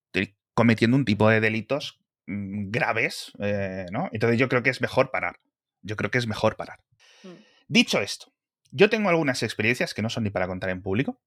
cometiendo 0.54 0.98
un 0.98 1.06
tipo 1.06 1.30
de 1.30 1.40
delitos 1.40 2.00
mm, 2.28 2.70
graves, 2.72 3.32
eh, 3.40 3.86
¿no? 3.92 4.10
Entonces 4.12 4.38
yo 4.38 4.50
creo 4.50 4.64
que 4.64 4.70
es 4.70 4.82
mejor 4.82 5.10
parar. 5.12 5.40
Yo 5.82 5.96
creo 5.96 6.12
que 6.12 6.18
es 6.18 6.28
mejor 6.28 6.56
parar. 6.58 6.80
Mm. 7.24 7.30
Dicho 7.68 8.02
esto, 8.02 8.32
yo 8.72 8.90
tengo 8.90 9.10
algunas 9.10 9.44
experiencias 9.44 9.94
que 9.94 10.02
no 10.02 10.10
son 10.10 10.24
ni 10.24 10.30
para 10.30 10.48
contar 10.48 10.70
en 10.70 10.82
público, 10.82 11.22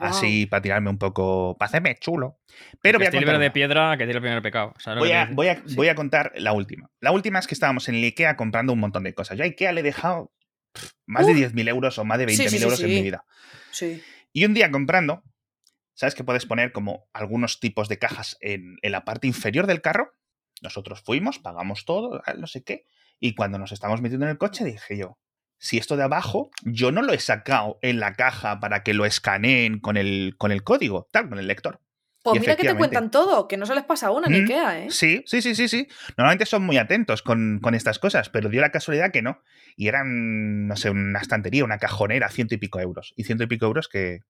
así 0.00 0.46
para 0.46 0.62
tirarme 0.62 0.90
un 0.90 0.98
poco, 0.98 1.56
para 1.58 1.68
hacerme 1.68 1.96
chulo. 1.98 2.38
Pero 2.80 2.98
voy 2.98 3.08
a 3.08 3.10
contar 3.10 3.38
de 3.38 3.50
piedra 3.50 3.92
que 3.98 4.04
tiene 4.04 4.12
el 4.18 4.22
primer 4.22 4.42
pecado. 4.42 4.74
¿sabes 4.78 4.96
lo 4.96 5.00
Voy 5.00 5.08
que 5.08 5.14
a, 5.16 5.28
voy, 5.32 5.48
a, 5.48 5.54
digo? 5.56 5.76
voy 5.76 5.88
a 5.88 5.94
contar 5.94 6.32
la 6.36 6.52
última. 6.52 6.90
La 7.00 7.10
última 7.10 7.40
es 7.40 7.46
que 7.46 7.54
estábamos 7.54 7.88
en 7.88 7.96
el 7.96 8.04
IKEA 8.04 8.36
comprando 8.36 8.72
un 8.72 8.78
montón 8.80 9.02
de 9.02 9.12
cosas. 9.12 9.36
Yo 9.36 9.44
a 9.44 9.46
IKEA 9.46 9.72
le 9.72 9.80
he 9.80 9.84
dejado 9.84 10.32
pff, 10.72 10.92
más 11.06 11.26
de 11.26 11.32
Uf. 11.32 11.38
10.000 11.52 11.68
euros 11.68 11.98
o 11.98 12.04
más 12.04 12.18
de 12.18 12.26
20.000 12.26 12.30
Sí, 12.30 12.48
sí, 12.48 12.58
sí, 12.58 12.64
euros 12.64 12.80
en 12.80 12.90
mi 12.90 13.02
vida. 13.02 13.24
Sí. 13.72 14.00
Y 14.32 14.46
un 14.46 14.54
día 14.54 14.70
comprando, 14.70 15.22
¿sabes 15.94 16.14
que 16.14 16.24
puedes 16.24 16.46
poner 16.46 16.72
como 16.72 17.08
algunos 17.12 17.60
tipos 17.60 17.88
de 17.88 17.98
cajas 17.98 18.38
en, 18.40 18.78
la 18.82 19.04
parte 19.04 19.26
inferior 19.26 19.66
del 19.66 19.82
carro? 19.82 20.14
Nosotros 20.62 21.02
fuimos, 21.02 21.38
pagamos 21.38 21.84
todo, 21.84 22.22
no 22.38 22.46
sé 22.46 22.64
qué. 22.64 22.86
Y 23.20 23.34
cuando 23.34 23.58
nos 23.58 23.72
estamos 23.72 24.00
metiendo 24.00 24.26
en 24.26 24.30
el 24.30 24.38
coche, 24.38 24.64
dije 24.64 24.96
yo, 24.96 25.18
si 25.58 25.76
esto 25.76 25.96
de 25.96 26.04
abajo, 26.04 26.50
yo 26.64 26.92
no 26.92 27.02
lo 27.02 27.12
he 27.12 27.20
sacado 27.20 27.78
en 27.82 28.00
la 28.00 28.14
caja 28.14 28.58
para 28.58 28.82
que 28.82 28.94
lo 28.94 29.04
escaneen 29.04 29.80
con 29.80 29.96
el, 29.96 30.34
con 30.38 30.50
el 30.50 30.64
código, 30.64 31.08
tal, 31.12 31.28
con 31.28 31.38
el 31.38 31.46
lector. 31.46 31.81
Pues 32.22 32.40
mira 32.40 32.54
que 32.56 32.62
te 32.64 32.76
cuentan 32.76 33.10
todo, 33.10 33.48
que 33.48 33.56
no 33.56 33.66
se 33.66 33.74
les 33.74 33.84
pasa 33.84 34.10
una 34.12 34.28
en 34.28 34.32
Mm, 34.34 34.36
Ikea, 34.36 34.78
¿eh? 34.84 34.90
Sí, 34.90 35.22
sí, 35.26 35.42
sí, 35.42 35.54
sí, 35.54 35.68
sí. 35.68 35.88
Normalmente 36.16 36.46
son 36.46 36.64
muy 36.64 36.76
atentos 36.78 37.22
con, 37.22 37.58
con 37.60 37.74
estas 37.74 37.98
cosas, 37.98 38.28
pero 38.28 38.48
dio 38.48 38.60
la 38.60 38.70
casualidad 38.70 39.10
que 39.10 39.22
no. 39.22 39.42
Y 39.76 39.88
eran, 39.88 40.68
no 40.68 40.76
sé, 40.76 40.90
una 40.90 41.18
estantería, 41.20 41.64
una 41.64 41.78
cajonera, 41.78 42.28
ciento 42.28 42.54
y 42.54 42.58
pico 42.58 42.78
euros. 42.80 43.12
Y 43.16 43.24
ciento 43.24 43.44
y 43.44 43.48
pico 43.48 43.66
euros 43.66 43.88
que, 43.88 44.20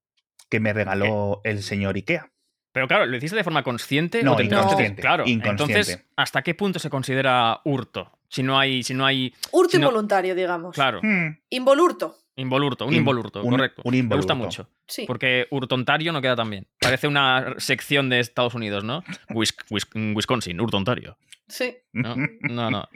que 0.48 0.61
me 0.61 0.72
regaló 0.72 1.40
el 1.44 1.62
señor 1.62 1.96
Ikea. 1.96 2.31
Pero 2.72 2.88
claro, 2.88 3.05
¿lo 3.05 3.16
hiciste 3.16 3.37
de 3.37 3.44
forma 3.44 3.62
consciente? 3.62 4.22
No, 4.22 4.37
o 4.37 4.40
inconsciente, 4.40 5.02
Claro, 5.02 5.24
inconsciente. 5.26 5.74
entonces, 5.74 6.05
¿hasta 6.16 6.40
qué 6.40 6.55
punto 6.55 6.78
se 6.78 6.88
considera 6.88 7.61
hurto? 7.66 8.18
Si 8.31 8.42
no 8.42 8.59
hay, 8.59 8.83
si 8.83 8.94
no 8.94 9.05
hay, 9.05 9.35
Hurto 9.50 9.72
Si 9.72 9.76
no- 9.78 9.88
involuntario, 9.88 10.35
digamos. 10.35 10.74
claro, 10.74 11.00
Hmm, 11.02 11.33
Involurto. 11.50 12.16
Involurto, 12.37 12.87
un 12.87 12.92
In- 12.92 12.99
involurto, 13.01 13.42
un- 13.42 13.51
correcto. 13.51 13.83
un 13.85 13.92
Me 13.95 14.01
gusta 14.16 14.33
involurto. 14.33 14.37
mucho. 14.37 14.68
Sí. 14.87 15.05
Porque 15.07 15.47
hurtontario 15.51 16.12
no 16.12 16.21
queda 16.23 16.37
tan 16.37 16.49
bien. 16.51 16.66
Parece 16.81 17.09
una 17.09 17.55
sección 17.59 18.09
de 18.09 18.21
Estados 18.21 18.55
Unidos, 18.55 18.85
¿no? 18.85 19.03
Wis- 19.29 19.55
Wis- 19.71 20.14
Wisconsin, 20.16 20.61
hurtontario. 20.61 21.16
Sí. 21.49 21.77
No, 21.92 22.14
no, 22.40 22.71
no. 22.71 22.88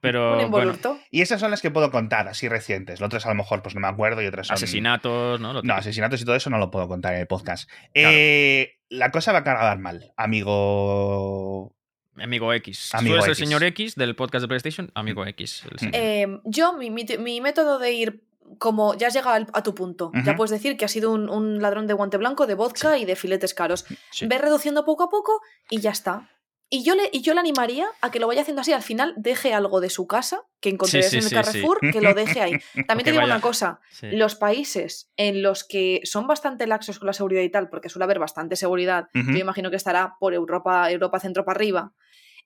Pero 0.00 0.32
un 0.44 0.50
bueno, 0.50 0.66
involurto. 0.72 0.98
Y 1.10 1.22
esas 1.22 1.40
son 1.40 1.50
las 1.50 1.62
que 1.62 1.70
puedo 1.70 1.90
contar, 1.90 2.28
así 2.28 2.46
recientes. 2.48 3.00
Las 3.00 3.06
otras 3.06 3.24
a 3.24 3.30
lo 3.30 3.34
mejor 3.36 3.62
pues 3.62 3.74
no 3.74 3.80
me 3.80 3.88
acuerdo 3.88 4.20
y 4.20 4.26
otras 4.26 4.48
son... 4.48 4.54
asesinatos, 4.54 5.40
¿no? 5.40 5.62
No, 5.62 5.74
asesinatos 5.74 6.20
y 6.20 6.24
todo 6.26 6.34
eso 6.36 6.50
no 6.50 6.58
lo 6.58 6.70
puedo 6.70 6.88
contar 6.88 7.14
en 7.14 7.20
el 7.20 7.26
podcast. 7.26 7.70
Claro. 7.94 8.10
Eh, 8.12 8.78
la 8.90 9.10
cosa 9.10 9.32
va 9.32 9.38
a 9.38 9.40
acabar 9.40 9.78
mal, 9.78 10.12
amigo... 10.16 11.74
Amigo 12.18 12.52
X. 12.52 12.94
Amigo 12.94 13.14
Tú 13.16 13.24
eres 13.24 13.26
el 13.26 13.32
X. 13.32 13.38
señor 13.48 13.62
X 13.64 13.94
del 13.94 14.14
podcast 14.14 14.42
de 14.42 14.48
PlayStation, 14.48 14.90
amigo 14.94 15.24
X. 15.26 15.64
el 15.70 15.78
señor. 15.78 15.94
Eh, 15.96 16.40
yo, 16.44 16.74
mi, 16.76 16.90
mi- 16.90 17.06
mi 17.18 17.40
método 17.40 17.78
de 17.78 17.92
ir 17.92 18.22
como 18.58 18.94
ya 18.94 19.08
has 19.08 19.14
llegado 19.14 19.46
a 19.52 19.62
tu 19.62 19.74
punto, 19.74 20.12
ya 20.24 20.36
puedes 20.36 20.50
decir 20.50 20.76
que 20.76 20.84
has 20.84 20.92
sido 20.92 21.10
un, 21.12 21.28
un 21.28 21.60
ladrón 21.62 21.86
de 21.86 21.94
guante 21.94 22.16
blanco, 22.16 22.46
de 22.46 22.54
vodka 22.54 22.98
y 22.98 23.04
de 23.04 23.16
filetes 23.16 23.54
caros. 23.54 23.84
Sí. 24.10 24.26
Ve 24.26 24.38
reduciendo 24.38 24.84
poco 24.84 25.04
a 25.04 25.08
poco 25.10 25.40
y 25.70 25.80
ya 25.80 25.90
está. 25.90 26.28
Y 26.74 26.84
yo, 26.84 26.94
le, 26.94 27.10
y 27.12 27.20
yo 27.20 27.34
le 27.34 27.40
animaría 27.40 27.86
a 28.00 28.10
que 28.10 28.18
lo 28.18 28.26
vaya 28.26 28.40
haciendo 28.40 28.62
así. 28.62 28.72
Al 28.72 28.82
final, 28.82 29.12
deje 29.18 29.52
algo 29.52 29.80
de 29.82 29.90
su 29.90 30.06
casa, 30.06 30.40
que 30.58 30.70
encontrarías 30.70 31.10
sí, 31.10 31.18
en 31.18 31.24
el 31.24 31.30
Carrefour, 31.30 31.80
que 31.92 32.00
lo 32.00 32.14
deje 32.14 32.40
ahí. 32.40 32.52
También 32.88 33.04
te 33.04 33.10
digo 33.10 33.20
vaya- 33.20 33.34
una 33.34 33.42
cosa: 33.42 33.80
los 34.00 34.36
países 34.36 35.10
en 35.18 35.42
los 35.42 35.64
que 35.64 36.00
son 36.04 36.26
bastante 36.26 36.66
laxos 36.66 36.98
con 36.98 37.08
la 37.08 37.12
seguridad 37.12 37.42
y 37.42 37.50
tal, 37.50 37.68
porque 37.68 37.90
suele 37.90 38.04
haber 38.04 38.18
bastante 38.18 38.56
seguridad, 38.56 39.08
Ujú. 39.14 39.32
yo 39.32 39.38
imagino 39.38 39.68
que 39.68 39.76
estará 39.76 40.14
por 40.18 40.32
Europa, 40.32 40.90
Europa 40.90 41.20
centro 41.20 41.44
para 41.44 41.56
arriba. 41.58 41.92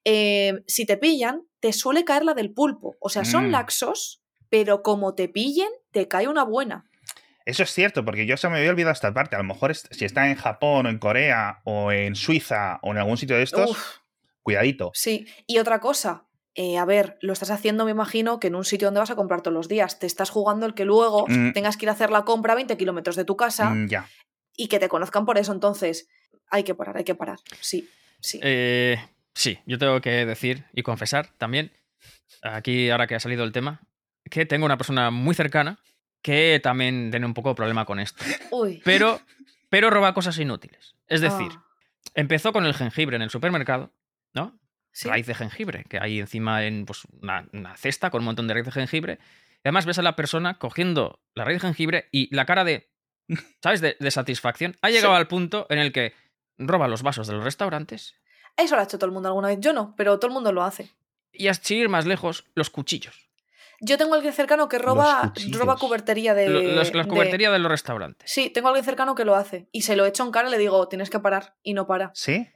eh, 0.05 0.63
si 0.67 0.87
te 0.87 0.97
pillan, 0.97 1.43
te 1.61 1.73
suele 1.73 2.05
caer 2.05 2.25
la 2.25 2.35
del 2.35 2.53
pulpo. 2.53 2.97
O 3.01 3.09
sea, 3.09 3.25
son 3.25 3.49
Mm. 3.49 3.51
laxos, 3.53 4.23
pero 4.51 4.83
como 4.83 5.15
te 5.15 5.29
pillen, 5.29 5.69
te 5.93 6.09
cae 6.09 6.29
una 6.29 6.45
buena. 6.45 6.85
Eso 7.45 7.63
es 7.63 7.71
cierto, 7.73 8.05
porque 8.05 8.27
yo 8.27 8.37
se 8.37 8.49
me 8.49 8.59
había 8.59 8.71
olvidado 8.71 8.93
esta 8.93 9.15
parte. 9.15 9.37
A 9.37 9.39
lo 9.39 9.45
mejor 9.45 9.75
si 9.75 10.05
está 10.05 10.29
en 10.29 10.35
Japón 10.37 10.87
o 10.87 10.89
en 10.89 10.99
Corea 10.99 11.61
o 11.65 11.93
en 11.93 12.17
Suiza 12.17 12.79
o 12.83 12.91
en 12.91 12.99
algún 12.99 13.17
sitio 13.17 13.37
de 13.37 13.45
estos, 13.45 13.71
Uf, 13.71 13.97
cuidadito. 14.43 14.91
sí. 14.95 15.27
Y 15.47 15.59
otra 15.59 15.79
cosa. 15.81 16.25
eh, 16.59 16.79
a 16.79 16.87
ver, 16.87 17.19
lo 17.21 17.35
estás 17.35 17.51
haciendo, 17.51 17.85
me 17.85 17.91
imagino, 17.91 18.41
que 18.41 18.47
en 18.47 18.55
un 18.55 18.65
sitio 18.65 18.87
donde 18.89 19.01
vas 19.01 19.11
a 19.11 19.15
comprar 19.15 19.43
todos 19.43 19.53
los 19.55 19.69
días. 19.69 19.99
Te 19.99 20.07
estás 20.07 20.31
jugando 20.31 20.65
el 20.65 20.73
que 20.73 20.87
luego 20.87 21.27
Mm. 21.29 21.53
tengas 21.53 21.77
que 21.77 21.85
ir 21.85 21.91
a 21.91 21.93
hacer 21.93 22.09
la 22.11 22.25
compra 22.25 22.55
a 22.55 22.57
20 22.57 22.79
kilómetros 22.79 23.15
de 23.15 23.27
tu 23.27 23.37
casa 23.37 23.69
Mm, 23.71 23.89
ya. 23.89 24.09
y 24.57 24.69
que 24.69 24.79
te 24.79 24.89
conozcan 24.89 25.27
por 25.27 25.37
eso. 25.37 25.53
Entonces, 25.53 26.09
hay 26.51 26.63
que 26.65 26.75
parar, 26.75 26.97
hay 26.97 27.05
que 27.05 27.15
parar. 27.15 27.39
Sí, 27.61 27.89
sí. 28.21 28.41
Eh, 28.43 28.97
sí, 29.35 29.59
yo 29.67 29.77
tengo 29.79 30.01
que 30.01 30.25
decir 30.25 30.65
y 30.73 30.83
confesar 30.83 31.29
también, 31.37 31.73
aquí 32.43 32.89
ahora 32.91 33.07
que 33.07 33.15
ha 33.17 33.21
salido 33.21 33.45
el 33.45 33.53
tema, 33.53 33.83
que 34.31 34.47
tengo 34.47 34.67
una 34.67 34.77
persona 34.77 35.11
muy 35.11 35.35
cercana 35.35 35.79
que 36.23 36.61
también 36.63 37.11
tiene 37.11 37.27
un 37.27 37.35
poco 37.35 37.51
de 37.51 37.55
problema 37.55 37.85
con 37.85 38.01
esto. 38.01 38.25
Uy. 38.51 38.81
Pero, 38.85 39.21
pero 39.69 39.91
roba 39.91 40.13
cosas 40.15 40.39
inútiles. 40.39 40.95
Es 41.07 41.21
decir, 41.21 41.53
Ah, 41.55 41.65
empezó 42.15 42.53
con 42.53 42.67
el 42.67 42.75
jengibre 42.75 43.17
en 43.17 43.23
el 43.23 43.31
supermercado, 43.31 43.93
¿no? 44.33 44.59
sí. 44.93 45.09
Raíz 45.09 45.27
de 45.27 45.35
jengibre, 45.35 45.85
que 45.85 45.99
hay 46.01 46.19
encima 46.21 46.65
en 46.65 46.85
pues, 46.87 47.03
una, 47.21 47.47
una 47.53 47.77
cesta 47.77 48.11
con 48.11 48.21
un 48.23 48.25
montón 48.27 48.49
de 48.49 48.55
raíz 48.55 48.67
de 48.67 48.73
jengibre. 48.73 49.19
Y 49.57 49.69
además 49.69 49.87
ves 49.87 49.99
a 49.99 50.03
la 50.03 50.17
persona 50.17 50.59
cogiendo 50.59 51.21
la 51.35 51.45
raíz 51.45 51.61
de 51.61 51.69
jengibre 51.69 52.09
y 52.13 52.35
la 52.35 52.47
cara 52.47 52.65
de, 52.65 52.89
¿sabes?, 53.63 53.81
de, 53.81 53.97
de 54.01 54.11
satisfacción. 54.11 54.77
Ha 54.83 54.91
llegado 54.91 55.15
Sí. 55.15 55.19
al 55.19 55.29
punto 55.29 55.67
en 55.71 55.79
el 55.79 55.93
que 55.93 56.15
roba 56.59 56.89
los 56.89 57.03
vasos 57.03 57.27
de 57.27 57.35
los 57.35 57.45
restaurantes 57.45 58.15
Eso 58.57 58.75
lo 58.77 58.81
ha 58.81 58.85
hecho 58.85 58.97
todo 58.99 59.07
el 59.07 59.13
mundo 59.13 59.29
alguna 59.29 59.49
vez. 59.49 59.59
Yo 59.61 59.73
no, 59.75 59.95
pero 59.97 60.19
todo 60.19 60.29
el 60.29 60.35
mundo 60.35 60.51
lo 60.53 60.63
hace. 60.65 60.91
y 61.33 61.49
hasta 61.49 61.75
ir 61.75 61.89
más 61.91 62.07
lejos, 62.07 62.47
los 62.55 62.71
cuchillos. 62.71 63.26
Yo 63.81 63.99
tengo 63.99 64.15
alguien 64.15 64.33
cercano 64.33 64.69
que 64.69 64.79
roba, 64.79 65.33
roba 65.53 65.77
cubertería 65.77 66.35
de. 66.35 66.49
Lo- 66.49 66.63
los- 66.63 66.95
las 66.95 67.07
de- 67.07 67.13
cuberterías 67.13 67.53
de 67.53 67.59
los 67.59 67.71
restaurantes. 67.71 68.31
Sí, 68.31 68.51
tengo 68.51 68.69
alguien 68.69 68.85
cercano 68.85 69.15
que 69.15 69.25
lo 69.25 69.35
hace. 69.37 69.69
Y 69.73 69.83
se 69.83 69.97
lo 69.97 70.07
echo 70.07 70.25
en 70.25 70.31
cara 70.31 70.49
y 70.49 70.51
le 70.51 70.59
digo, 70.59 70.89
tienes 70.89 71.11
que 71.11 71.21
parar. 71.21 71.55
Y 71.63 71.75
no 71.75 71.87
para. 71.87 72.11
¿Sí? 72.15 72.49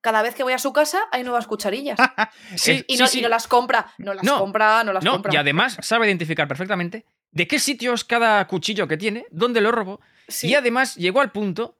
Cada 0.00 0.22
vez 0.22 0.34
que 0.34 0.42
voy 0.42 0.52
a 0.52 0.58
su 0.58 0.72
casa 0.72 1.02
hay 1.12 1.22
nuevas 1.22 1.46
cucharillas. 1.46 1.98
Sí, 2.56 2.84
y, 2.88 2.96
sí, 2.96 3.02
no, 3.02 3.06
sí. 3.06 3.18
y 3.20 3.22
no 3.22 3.28
las 3.28 3.46
compra. 3.46 3.92
No 3.98 4.14
las 4.14 4.24
No, 4.24 4.38
compra, 4.40 4.82
no 4.84 4.92
las 4.92 5.04
No, 5.04 5.12
compra. 5.12 5.32
y 5.32 5.36
además 5.36 5.76
sabe 5.80 6.06
identificar 6.06 6.48
perfectamente 6.48 7.06
de 7.30 7.46
qué 7.46 7.58
sitios 7.58 8.04
cada 8.04 8.46
cuchillo 8.48 8.88
que 8.88 8.96
tiene, 8.96 9.26
dónde 9.30 9.60
lo 9.60 9.70
robó. 9.72 10.00
Sí. 10.28 10.48
Y 10.48 10.54
además 10.54 10.96
llegó 10.96 11.20
al 11.20 11.30
punto 11.32 11.78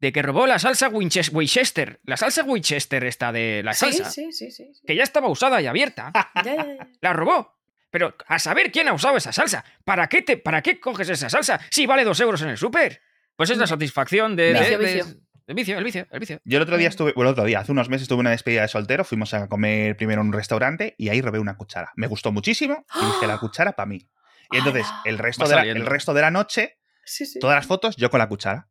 de 0.00 0.12
que 0.12 0.22
robó 0.22 0.46
la 0.46 0.58
salsa 0.58 0.88
Winches- 0.90 1.30
Winchester. 1.32 2.00
La 2.04 2.16
salsa 2.16 2.42
Winchester 2.44 3.04
esta 3.04 3.32
de 3.32 3.62
la 3.64 3.72
sí, 3.74 3.86
salsa. 3.92 4.10
sí, 4.10 4.32
sí, 4.32 4.50
sí, 4.50 4.72
sí. 4.74 4.82
Que 4.86 4.94
ya 4.96 5.02
estaba 5.02 5.28
usada 5.28 5.60
y 5.60 5.66
abierta. 5.66 6.12
Ya, 6.44 6.54
ya, 6.56 6.64
ya. 6.76 6.88
La 7.00 7.12
robó. 7.12 7.53
Pero 7.94 8.16
a 8.26 8.40
saber 8.40 8.72
quién 8.72 8.88
ha 8.88 8.92
usado 8.92 9.16
esa 9.16 9.30
salsa. 9.30 9.64
¿Para 9.84 10.08
qué, 10.08 10.20
te, 10.20 10.36
¿Para 10.36 10.62
qué 10.62 10.80
coges 10.80 11.08
esa 11.10 11.30
salsa 11.30 11.60
si 11.70 11.86
vale 11.86 12.02
dos 12.02 12.18
euros 12.18 12.42
en 12.42 12.48
el 12.48 12.58
súper? 12.58 13.00
Pues 13.36 13.50
es 13.50 13.56
la 13.56 13.68
satisfacción 13.68 14.34
de... 14.34 14.52
Vicio, 14.52 14.78
de- 14.80 14.84
vicio. 14.84 15.04
El 15.46 15.54
vicio, 15.54 15.78
el 15.78 15.84
vicio, 15.84 16.06
el 16.10 16.18
vicio. 16.18 16.40
Yo 16.44 16.56
el 16.56 16.62
otro 16.64 16.74
Mm. 16.74 16.78
día 16.80 16.88
estuve, 16.88 17.12
bueno, 17.14 17.28
el 17.30 17.34
otro 17.34 17.44
día, 17.44 17.60
hace 17.60 17.70
unos 17.70 17.88
meses 17.88 18.08
tuve 18.08 18.18
una 18.18 18.30
despedida 18.30 18.62
de 18.62 18.68
soltero, 18.68 19.04
fuimos 19.04 19.32
a 19.32 19.46
comer 19.46 19.96
primero 19.96 20.22
en 20.22 20.26
un 20.26 20.32
restaurante 20.32 20.96
y 20.98 21.08
ahí 21.08 21.20
robé 21.22 21.38
una 21.38 21.56
cuchara. 21.56 21.92
Me 21.94 22.08
gustó 22.08 22.32
muchísimo 22.32 22.84
y 23.00 23.04
dije 23.06 23.28
la 23.28 23.38
cuchara 23.38 23.74
para 23.74 23.86
mí. 23.86 24.08
Y 24.50 24.56
entonces 24.56 24.86
¡Hala! 24.88 25.02
el 25.04 25.18
resto, 25.18 25.46
de 25.46 25.54
la, 25.54 25.62
el 25.62 25.86
resto 25.86 26.14
de 26.14 26.20
la 26.20 26.32
noche, 26.32 26.78
Sí, 27.04 27.26
sí. 27.26 27.38
todas 27.38 27.54
las 27.54 27.66
fotos, 27.66 27.94
yo 27.96 28.10
con 28.10 28.18
la 28.18 28.28
cuchara. 28.28 28.66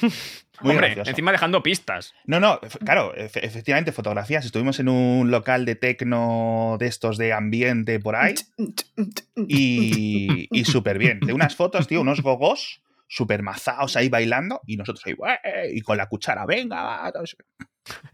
Muy 0.60 0.70
Hombre, 0.70 0.86
gracioso. 0.88 1.10
encima 1.10 1.32
dejando 1.32 1.62
pistas. 1.64 2.14
No, 2.26 2.38
no, 2.38 2.60
claro, 2.84 3.12
efe- 3.16 3.40
efectivamente, 3.42 3.90
fotografías. 3.90 4.44
Estuvimos 4.44 4.78
en 4.78 4.88
un 4.88 5.30
local 5.32 5.64
de 5.64 5.74
tecno 5.74 6.76
de 6.78 6.86
estos 6.86 7.18
de 7.18 7.32
ambiente 7.32 7.98
por 7.98 8.14
ahí 8.14 8.34
y, 9.48 10.48
y 10.50 10.64
súper 10.64 10.98
bien. 10.98 11.20
De 11.20 11.32
unas 11.32 11.56
fotos, 11.56 11.86
tío, 11.88 12.00
unos 12.00 12.20
gogos 12.22 12.80
súper 13.06 13.42
mazaos 13.42 13.96
ahí 13.96 14.08
bailando 14.08 14.60
y 14.66 14.76
nosotros 14.76 15.04
ahí, 15.06 15.14
y 15.72 15.80
con 15.82 15.96
la 15.96 16.06
cuchara, 16.08 16.46
venga. 16.46 17.12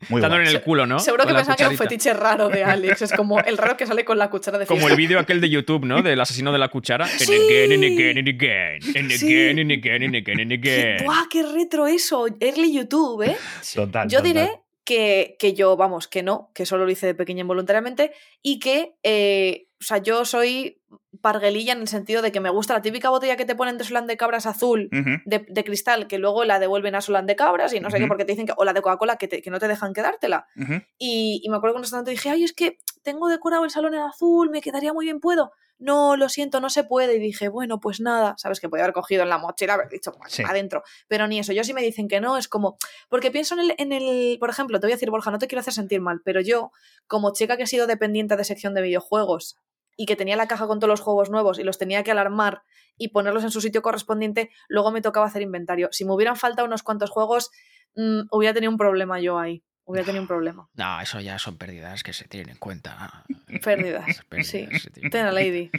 Muy 0.08 0.20
Dándole 0.20 0.48
en 0.50 0.56
el 0.56 0.62
culo, 0.62 0.84
¿no? 0.84 0.98
Seguro 0.98 1.22
que 1.22 1.28
Con 1.28 1.34
la 1.34 1.38
pensaba 1.40 1.56
que 1.56 1.62
era 1.62 1.70
un 1.70 1.76
fetiche 1.76 2.12
raro 2.12 2.48
de 2.48 2.64
Alex. 2.64 3.02
Es 3.02 3.12
como 3.12 3.38
el 3.38 3.56
raro 3.56 3.76
que 3.76 3.86
sale 3.86 4.04
con 4.04 4.18
la 4.18 4.28
cuchara 4.28 4.58
de 4.58 4.66
Como 4.66 4.78
fiesta. 4.80 4.94
el 4.94 4.98
vídeo 4.98 5.18
aquel 5.20 5.40
de 5.40 5.48
YouTube, 5.48 5.84
¿no? 5.86 6.02
Del 6.02 6.20
asesino 6.20 6.50
de 6.50 6.58
la 6.58 6.68
cuchara. 6.68 7.04
And 7.06 7.22
again 7.22 7.72
and 7.72 7.84
again 7.84 8.18
and 8.18 8.28
again. 8.28 8.96
And 8.96 9.10
Sí. 9.12 9.26
again 9.26 9.60
and 9.60 9.70
again 9.70 10.02
and 10.02 10.16
again 10.16 10.40
and 10.40 10.60
Qué- 10.60 10.70
again. 10.96 11.04
¡Buah, 11.06 11.28
qué 11.30 11.44
retro 11.44 11.86
eso! 11.86 12.26
Early 12.40 12.72
YouTube, 12.72 13.22
¿eh? 13.22 13.36
Total. 13.72 14.08
Yo 14.08 14.18
total. 14.18 14.22
diré 14.32 14.50
que, 14.84 15.36
que 15.38 15.54
yo, 15.54 15.76
vamos, 15.76 16.08
que 16.08 16.24
no, 16.24 16.50
que 16.52 16.66
solo 16.66 16.84
lo 16.84 16.90
hice 16.90 17.06
de 17.06 17.14
pequeña 17.14 17.42
involuntariamente 17.42 18.10
y 18.42 18.58
que, 18.58 18.94
eh, 19.04 19.68
o 19.80 19.84
sea, 19.84 19.98
yo 19.98 20.24
soy 20.24 20.79
parguelilla 21.20 21.72
en 21.72 21.80
el 21.80 21.88
sentido 21.88 22.22
de 22.22 22.32
que 22.32 22.40
me 22.40 22.50
gusta 22.50 22.74
la 22.74 22.82
típica 22.82 23.10
botella 23.10 23.36
que 23.36 23.44
te 23.44 23.54
ponen 23.54 23.76
de 23.78 23.84
Solán 23.84 24.06
de 24.06 24.16
Cabras 24.16 24.46
azul 24.46 24.88
de, 25.26 25.44
de 25.48 25.64
cristal 25.64 26.06
que 26.06 26.18
luego 26.18 26.44
la 26.44 26.58
devuelven 26.58 26.94
a 26.94 27.00
Solán 27.00 27.26
de 27.26 27.36
Cabras 27.36 27.72
y 27.74 27.80
no 27.80 27.90
sé 27.90 27.98
qué 27.98 28.06
porque 28.06 28.24
te 28.24 28.32
dicen 28.32 28.46
que, 28.46 28.54
o 28.56 28.64
la 28.64 28.72
de 28.72 28.80
Coca-Cola 28.82 29.16
que, 29.16 29.28
te- 29.28 29.42
que 29.42 29.50
no 29.50 29.58
te 29.58 29.68
dejan 29.68 29.92
quedártela. 29.92 30.46
Y, 30.98 31.40
y 31.44 31.48
me 31.50 31.56
acuerdo 31.56 31.74
que 31.74 31.78
un 31.78 31.82
restaurante 31.82 32.10
dije, 32.12 32.30
ay, 32.30 32.44
es 32.44 32.52
que 32.52 32.78
tengo 33.02 33.28
decorado 33.28 33.64
el 33.64 33.70
salón 33.70 33.94
en 33.94 34.00
azul, 34.00 34.50
me 34.50 34.60
quedaría 34.62 34.92
muy 34.92 35.04
bien, 35.06 35.20
¿puedo? 35.20 35.52
No, 35.78 36.16
lo 36.16 36.28
siento, 36.28 36.60
no 36.60 36.68
se 36.68 36.84
puede. 36.84 37.16
Y 37.16 37.18
dije, 37.20 37.48
bueno, 37.48 37.80
pues 37.80 38.00
nada, 38.00 38.34
sabes 38.36 38.60
que 38.60 38.68
podía 38.68 38.84
haber 38.84 38.92
cogido 38.92 39.22
en 39.22 39.30
la 39.30 39.38
mochila, 39.38 39.74
haber 39.74 39.88
dicho, 39.88 40.12
Sí. 40.28 40.42
adentro. 40.46 40.82
Pero 41.08 41.26
ni 41.26 41.38
eso, 41.38 41.52
yo 41.54 41.64
sí 41.64 41.72
me 41.72 41.80
dicen 41.82 42.06
que 42.06 42.20
no, 42.20 42.36
es 42.36 42.48
como, 42.48 42.76
porque 43.08 43.30
pienso 43.30 43.54
en 43.54 43.60
el, 43.60 43.74
en 43.78 43.92
el, 43.92 44.36
por 44.38 44.50
ejemplo, 44.50 44.78
te 44.78 44.86
voy 44.86 44.92
a 44.92 44.96
decir, 44.96 45.10
Borja, 45.10 45.30
no 45.30 45.38
te 45.38 45.46
quiero 45.48 45.60
hacer 45.60 45.72
sentir 45.72 46.02
mal, 46.02 46.20
pero 46.22 46.42
yo, 46.42 46.70
como 47.06 47.32
chica 47.32 47.56
que 47.56 47.62
he 47.62 47.66
sido 47.66 47.86
dependiente 47.86 48.36
de 48.36 48.44
sección 48.44 48.74
de 48.74 48.82
videojuegos 48.82 49.56
y 49.96 50.06
que 50.06 50.16
tenía 50.16 50.36
la 50.36 50.48
caja 50.48 50.66
con 50.66 50.78
todos 50.80 50.88
los 50.90 51.00
juegos 51.00 51.30
nuevos 51.30 51.58
y 51.58 51.62
los 51.64 51.78
tenía 51.78 52.02
que 52.02 52.10
alarmar 52.10 52.62
y 52.96 53.08
ponerlos 53.08 53.44
en 53.44 53.50
su 53.50 53.60
sitio 53.60 53.82
correspondiente, 53.82 54.50
luego 54.68 54.90
me 54.92 55.00
tocaba 55.00 55.26
hacer 55.26 55.42
inventario. 55.42 55.88
Si 55.92 56.04
me 56.04 56.12
hubieran 56.12 56.36
faltado 56.36 56.66
unos 56.66 56.82
cuantos 56.82 57.10
juegos, 57.10 57.50
mm, 57.96 58.22
hubiera 58.30 58.52
tenido 58.54 58.70
un 58.70 58.78
problema 58.78 59.20
yo 59.20 59.38
ahí. 59.38 59.62
Hubiera 59.84 60.04
tenido 60.06 60.22
un 60.22 60.28
problema. 60.28 60.68
No, 60.74 61.00
eso 61.00 61.18
ya 61.20 61.36
son 61.40 61.56
pérdidas 61.58 62.04
que 62.04 62.12
se 62.12 62.28
tienen 62.28 62.50
en 62.50 62.56
cuenta. 62.58 63.24
Pérdidas. 63.64 64.04
Pérdidas 64.28 64.46
sí. 64.46 64.68
Tena. 65.10 65.32
Lady. 65.32 65.70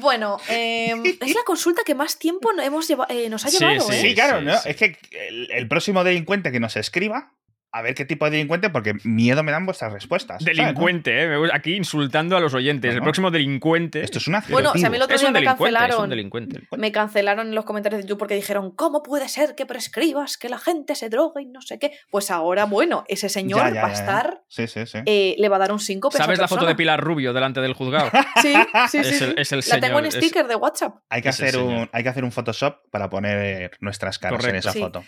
Bueno, 0.00 0.38
em, 0.48 1.02
es 1.20 1.34
la 1.34 1.42
consulta 1.44 1.82
que 1.84 1.94
más 1.94 2.18
tiempo 2.18 2.52
no- 2.52 2.62
hemos 2.62 2.88
lleva- 2.88 3.06
eh, 3.08 3.28
nos 3.28 3.44
ha 3.44 3.48
Sí, 3.50 3.58
llevado, 3.58 3.80
sí, 3.82 3.94
¿eh? 3.94 4.00
Sí, 4.00 4.14
claro, 4.14 4.40
sí, 4.40 4.44
¿no? 4.46 4.58
sí. 4.58 4.68
Es 4.70 4.76
que 4.76 4.98
el, 5.12 5.48
el 5.52 5.68
próximo 5.68 6.02
delincuente 6.02 6.50
que 6.50 6.58
nos 6.58 6.74
escriba, 6.76 7.34
a 7.72 7.80
ver 7.82 7.94
qué 7.94 8.04
tipo 8.04 8.26
de 8.26 8.32
delincuente, 8.32 8.68
porque 8.70 8.94
miedo 9.04 9.42
me 9.42 9.50
dan 9.50 9.64
vuestras 9.64 9.92
respuestas. 9.92 10.44
Delincuente, 10.44 11.24
¿eh? 11.24 11.38
Aquí 11.54 11.74
insultando 11.74 12.36
a 12.36 12.40
los 12.40 12.52
oyentes. 12.54 12.94
El 12.94 13.00
próximo 13.02 13.30
delincuente. 13.30 14.02
Esto 14.02 14.18
es 14.18 14.26
una 14.28 14.44
Bueno, 14.50 14.72
o 14.74 14.78
sea, 14.78 14.88
a 14.88 14.90
mí 14.90 14.96
el 14.96 15.02
otro 15.02 15.16
día 15.18 15.30
me 15.30 15.40
delincuente, 15.40 15.64
es 15.64 15.72
un 15.72 15.78
cancelaron. 15.80 16.10
delincuente. 16.10 16.60
Me 16.76 16.92
cancelaron 16.92 17.48
en 17.48 17.54
los 17.54 17.64
comentarios 17.64 18.02
de 18.02 18.06
YouTube 18.06 18.18
porque 18.18 18.34
dijeron, 18.34 18.70
¿cómo 18.72 19.02
puede 19.02 19.28
ser 19.28 19.54
que 19.54 19.64
prescribas 19.66 20.36
que 20.36 20.48
la 20.50 20.58
gente 20.58 20.94
se 20.94 21.08
droga 21.08 21.40
y 21.40 21.46
no 21.46 21.62
sé 21.62 21.78
qué? 21.78 21.92
Pues 22.10 22.30
ahora, 22.30 22.66
bueno, 22.66 23.04
ese 23.08 23.28
señor 23.28 23.60
Ya, 23.60 23.70
ya, 23.74 23.82
va 23.82 23.88
a 23.88 23.90
ya, 23.90 23.94
ya. 23.96 24.00
estar, 24.00 24.42
Sí, 24.48 24.66
sí, 24.66 24.86
sí. 24.86 24.98
eh, 25.06 25.34
le 25.38 25.48
va 25.48 25.56
a 25.56 25.60
dar 25.60 25.72
un 25.72 25.80
5 25.80 26.10
¿Sabes 26.10 26.38
la 26.38 26.48
foto 26.48 26.66
de 26.66 26.74
Pilar 26.74 27.00
Rubio 27.00 27.32
delante 27.32 27.60
del 27.60 27.72
juzgado? 27.72 28.10
Sí, 28.42 28.52
sí, 28.90 28.98
Es 28.98 29.06
sí. 29.08 29.14
el- 29.24 29.30
sí. 29.30 29.34
es 29.38 29.52
el 29.52 29.80
la 29.80 29.80
tengo 29.80 29.98
en 29.98 30.06
es- 30.06 30.14
sticker 30.14 30.46
de 30.46 30.56
WhatsApp. 30.56 30.96
Hay 31.08 31.22
que, 31.22 31.30
hacer 31.30 31.56
un, 31.56 31.88
hay 31.92 32.02
que 32.02 32.08
hacer 32.10 32.24
un 32.24 32.32
Photoshop 32.32 32.76
para 32.90 33.08
poner 33.08 33.70
nuestras 33.80 34.18
caras 34.18 34.44
en 34.44 34.56
esa 34.56 34.72
Sí. 34.72 34.80
foto. 34.80 35.02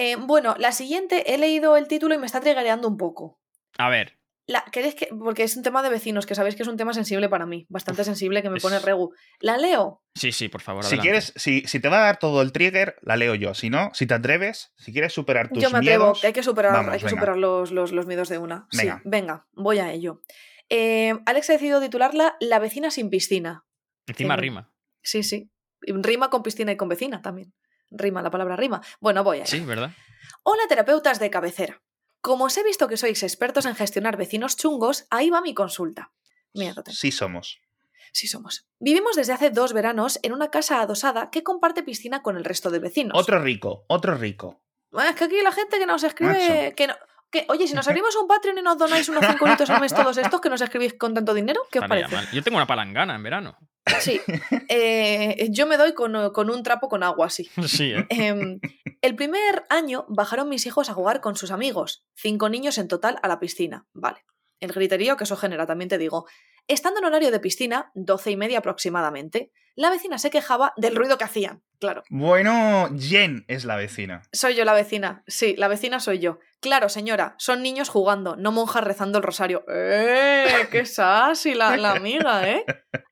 Eh, 0.00 0.16
bueno, 0.16 0.54
la 0.58 0.70
siguiente, 0.72 1.34
he 1.34 1.38
leído 1.38 1.76
el 1.76 1.88
título 1.88 2.14
y 2.14 2.18
me 2.18 2.26
está 2.26 2.40
triggereando 2.40 2.86
un 2.86 2.96
poco. 2.96 3.40
A 3.78 3.88
ver, 3.88 4.18
La, 4.46 4.64
¿queréis 4.72 4.94
que, 4.94 5.06
porque 5.08 5.42
es 5.42 5.56
un 5.56 5.62
tema 5.62 5.82
de 5.82 5.90
vecinos, 5.90 6.24
que 6.24 6.34
sabéis 6.34 6.54
que 6.56 6.62
es 6.62 6.68
un 6.68 6.76
tema 6.76 6.94
sensible 6.94 7.28
para 7.28 7.46
mí, 7.46 7.66
bastante 7.68 8.02
sensible 8.04 8.40
que 8.42 8.48
me 8.48 8.56
Es- 8.58 8.62
pone 8.62 8.78
regu. 8.78 9.12
¿La 9.40 9.56
leo? 9.58 10.02
sí, 10.14 10.30
sí, 10.32 10.48
por 10.48 10.60
favor. 10.62 10.84
Si 10.84 10.88
adelante. 10.94 11.02
quieres, 11.08 11.32
si, 11.36 11.62
si 11.66 11.80
te 11.80 11.88
va 11.88 11.98
a 11.98 12.04
dar 12.06 12.18
todo 12.18 12.40
el 12.42 12.52
trigger, 12.52 12.96
la 13.02 13.16
leo 13.16 13.34
yo. 13.34 13.54
Si 13.54 13.70
no, 13.70 13.90
si 13.92 14.06
te 14.06 14.14
atreves, 14.14 14.72
si 14.78 14.92
quieres 14.92 15.12
superar 15.12 15.48
tus 15.50 15.62
Yo 15.62 15.70
me 15.70 15.78
atrevo, 15.78 16.04
miedos, 16.04 16.20
que 16.20 16.28
hay 16.28 16.32
que 16.32 16.42
superar, 16.42 16.72
vamos, 16.72 16.92
hay 16.94 17.00
que 17.00 17.08
superar 17.08 17.36
los, 17.36 17.72
los, 17.72 17.92
los 17.92 18.06
miedos 18.06 18.28
de 18.28 18.38
una. 18.38 18.66
Venga. 18.72 18.96
Sí, 18.96 19.02
venga, 19.04 19.46
voy 19.52 19.80
a 19.80 19.92
ello. 19.92 20.22
Eh, 20.70 21.12
Alex 21.26 21.50
ha 21.50 21.52
decidido 21.54 21.80
titularla 21.80 22.36
La 22.40 22.58
vecina 22.58 22.90
sin 22.90 23.10
piscina. 23.10 23.64
Encima 24.06 24.36
que- 24.36 24.40
rima. 24.42 24.72
Sí, 25.02 25.22
sí. 25.24 25.50
Y 25.82 25.92
Rima 25.92 26.30
con 26.30 26.42
piscina 26.42 26.72
y 26.72 26.76
con 26.76 26.88
vecina 26.88 27.20
también. 27.22 27.52
Rima, 27.90 28.22
la 28.22 28.30
palabra 28.30 28.56
rima. 28.56 28.80
Bueno, 29.00 29.24
voy 29.24 29.40
a. 29.40 29.46
Sí, 29.46 29.60
¿verdad? 29.60 29.90
Hola, 30.42 30.62
terapeutas 30.68 31.18
de 31.18 31.30
cabecera. 31.30 31.80
Como 32.20 32.44
os 32.46 32.56
he 32.58 32.64
visto 32.64 32.88
que 32.88 32.96
sois 32.96 33.22
expertos 33.22 33.64
en 33.66 33.74
gestionar 33.74 34.16
vecinos 34.16 34.56
chungos, 34.56 35.06
ahí 35.10 35.30
va 35.30 35.40
mi 35.40 35.54
consulta. 35.54 36.12
Tengo. 36.52 36.82
sí 36.90 37.12
somos. 37.12 37.60
Sí 38.12 38.26
somos. 38.26 38.66
Vivimos 38.80 39.16
desde 39.16 39.32
hace 39.32 39.50
dos 39.50 39.72
veranos 39.72 40.18
en 40.22 40.32
una 40.32 40.50
casa 40.50 40.80
adosada 40.80 41.30
que 41.30 41.42
comparte 41.42 41.82
piscina 41.82 42.22
con 42.22 42.36
el 42.36 42.44
resto 42.44 42.70
de 42.70 42.78
vecinos. 42.78 43.12
Otro 43.16 43.38
rico, 43.40 43.84
otro 43.88 44.14
rico. 44.16 44.62
Es 44.92 45.14
que 45.14 45.24
aquí 45.24 45.40
la 45.42 45.52
gente 45.52 45.78
que 45.78 45.86
nos 45.86 46.02
escribe... 46.02 46.74
Que 46.74 46.86
no... 46.86 46.94
que, 47.30 47.44
oye, 47.48 47.68
si 47.68 47.74
nos 47.74 47.86
abrimos 47.88 48.16
un 48.16 48.26
Patreon 48.26 48.58
y 48.58 48.62
nos 48.62 48.78
donáis 48.78 49.08
unos 49.08 49.24
5 49.24 49.46
euros 49.46 49.70
al 49.70 49.80
mes 49.80 49.94
todos 49.94 50.16
estos 50.16 50.40
que 50.40 50.48
nos 50.48 50.60
escribís 50.60 50.94
con 50.94 51.14
tanto 51.14 51.34
dinero, 51.34 51.60
¿qué 51.70 51.78
os 51.78 51.84
Estaría 51.84 52.06
parece? 52.08 52.26
mal. 52.26 52.34
Yo 52.34 52.42
tengo 52.42 52.56
una 52.56 52.66
palangana 52.66 53.14
en 53.14 53.22
verano. 53.22 53.58
Sí. 54.00 54.20
Eh, 54.70 55.48
yo 55.50 55.66
me 55.66 55.78
doy 55.78 55.94
con, 55.94 56.30
con 56.32 56.50
un 56.50 56.62
trapo 56.62 56.88
con 56.88 57.02
agua, 57.02 57.30
sí. 57.30 57.48
Sí, 57.66 57.92
¿eh? 57.92 58.06
Em, 58.10 58.60
el 59.00 59.16
primer 59.16 59.64
año 59.70 60.04
bajaron 60.08 60.48
mis 60.48 60.66
hijos 60.66 60.90
a 60.90 60.94
jugar 60.94 61.20
con 61.20 61.36
sus 61.36 61.50
amigos, 61.50 62.04
cinco 62.14 62.48
niños 62.48 62.76
en 62.78 62.88
total 62.88 63.18
a 63.22 63.28
la 63.28 63.40
piscina. 63.40 63.86
Vale. 63.94 64.24
El 64.60 64.72
griterío 64.72 65.16
que 65.16 65.24
eso 65.24 65.36
genera, 65.36 65.66
también 65.66 65.88
te 65.88 65.98
digo. 65.98 66.26
Estando 66.66 66.98
en 67.00 67.06
horario 67.06 67.30
de 67.30 67.40
piscina, 67.40 67.90
doce 67.94 68.30
y 68.30 68.36
media 68.36 68.58
aproximadamente, 68.58 69.52
la 69.78 69.90
vecina 69.90 70.18
se 70.18 70.30
quejaba 70.30 70.72
del 70.76 70.96
ruido 70.96 71.18
que 71.18 71.24
hacían. 71.24 71.62
Claro, 71.78 72.02
Bueno, 72.10 72.88
Jen 72.98 73.44
es 73.46 73.64
la 73.64 73.76
vecina. 73.76 74.22
soy 74.32 74.56
yo 74.56 74.64
la 74.64 74.72
vecina. 74.74 75.22
Sí, 75.28 75.54
la 75.56 75.68
vecina 75.68 76.00
soy 76.00 76.18
yo. 76.18 76.38
Claro, 76.60 76.88
señora, 76.88 77.36
son 77.38 77.62
niños 77.62 77.88
jugando, 77.88 78.34
no 78.36 78.50
monjas 78.50 78.82
rezando 78.82 79.18
el 79.18 79.24
rosario. 79.24 79.64
¡Eh! 79.68 80.66
¡Qué 80.72 80.84
sassy 80.84 81.54
la, 81.54 81.76
la 81.76 81.92
amiga, 81.92 82.48
eh! 82.48 82.64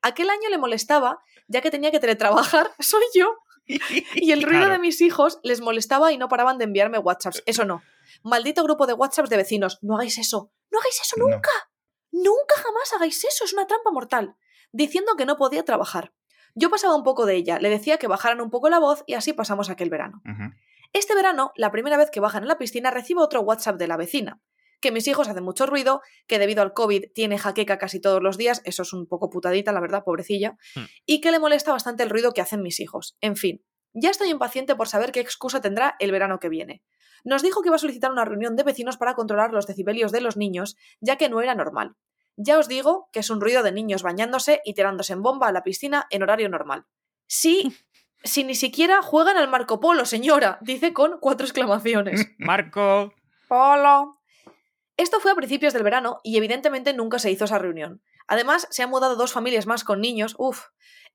Aquel 0.02 0.28
año 0.30 0.48
le 0.50 0.58
molestaba, 0.58 1.20
ya 1.46 1.60
que 1.60 1.70
tenía 1.70 1.92
que 1.92 2.00
teletrabajar, 2.00 2.72
soy 2.80 3.04
yo. 3.14 3.36
Y 3.68 4.32
el 4.32 4.42
ruido 4.42 4.60
Claro. 4.62 4.72
de 4.74 4.78
mis 4.80 5.00
hijos 5.00 5.38
les 5.44 5.60
molestaba 5.60 6.12
y 6.12 6.18
no 6.18 6.28
paraban 6.28 6.58
de 6.58 6.64
enviarme 6.64 6.98
WhatsApps. 6.98 7.42
Eso 7.46 7.64
no. 7.64 7.82
Maldito 8.22 8.62
grupo 8.64 8.86
de 8.86 8.92
WhatsApps 8.94 9.30
de 9.30 9.36
vecinos. 9.36 9.78
No 9.82 9.94
hagáis 9.96 10.18
eso. 10.18 10.52
No 10.70 10.78
hagáis 10.80 11.00
eso 11.00 11.16
No. 11.18 11.28
nunca. 11.28 11.50
Nunca 12.12 12.54
jamás 12.56 12.92
hagáis 12.94 13.24
eso. 13.24 13.44
Es 13.44 13.52
una 13.52 13.66
trampa 13.66 13.90
mortal. 13.92 14.36
Diciendo 14.72 15.16
que 15.16 15.26
no 15.26 15.36
podía 15.36 15.64
trabajar. 15.64 16.12
Yo 16.58 16.70
pasaba 16.70 16.96
un 16.96 17.04
poco 17.04 17.26
de 17.26 17.36
ella. 17.36 17.58
Le 17.60 17.68
decía 17.68 17.98
que 17.98 18.08
bajaran 18.08 18.40
un 18.40 18.50
poco 18.50 18.68
la 18.70 18.78
voz 18.80 19.04
y 19.06 19.14
así 19.14 19.32
pasamos 19.32 19.70
aquel 19.70 19.90
verano. 19.90 20.22
Este 20.92 21.14
verano, 21.14 21.52
la 21.54 21.70
primera 21.70 21.96
vez 21.98 22.10
que 22.10 22.18
bajan 22.20 22.42
a 22.44 22.46
la 22.46 22.58
piscina, 22.58 22.90
recibo 22.90 23.22
otro 23.22 23.42
WhatsApp 23.42 23.76
de 23.76 23.86
la 23.86 23.96
vecina. 23.96 24.40
Que 24.80 24.90
mis 24.90 25.06
hijos 25.06 25.28
hacen 25.28 25.44
mucho 25.44 25.66
ruido, 25.66 26.00
que 26.26 26.38
debido 26.38 26.62
al 26.62 26.72
COVID 26.72 27.12
tiene 27.14 27.38
jaqueca 27.38 27.76
casi 27.78 28.00
todos 28.00 28.22
los 28.22 28.36
días, 28.38 28.62
eso 28.64 28.82
es 28.82 28.92
un 28.92 29.06
poco 29.06 29.28
putadita, 29.30 29.72
la 29.72 29.80
verdad, 29.80 30.02
pobrecilla, 30.04 30.56
Hmm. 30.74 30.84
y 31.04 31.20
que 31.20 31.30
le 31.30 31.38
molesta 31.38 31.72
bastante 31.72 32.02
el 32.02 32.10
ruido 32.10 32.32
que 32.32 32.40
hacen 32.40 32.62
mis 32.62 32.80
hijos. 32.80 33.16
En 33.20 33.36
fin, 33.36 33.62
ya 33.92 34.10
estoy 34.10 34.28
impaciente 34.30 34.74
por 34.74 34.88
saber 34.88 35.12
qué 35.12 35.20
excusa 35.20 35.60
tendrá 35.60 35.96
el 35.98 36.10
verano 36.12 36.38
que 36.38 36.48
viene. 36.48 36.82
Nos 37.24 37.42
dijo 37.42 37.60
que 37.62 37.68
iba 37.68 37.76
a 37.76 37.78
solicitar 37.80 38.12
una 38.12 38.24
reunión 38.24 38.54
de 38.54 38.62
vecinos 38.62 38.96
para 38.98 39.14
controlar 39.14 39.52
los 39.52 39.66
decibelios 39.66 40.12
de 40.12 40.20
los 40.20 40.36
niños, 40.36 40.76
ya 41.00 41.16
que 41.16 41.28
no 41.28 41.40
era 41.40 41.54
normal. 41.54 41.96
Ya 42.36 42.58
os 42.58 42.68
digo 42.68 43.08
que 43.12 43.20
es 43.20 43.30
un 43.30 43.40
ruido 43.40 43.62
de 43.62 43.72
niños 43.72 44.02
bañándose 44.02 44.60
y 44.64 44.74
tirándose 44.74 45.14
en 45.14 45.22
bomba 45.22 45.48
a 45.48 45.52
la 45.52 45.62
piscina 45.62 46.06
en 46.10 46.22
horario 46.22 46.48
normal. 46.48 46.86
Sí, 47.26 47.74
si 48.24 48.44
ni 48.44 48.54
siquiera 48.54 49.02
juegan 49.02 49.36
al 49.36 49.48
Marco 49.48 49.80
Polo, 49.80 50.04
señora, 50.04 50.58
dice 50.60 50.92
con 50.92 51.18
cuatro 51.20 51.46
exclamaciones. 51.46 52.26
Marco. 52.38 53.12
Polo. 53.48 54.20
Esto 54.96 55.20
fue 55.20 55.30
a 55.30 55.34
principios 55.34 55.74
del 55.74 55.82
verano 55.82 56.20
y 56.22 56.36
evidentemente 56.36 56.94
nunca 56.94 57.18
se 57.18 57.30
hizo 57.30 57.44
esa 57.44 57.58
reunión. 57.58 58.02
Además, 58.28 58.66
se 58.70 58.82
han 58.82 58.90
mudado 58.90 59.14
dos 59.16 59.32
familias 59.32 59.66
más 59.66 59.84
con 59.84 60.00
niños, 60.00 60.34
uff, 60.38 60.66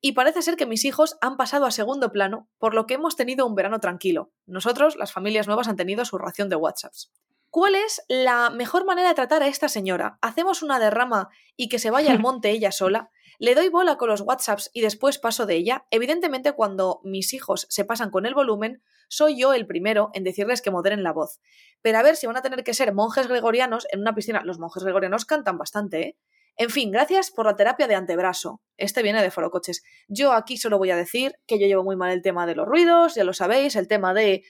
y 0.02 0.14
parece 0.14 0.42
ser 0.42 0.56
que 0.56 0.66
mis 0.66 0.86
hijos 0.86 1.18
han 1.22 1.38
pasado 1.38 1.66
a 1.66 1.72
segundo 1.72 2.12
plano, 2.12 2.48
por 2.58 2.74
lo 2.74 2.86
que 2.86 2.96
hemos 2.96 3.16
tenido 3.16 3.46
un 3.46 3.56
verano 3.56 3.80
tranquilo. 3.80 4.32
Nosotros, 4.46 4.96
las 4.96 5.12
familias 5.12 5.48
nuevas, 5.48 5.68
han 5.68 5.76
tenido 5.76 6.06
su 6.06 6.18
ración 6.18 6.50
de 6.50 6.56
WhatsApps. 6.56 7.12
¿Cuál 7.52 7.76
es 7.76 8.02
la 8.08 8.50
mejor 8.50 8.86
manera 8.86 9.10
de 9.10 9.16
tratar 9.16 9.44
a 9.44 9.48
esta 9.48 9.68
señora? 9.68 10.18
¿Hacemos 10.22 10.64
una 10.64 10.80
derrama 10.80 11.28
y 11.58 11.68
que 11.68 11.80
se 11.80 11.92
vaya 11.92 12.12
al 12.12 12.20
monte 12.22 12.50
ella 12.50 12.72
sola? 12.72 13.12
¿Le 13.40 13.56
doy 13.56 13.68
bola 13.68 13.98
con 13.98 14.08
los 14.08 14.22
WhatsApps 14.22 14.70
y 14.74 14.80
después 14.80 15.18
paso 15.18 15.46
de 15.46 15.56
ella? 15.56 15.86
Evidentemente, 15.92 16.54
cuando 16.54 17.02
mis 17.04 17.34
hijos 17.34 17.68
se 17.70 17.84
pasan 17.84 18.10
con 18.10 18.26
el 18.26 18.34
volumen, 18.34 18.82
soy 19.10 19.38
yo 19.38 19.54
el 19.54 19.68
primero 19.68 20.12
en 20.14 20.24
decirles 20.24 20.62
que 20.62 20.72
moderen 20.72 21.04
la 21.04 21.12
voz. 21.12 21.42
Pero 21.82 21.98
a 21.98 22.04
ver 22.04 22.16
si 22.16 22.26
van 22.26 22.38
a 22.38 22.42
tener 22.42 22.64
que 22.64 22.74
ser 22.74 22.94
monjes 22.94 23.28
gregorianos 23.28 23.86
en 23.92 24.00
una 24.00 24.16
piscina. 24.16 24.44
Los 24.46 24.58
monjes 24.58 24.84
gregorianos 24.84 25.26
cantan 25.26 25.58
bastante, 25.58 26.02
¿eh? 26.02 26.18
En 26.56 26.70
fin, 26.70 26.92
gracias 26.92 27.32
por 27.32 27.46
la 27.46 27.56
terapia 27.56 27.88
de 27.88 27.96
antebrazo. 27.96 28.62
Este 28.78 29.04
viene 29.04 29.22
de 29.22 29.32
Forocoches. 29.32 29.84
Yo 30.08 30.34
aquí 30.34 30.58
solo 30.58 30.78
voy 30.78 30.92
a 30.92 30.96
decir 30.96 31.34
que 31.48 31.60
yo 31.60 31.68
llevo 31.68 31.84
muy 31.84 31.96
mal 31.96 32.12
el 32.12 32.22
tema 32.22 32.46
de 32.46 32.56
los 32.56 32.68
ruidos, 32.68 33.16
ya 33.16 33.24
lo 33.24 33.34
sabéis, 33.34 33.76
el 33.76 33.88
tema 33.88 34.14
de 34.14 34.44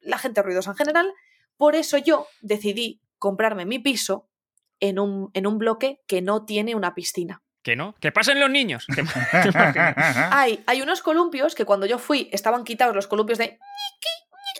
la 0.00 0.18
gente 0.18 0.42
ruidosa 0.42 0.70
en 0.70 0.76
general. 0.76 1.14
Por 1.56 1.76
eso 1.76 1.98
yo 1.98 2.26
decidí 2.40 3.00
comprarme 3.18 3.64
mi 3.66 3.78
piso 3.78 4.28
en 4.80 4.98
un, 4.98 5.30
en 5.34 5.46
un 5.46 5.58
bloque 5.58 6.02
que 6.06 6.20
no 6.22 6.44
tiene 6.44 6.74
una 6.74 6.94
piscina. 6.94 7.42
Que 7.62 7.76
no, 7.76 7.94
que 8.00 8.12
pasen 8.12 8.40
los 8.40 8.50
niños. 8.50 8.86
Hay, 10.30 10.62
hay 10.66 10.82
unos 10.82 11.00
columpios 11.02 11.54
que 11.54 11.64
cuando 11.64 11.86
yo 11.86 11.98
fui 11.98 12.28
estaban 12.32 12.64
quitados 12.64 12.94
los 12.94 13.06
columpios 13.06 13.38
de 13.38 13.58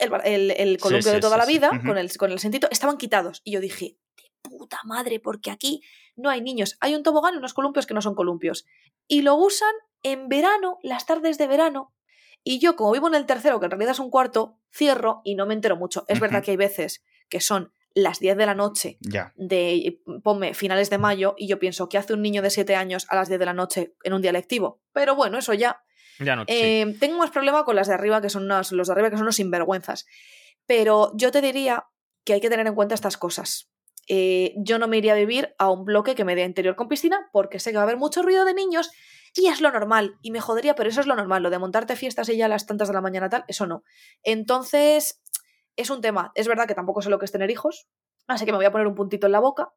el, 0.01 0.11
el- 0.25 0.51
el 0.53 0.79
columpio 0.79 1.11
sí, 1.11 1.15
de 1.17 1.21
toda 1.21 1.37
sí, 1.37 1.41
la 1.41 1.47
vida, 1.47 1.71
con, 1.85 1.99
el, 1.99 2.17
con 2.17 2.33
el 2.33 2.39
sentito, 2.39 2.69
estaban 2.71 2.97
quitados. 2.97 3.43
Y 3.45 3.53
yo 3.53 3.61
dije, 3.61 3.97
de 4.17 4.51
puta 4.51 4.81
madre, 4.85 5.21
porque 5.21 5.51
aquí 5.51 5.83
no 6.17 6.31
hay 6.31 6.41
niños. 6.41 6.77
Hay 6.81 6.95
un 6.95 7.03
tobogán 7.03 7.35
y 7.35 7.39
unos 7.39 7.55
columpios 7.55 7.87
que 7.87 7.95
no 7.95 8.03
son 8.03 8.15
columpios. 8.15 8.65
Y 9.07 9.23
lo 9.23 9.37
usan 9.37 9.73
en 10.03 10.29
verano, 10.29 10.79
las 10.83 11.07
tardes 11.07 11.39
de 11.39 11.47
verano. 11.47 11.94
Y 12.45 12.59
yo, 12.61 12.77
como 12.77 12.93
vivo 12.93 13.09
en 13.09 13.15
el 13.15 13.27
tercero, 13.27 13.59
que 13.59 13.65
en 13.67 13.71
realidad 13.71 13.93
es 13.93 13.99
un 13.99 14.11
cuarto, 14.11 14.59
cierro 14.73 15.23
y 15.25 15.35
no 15.35 15.47
me 15.47 15.55
entero 15.55 15.77
mucho. 15.77 16.05
Es 16.09 16.21
verdad 16.21 16.43
que 16.43 16.51
hay 16.53 16.57
veces 16.59 17.03
que 17.31 17.41
son 17.41 17.73
las 17.95 18.19
10 18.21 18.37
de 18.37 18.45
la 18.47 18.55
noche 18.55 18.99
Ya. 19.01 19.33
de, 19.37 20.01
ponme, 20.23 20.53
finales 20.53 20.91
de 20.91 20.99
mayo, 20.99 21.35
y 21.39 21.47
yo 21.49 21.59
pienso, 21.59 21.89
¿qué 21.89 21.97
hace 21.97 22.13
un 22.13 22.23
niño 22.23 22.43
de 22.43 22.51
7 22.51 22.75
años 22.77 23.07
a 23.09 23.17
las 23.17 23.29
10 23.29 23.39
de 23.41 23.47
la 23.47 23.55
noche 23.55 23.95
en 24.03 24.13
un 24.13 24.21
día 24.21 24.33
lectivo? 24.33 24.83
Pero 24.93 25.15
bueno, 25.15 25.39
eso 25.39 25.55
ya. 25.55 25.83
ya 26.19 26.37
no, 26.37 26.43
sí. 26.43 26.55
Eh, 26.55 26.97
Tengo 27.01 27.17
más 27.19 27.31
problema 27.31 27.65
con 27.65 27.77
las 27.77 27.89
de 27.89 27.95
arriba, 27.95 28.21
que 28.21 28.29
son 28.31 28.45
unos, 28.45 28.73
los 28.73 28.89
de 28.89 28.93
arriba 28.93 29.11
que 29.11 29.17
son 29.17 29.23
unos 29.25 29.37
sinvergüenzas. 29.37 30.07
Pero 30.67 31.13
yo 31.17 31.31
te 31.31 31.41
diría 31.41 31.87
que 32.25 32.35
hay 32.35 32.41
que 32.41 32.51
tener 32.51 32.67
en 32.67 32.75
cuenta 32.75 32.95
estas 32.95 33.17
cosas. 33.17 33.71
Eh, 34.09 34.53
yo 34.59 34.79
no 34.79 34.87
me 34.89 34.99
iría 34.99 35.13
a 35.13 35.17
vivir 35.17 35.55
a 35.59 35.71
un 35.71 35.85
bloque 35.85 36.15
que 36.15 36.25
me 36.25 36.35
dé 36.35 36.43
interior 36.45 36.77
con 36.77 36.89
piscina 36.89 37.29
porque 37.33 37.59
sé 37.59 37.71
que 37.71 37.77
va 37.77 37.83
a 37.83 37.85
haber 37.85 37.97
mucho 37.97 38.23
ruido 38.23 38.45
de 38.45 38.53
niños 38.53 38.91
y 39.37 39.49
es 39.49 39.61
lo 39.61 39.71
normal. 39.73 40.17
Y 40.23 40.31
me 40.31 40.41
jodería, 40.41 40.75
pero 40.75 40.89
eso 40.89 41.01
es 41.01 41.07
lo 41.07 41.17
normal. 41.17 41.43
Lo 41.43 41.51
de 41.51 41.59
montarte 41.59 41.97
fiestas 41.97 42.29
y 42.29 42.37
ya 42.37 42.47
a 42.47 42.49
las 42.49 42.67
tantas 42.67 42.89
de 42.89 42.95
la 42.95 43.01
mañana 43.01 43.29
tal, 43.29 43.45
eso 43.49 43.67
no. 43.67 43.83
Entonces, 44.23 45.21
es 45.77 45.91
un 45.91 46.01
tema. 46.01 46.31
Es 46.35 46.47
verdad 46.49 46.67
que 46.69 46.75
tampoco 46.75 47.03
sé 47.03 47.11
lo 47.11 47.19
que 47.19 47.25
es 47.25 47.33
tener 47.33 47.51
hijos, 47.51 47.89
así 48.27 48.45
que 48.45 48.53
me 48.53 48.59
voy 48.59 48.67
a 48.67 48.73
poner 48.73 48.87
un 48.87 48.95
puntito 48.95 49.27
en 49.27 49.33
la 49.33 49.41
boca. 49.41 49.71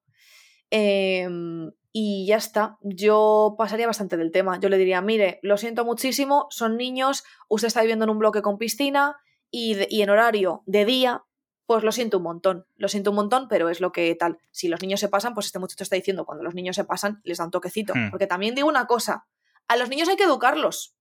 Em, 0.69 1.71
y 1.93 2.27
ya 2.27 2.37
está. 2.37 2.77
Yo 2.81 3.55
pasaría 3.57 3.87
bastante 3.87 4.17
del 4.17 4.31
tema. 4.31 4.59
Yo 4.59 4.69
le 4.69 4.77
diría, 4.77 5.01
mire, 5.01 5.39
lo 5.41 5.57
siento 5.57 5.85
muchísimo, 5.85 6.47
son 6.49 6.77
niños, 6.77 7.23
usted 7.49 7.67
está 7.67 7.81
viviendo 7.81 8.05
en 8.05 8.11
un 8.11 8.19
bloque 8.19 8.41
con 8.41 8.57
piscina 8.57 9.15
y, 9.49 9.73
de- 9.75 9.87
y 9.89 10.01
en 10.01 10.09
horario 10.09 10.63
de 10.65 10.85
día, 10.85 11.23
pues 11.65 11.83
lo 11.83 11.91
siento 11.91 12.17
un 12.17 12.23
montón. 12.23 12.65
Lo 12.75 12.87
siento 12.89 13.09
un 13.11 13.15
montón, 13.15 13.47
pero 13.47 13.69
es 13.69 13.81
lo 13.81 13.91
que 13.91 14.13
tal. 14.15 14.37
Si 14.51 14.67
los 14.67 14.81
niños 14.81 14.99
se 14.99 15.09
pasan, 15.09 15.33
pues 15.33 15.47
este 15.47 15.59
muchacho 15.59 15.83
está 15.83 15.95
diciendo, 15.95 16.25
cuando 16.25 16.43
los 16.43 16.53
niños 16.53 16.75
se 16.75 16.83
pasan, 16.85 17.21
les 17.23 17.37
da 17.39 17.45
un 17.45 17.51
toquecito. 17.51 17.93
Hmm. 17.95 18.09
Porque 18.11 18.27
también 18.27 18.53
digo 18.55 18.67
una 18.67 18.85
cosa, 18.87 19.25
a 19.67 19.75
los 19.77 19.89
niños 19.89 20.07
hay 20.09 20.15
que 20.15 20.23
educarlos. 20.23 20.95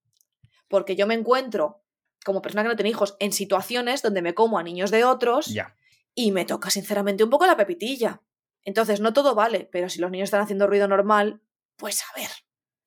Porque 0.69 0.97
yo 0.97 1.07
me 1.07 1.15
encuentro, 1.15 1.85
como 2.25 2.43
persona 2.43 2.63
que 2.63 2.69
no 2.69 2.77
tiene 2.77 2.91
hijos, 2.91 3.17
en 3.21 3.33
situaciones 3.33 4.03
donde 4.03 4.23
me 4.23 4.35
como 4.35 4.59
a 4.59 4.63
niños 4.63 4.91
de 4.91 5.05
otros 5.05 5.47
Ya. 5.47 5.77
y 6.15 6.33
me 6.33 6.45
toca 6.45 6.71
sinceramente 6.71 7.23
un 7.25 7.31
poco 7.31 7.47
la 7.47 7.57
pepitilla. 7.57 8.21
Entonces, 8.65 9.01
no 9.01 9.13
todo 9.13 9.35
vale, 9.37 9.69
pero 9.71 9.89
si 9.89 10.01
los 10.01 10.11
niños 10.11 10.25
están 10.27 10.41
haciendo 10.41 10.67
ruido 10.67 10.89
normal, 10.89 11.41
pues 11.77 12.03
a 12.03 12.19
ver, 12.19 12.31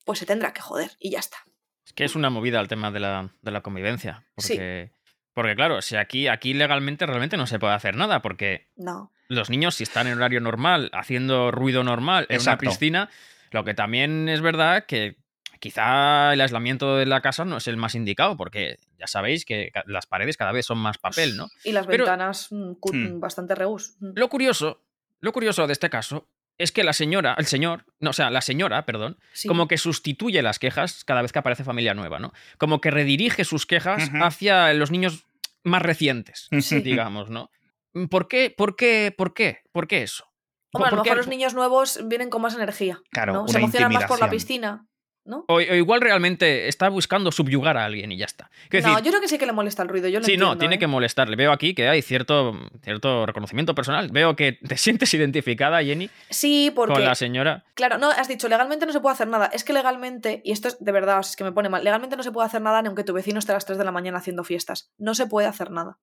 pues 0.04 0.20
se 0.20 0.26
tendrá 0.26 0.52
que 0.52 0.62
joder 0.62 0.92
y 1.00 1.12
ya 1.12 1.20
está. 1.20 1.38
Es 1.86 1.94
que 1.94 2.04
es 2.04 2.16
una 2.16 2.30
movida 2.30 2.60
el 2.60 2.68
tema 2.68 2.92
de 2.92 3.00
la, 3.00 3.34
de 3.42 3.52
la 3.52 3.62
convivencia. 3.62 4.26
Sí. 4.38 4.54
Porque, 4.56 4.92
porque 5.34 5.56
claro, 5.56 5.82
si 5.82 5.96
aquí, 5.96 6.28
aquí 6.28 6.54
legalmente 6.54 7.06
realmente 7.06 7.38
no 7.38 7.48
se 7.48 7.60
puede 7.60 7.74
hacer 7.76 7.96
nada, 7.96 8.22
porque 8.22 8.68
No. 8.76 9.14
los 9.30 9.50
niños, 9.50 9.76
si 9.76 9.84
están 9.84 10.08
en 10.08 10.18
horario 10.18 10.42
normal, 10.42 10.90
haciendo 10.92 11.50
ruido 11.52 11.84
normal 11.86 12.26
en 12.28 12.36
Exacto. 12.36 12.66
una 12.66 12.72
piscina, 12.72 13.10
lo 13.52 13.64
que 13.64 13.74
también 13.74 14.28
es 14.28 14.42
verdad 14.42 14.86
que 14.86 15.16
quizá 15.60 16.34
el 16.34 16.42
aislamiento 16.42 16.96
de 16.98 17.06
la 17.06 17.22
casa 17.22 17.46
no 17.46 17.58
es 17.58 17.68
el 17.68 17.78
más 17.78 17.96
indicado, 17.96 18.38
porque 18.38 18.78
ya 18.98 19.08
sabéis 19.08 19.46
que 19.46 19.72
las 19.86 20.06
paredes 20.06 20.38
cada 20.38 20.52
vez 20.52 20.66
son 20.66 20.78
más 20.78 20.98
papel, 20.98 21.38
¿no? 21.38 21.50
Y 21.64 21.72
las 21.74 21.86
Pero- 21.88 22.06
ventanas 22.06 22.48
mm, 22.52 22.72
Hmm. 22.82 23.20
bastante 23.20 23.56
reus. 23.56 23.96
Mm. 24.00 24.12
Lo 24.16 24.30
curioso, 24.30 24.82
lo 25.20 25.32
curioso 25.34 25.68
de 25.68 25.74
este 25.74 25.90
caso 25.90 26.28
es 26.58 26.72
que 26.72 26.84
la 26.84 26.94
señora, 26.94 27.36
el 27.38 27.46
señor, 27.46 27.86
no, 28.00 28.10
o 28.10 28.14
sea, 28.14 28.30
la 28.30 28.42
señora, 28.42 28.86
perdón, 28.86 29.18
Sí. 29.34 29.48
como 29.48 29.68
que 29.68 29.78
sustituye 29.78 30.42
las 30.42 30.60
quejas 30.60 31.04
cada 31.06 31.22
vez 31.22 31.32
que 31.32 31.40
aparece 31.40 31.64
familia 31.64 31.94
nueva, 31.94 32.20
¿no? 32.20 32.34
Como 32.58 32.82
que 32.82 32.92
redirige 32.92 33.46
sus 33.46 33.66
quejas 33.66 34.12
hacia 34.22 34.74
los 34.74 34.92
niños 34.92 35.26
más 35.64 35.82
recientes, 35.82 36.48
Sí. 36.60 36.82
digamos, 36.82 37.30
¿no? 37.30 37.50
¿Por 38.10 38.28
qué? 38.28 38.54
¿Por 38.56 38.76
qué? 38.76 39.14
¿Por 39.18 39.34
qué? 39.34 39.62
¿Por 39.72 39.88
qué 39.88 40.04
eso? 40.04 40.26
Hombre, 40.72 41.10
a 41.12 41.16
los 41.16 41.28
niños 41.28 41.54
nuevos 41.56 42.00
vienen 42.06 42.30
con 42.30 42.42
más 42.44 42.54
energía. 42.56 43.00
Claro, 43.10 43.34
¿no? 43.34 43.42
una 43.44 43.52
Se 43.52 43.58
emocionan 43.58 43.92
más 43.92 44.06
por 44.06 44.20
la 44.20 44.30
piscina. 44.30 44.86
¿No? 45.26 45.46
O, 45.48 45.56
o 45.56 45.60
igual 45.60 46.02
realmente 46.02 46.68
está 46.68 46.90
buscando 46.90 47.32
subyugar 47.32 47.78
a 47.78 47.86
alguien 47.86 48.12
y 48.12 48.18
ya 48.18 48.26
está. 48.26 48.50
Quiero 48.70 48.88
no, 48.88 48.94
decir, 48.94 49.06
yo 49.06 49.12
creo 49.12 49.22
que 49.22 49.28
sí 49.28 49.38
que 49.38 49.46
le 49.46 49.52
molesta 49.52 49.84
el 49.84 49.90
ruido. 49.90 50.08
Yo 50.08 50.20
lo 50.20 50.26
sí, 50.26 50.38
no, 50.38 50.58
tiene 50.58 50.76
¿eh? 50.76 50.80
que 50.80 50.88
molestarle. 50.88 51.36
Veo 51.36 51.52
aquí 51.52 51.74
que 51.74 51.88
hay 51.88 52.02
cierto, 52.02 52.58
cierto 52.84 53.26
reconocimiento 53.26 53.76
personal. 53.76 54.10
Veo 54.12 54.36
que 54.36 54.54
te 54.54 54.78
sientes 54.78 55.14
identificada, 55.14 55.84
Jenny, 55.84 56.10
Sí, 56.30 56.72
porque. 56.74 56.94
con 56.94 57.06
la 57.06 57.16
señora. 57.16 57.66
Claro, 57.74 57.98
no, 57.98 58.10
has 58.10 58.28
dicho, 58.28 58.48
legalmente 58.50 58.86
no 58.86 58.92
se 58.92 59.00
puede 59.00 59.14
hacer 59.14 59.28
nada. 59.28 59.48
Es 59.48 59.64
que 59.64 59.74
legalmente, 59.74 60.42
y 60.44 60.52
esto 60.52 60.68
es 60.68 60.78
de 60.80 60.92
verdad, 60.92 61.20
o 61.20 61.24
sea, 61.24 61.32
es 61.32 61.36
que 61.36 61.44
me 61.44 61.52
pone 61.52 61.70
mal, 61.70 61.84
legalmente 61.84 62.16
no 62.16 62.24
se 62.24 62.32
puede 62.32 62.48
hacer 62.48 62.62
nada 62.62 62.82
ni 62.82 62.88
aunque 62.88 63.04
tu 63.04 63.14
vecino 63.14 63.40
esté 63.40 63.52
a 63.52 63.56
las 63.56 63.66
3 63.66 63.78
de 63.78 63.86
la 63.86 63.92
mañana 63.92 64.18
haciendo 64.18 64.44
fiestas. 64.44 64.92
No 64.98 65.16
se 65.16 65.28
puede 65.28 65.48
hacer 65.48 65.72
nada. 65.72 65.98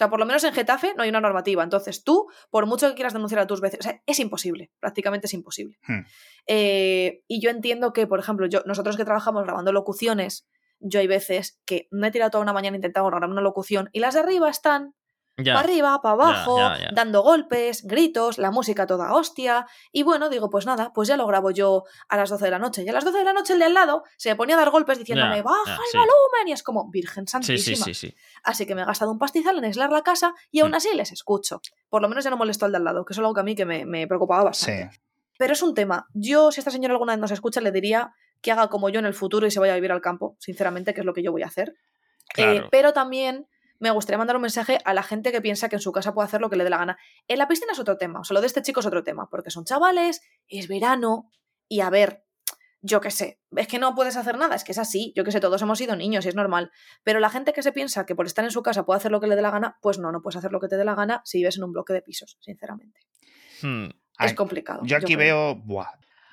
O 0.00 0.02
sea, 0.02 0.08
por 0.08 0.18
lo 0.18 0.24
menos 0.24 0.42
en 0.44 0.54
Getafe 0.54 0.94
no 0.96 1.02
hay 1.02 1.10
una 1.10 1.20
normativa. 1.20 1.62
Entonces 1.62 2.04
tú, 2.04 2.26
por 2.48 2.64
mucho 2.64 2.88
que 2.88 2.94
quieras 2.94 3.12
denunciar 3.12 3.42
a 3.42 3.46
tus 3.46 3.60
vecinos, 3.60 3.84
o 3.84 3.90
sea, 3.90 4.02
es 4.06 4.18
imposible, 4.18 4.70
prácticamente 4.80 5.26
es 5.26 5.34
imposible. 5.34 5.78
Hmm. 5.86 6.06
Eh, 6.46 7.22
y 7.28 7.42
yo 7.42 7.50
entiendo 7.50 7.92
que, 7.92 8.06
por 8.06 8.18
ejemplo, 8.18 8.46
yo, 8.46 8.62
nosotros 8.64 8.96
que 8.96 9.04
trabajamos 9.04 9.44
grabando 9.44 9.72
locuciones, 9.72 10.48
yo 10.78 11.00
hay 11.00 11.06
veces 11.06 11.60
que 11.66 11.86
me 11.90 12.08
he 12.08 12.10
tirado 12.10 12.30
toda 12.30 12.42
una 12.42 12.54
mañana 12.54 12.78
intentando 12.78 13.10
grabar 13.10 13.28
una 13.28 13.42
locución 13.42 13.90
y 13.92 14.00
las 14.00 14.14
de 14.14 14.20
arriba 14.20 14.48
están 14.48 14.94
Ya. 15.44 15.54
para 15.54 15.64
arriba, 15.66 16.00
para 16.02 16.12
abajo, 16.14 16.58
ya, 16.58 16.78
ya. 16.78 16.88
dando 16.92 17.22
golpes, 17.22 17.84
gritos, 17.86 18.38
la 18.38 18.50
música 18.50 18.86
toda 18.86 19.12
hostia. 19.14 19.66
Y 19.92 20.02
bueno, 20.02 20.28
digo, 20.28 20.50
pues 20.50 20.66
nada, 20.66 20.92
pues 20.92 21.08
ya 21.08 21.16
lo 21.16 21.26
grabo 21.26 21.50
yo 21.50 21.84
a 22.08 22.16
las 22.16 22.30
12 22.30 22.44
de 22.44 22.50
la 22.50 22.58
noche. 22.58 22.82
Y 22.82 22.88
a 22.88 22.92
las 22.92 23.04
12 23.04 23.18
de 23.18 23.24
la 23.24 23.32
noche 23.32 23.52
el 23.52 23.58
de 23.58 23.64
al 23.66 23.74
lado 23.74 24.04
se 24.16 24.28
me 24.30 24.36
ponía 24.36 24.56
a 24.56 24.58
dar 24.58 24.70
golpes 24.70 24.98
diciéndome, 24.98 25.42
baja 25.42 25.72
el 25.74 25.90
sí. 25.90 25.96
volumen. 25.98 26.48
Y 26.48 26.52
es 26.52 26.62
como, 26.62 26.90
Virgen 26.90 27.26
Santísima. 27.26 27.76
sí, 27.84 27.94
sí, 27.94 28.08
sí. 28.08 28.16
Así 28.44 28.66
que 28.66 28.74
me 28.74 28.82
he 28.82 28.84
gastado 28.84 29.10
un 29.12 29.18
pastizal 29.18 29.58
en 29.58 29.64
aislar 29.64 29.90
la 29.92 30.02
casa 30.02 30.34
y 30.50 30.60
aún 30.60 30.70
Mm. 30.70 30.74
así 30.74 30.94
les 30.94 31.12
escucho. 31.12 31.60
Por 31.88 32.02
lo 32.02 32.08
menos 32.08 32.24
ya 32.24 32.30
no 32.30 32.36
molesto 32.36 32.64
al 32.66 32.72
de 32.72 32.78
al 32.78 32.84
lado, 32.84 33.04
que 33.04 33.12
es 33.12 33.18
algo 33.18 33.34
que 33.34 33.40
a 33.40 33.44
mí 33.44 33.54
que 33.54 33.64
me, 33.66 33.84
me 33.86 34.06
preocupaba 34.06 34.44
bastante. 34.44 34.90
Sí. 34.92 35.00
Pero 35.38 35.54
es 35.54 35.62
un 35.62 35.74
tema. 35.74 36.06
Yo, 36.14 36.52
si 36.52 36.60
esta 36.60 36.70
señora 36.70 36.92
alguna 36.92 37.12
vez 37.14 37.20
nos 37.20 37.30
escucha, 37.30 37.60
le 37.60 37.72
diría 37.72 38.12
que 38.42 38.52
haga 38.52 38.68
como 38.68 38.88
yo 38.90 39.00
en 39.00 39.06
el 39.06 39.14
futuro 39.14 39.46
y 39.46 39.50
se 39.50 39.58
vaya 39.60 39.72
a 39.72 39.76
vivir 39.76 39.90
al 39.92 40.00
campo, 40.00 40.36
sinceramente, 40.38 40.92
que 40.94 41.00
es 41.00 41.06
lo 41.06 41.12
que 41.14 41.22
yo 41.22 41.32
voy 41.32 41.42
a 41.42 41.46
hacer. 41.46 41.70
Eh, 41.70 41.74
Claro. 42.34 42.68
pero 42.70 42.92
también 42.92 43.46
me 43.80 43.90
gustaría 43.90 44.18
mandar 44.18 44.36
un 44.36 44.42
mensaje 44.42 44.78
a 44.84 44.94
la 44.94 45.02
gente 45.02 45.32
que 45.32 45.40
piensa 45.40 45.68
que 45.68 45.76
en 45.76 45.80
su 45.80 45.90
casa 45.90 46.14
puede 46.14 46.26
hacer 46.26 46.40
lo 46.40 46.50
que 46.50 46.56
le 46.56 46.64
dé 46.64 46.70
la 46.70 46.78
gana. 46.78 46.98
En 47.26 47.38
la 47.38 47.48
piscina 47.48 47.72
es 47.72 47.78
otro 47.78 47.96
tema, 47.96 48.20
o 48.20 48.24
sea, 48.24 48.34
lo 48.34 48.40
de 48.40 48.46
este 48.46 48.62
chico 48.62 48.80
es 48.80 48.86
otro 48.86 49.02
tema, 49.02 49.28
porque 49.28 49.50
son 49.50 49.64
chavales, 49.64 50.22
es 50.46 50.68
verano, 50.68 51.28
y 51.66 51.80
a 51.80 51.90
ver, 51.90 52.24
yo 52.82 53.00
qué 53.00 53.10
sé, 53.10 53.40
es 53.56 53.68
que 53.68 53.78
no 53.78 53.94
puedes 53.94 54.16
hacer 54.16 54.38
nada, 54.38 54.54
es 54.54 54.64
que 54.64 54.72
es 54.72 54.78
así, 54.78 55.12
yo 55.16 55.24
qué 55.24 55.32
sé, 55.32 55.40
todos 55.40 55.60
hemos 55.62 55.78
sido 55.78 55.96
niños 55.96 56.24
y 56.24 56.28
es 56.28 56.34
normal. 56.34 56.70
Pero 57.02 57.20
la 57.20 57.30
gente 57.30 57.52
que 57.52 57.62
se 57.62 57.72
piensa 57.72 58.06
que 58.06 58.14
por 58.14 58.26
estar 58.26 58.44
en 58.44 58.50
su 58.50 58.62
casa 58.62 58.84
puede 58.84 58.98
hacer 58.98 59.10
lo 59.10 59.20
que 59.20 59.26
le 59.26 59.36
dé 59.36 59.42
la 59.42 59.50
gana, 59.50 59.78
pues 59.82 59.98
no, 59.98 60.12
no 60.12 60.22
puedes 60.22 60.36
hacer 60.36 60.52
lo 60.52 60.60
que 60.60 60.68
te 60.68 60.76
dé 60.76 60.84
la 60.84 60.94
gana 60.94 61.22
si 61.24 61.38
vives 61.38 61.56
en 61.56 61.64
un 61.64 61.72
bloque 61.72 61.92
de 61.92 62.02
pisos, 62.02 62.38
sinceramente. 62.40 63.00
Hmm. 63.62 63.88
es 64.18 64.34
complicado. 64.34 64.80
Yo 64.84 64.96
aquí 64.96 65.16
veo. 65.16 65.56
Buah. 65.56 65.92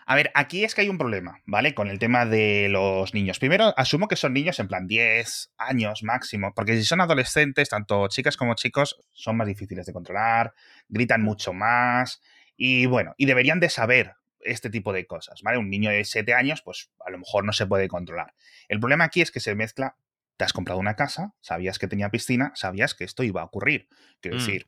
A 0.10 0.16
ver, 0.16 0.32
aquí 0.36 0.64
es 0.64 0.74
que 0.74 0.80
hay 0.80 0.88
un 0.88 0.98
problema, 0.98 1.42
¿vale? 1.46 1.74
Con 1.76 1.90
el 1.90 2.00
tema 2.00 2.26
de 2.26 2.70
los 2.70 3.14
niños. 3.14 3.40
Primero, 3.40 3.74
asumo 3.76 4.08
que 4.08 4.16
son 4.16 4.32
niños 4.32 4.58
en 4.60 4.70
plan 4.70 4.88
10 4.88 5.52
años 5.58 6.02
máximo, 6.02 6.54
porque 6.56 6.78
si 6.78 6.86
son 6.86 7.02
adolescentes, 7.02 7.68
tanto 7.68 8.08
chicas 8.08 8.38
como 8.38 8.56
chicos, 8.56 9.02
son 9.12 9.36
más 9.36 9.48
difíciles 9.48 9.86
de 9.86 9.92
controlar, 9.92 10.54
gritan 10.88 11.22
mucho 11.24 11.52
más, 11.52 12.22
y 12.56 12.86
bueno, 12.86 13.16
y 13.18 13.26
deberían 13.26 13.60
de 13.60 13.68
saber 13.68 14.14
este 14.40 14.70
tipo 14.70 14.94
de 14.94 15.06
cosas, 15.06 15.42
¿vale? 15.42 15.58
Un 15.58 15.70
niño 15.70 15.90
de 15.90 16.06
7 16.06 16.34
años, 16.34 16.62
pues 16.62 16.90
a 17.06 17.12
lo 17.12 17.18
mejor 17.18 17.44
no 17.44 17.52
se 17.52 17.66
puede 17.66 17.90
controlar. 17.90 18.34
El 18.70 18.80
problema 18.80 19.04
aquí 19.04 19.20
es 19.20 19.30
que 19.30 19.42
se 19.42 19.56
mezcla, 19.56 19.98
te 20.38 20.46
has 20.46 20.54
comprado 20.54 20.80
una 20.80 20.96
casa, 20.96 21.34
sabías 21.42 21.80
que 21.80 21.90
tenía 21.90 22.10
piscina, 22.12 22.54
sabías 22.56 22.94
que 22.96 23.04
esto 23.04 23.24
iba 23.24 23.42
a 23.42 23.46
ocurrir. 23.46 23.90
Quiero 24.22 24.38
Mm. 24.38 24.40
decir, 24.40 24.68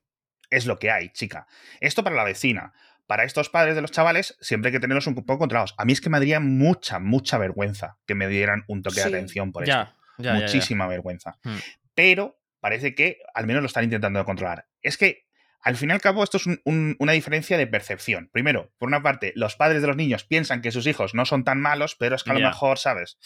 es 0.49 0.65
lo 0.65 0.79
que 0.79 0.91
hay, 0.91 1.09
chica. 1.11 1.47
Esto 1.79 2.03
para 2.03 2.15
la 2.17 2.23
vecina. 2.23 2.73
Para 3.09 3.23
estos 3.23 3.49
padres 3.49 3.73
de 3.73 3.81
los 3.81 3.89
chavales, 3.89 4.37
siempre 4.39 4.69
hay 4.69 4.73
que 4.73 4.79
tenerlos 4.79 5.07
un 5.07 5.15
poco 5.15 5.39
controlados. 5.39 5.73
A 5.79 5.85
mí 5.85 5.93
es 5.93 5.99
que 5.99 6.11
me 6.11 6.19
daría 6.19 6.39
mucha, 6.39 6.99
mucha 6.99 7.39
vergüenza 7.39 7.97
que 8.05 8.13
me 8.13 8.27
dieran 8.27 8.65
un 8.67 8.83
toque 8.83 8.97
Sí. 9.01 9.09
de 9.09 9.17
atención 9.17 9.51
por 9.51 9.63
esto. 9.63 9.73
Ya, 9.75 9.95
ya. 10.19 10.33
Muchísima 10.35 10.85
vergüenza. 10.87 11.39
Hmm. 11.43 11.55
Pero 11.95 12.39
parece 12.59 12.93
que 12.93 13.17
al 13.33 13.47
menos 13.47 13.63
lo 13.63 13.65
están 13.65 13.83
intentando 13.85 14.23
controlar. 14.25 14.67
Es 14.83 14.95
que, 14.97 15.25
al 15.63 15.75
fin 15.75 15.89
y 15.89 15.93
al 15.93 16.01
cabo, 16.01 16.23
esto 16.23 16.37
es 16.37 16.45
un- 16.45 16.61
un- 16.65 16.95
una 16.99 17.13
diferencia 17.13 17.57
de 17.57 17.65
percepción. 17.65 18.29
Primero, 18.31 18.71
por 18.77 18.87
una 18.89 19.01
parte, 19.01 19.33
los 19.35 19.55
padres 19.55 19.81
de 19.81 19.87
los 19.87 19.97
niños 19.97 20.23
piensan 20.23 20.61
que 20.61 20.71
sus 20.71 20.85
hijos 20.85 21.15
no 21.15 21.25
son 21.25 21.43
tan 21.43 21.59
malos, 21.59 21.95
pero 21.97 22.15
es 22.15 22.23
que 22.23 22.29
a 22.29 22.35
lo 22.35 22.41
mejor, 22.41 22.77
¿sabes? 22.77 23.17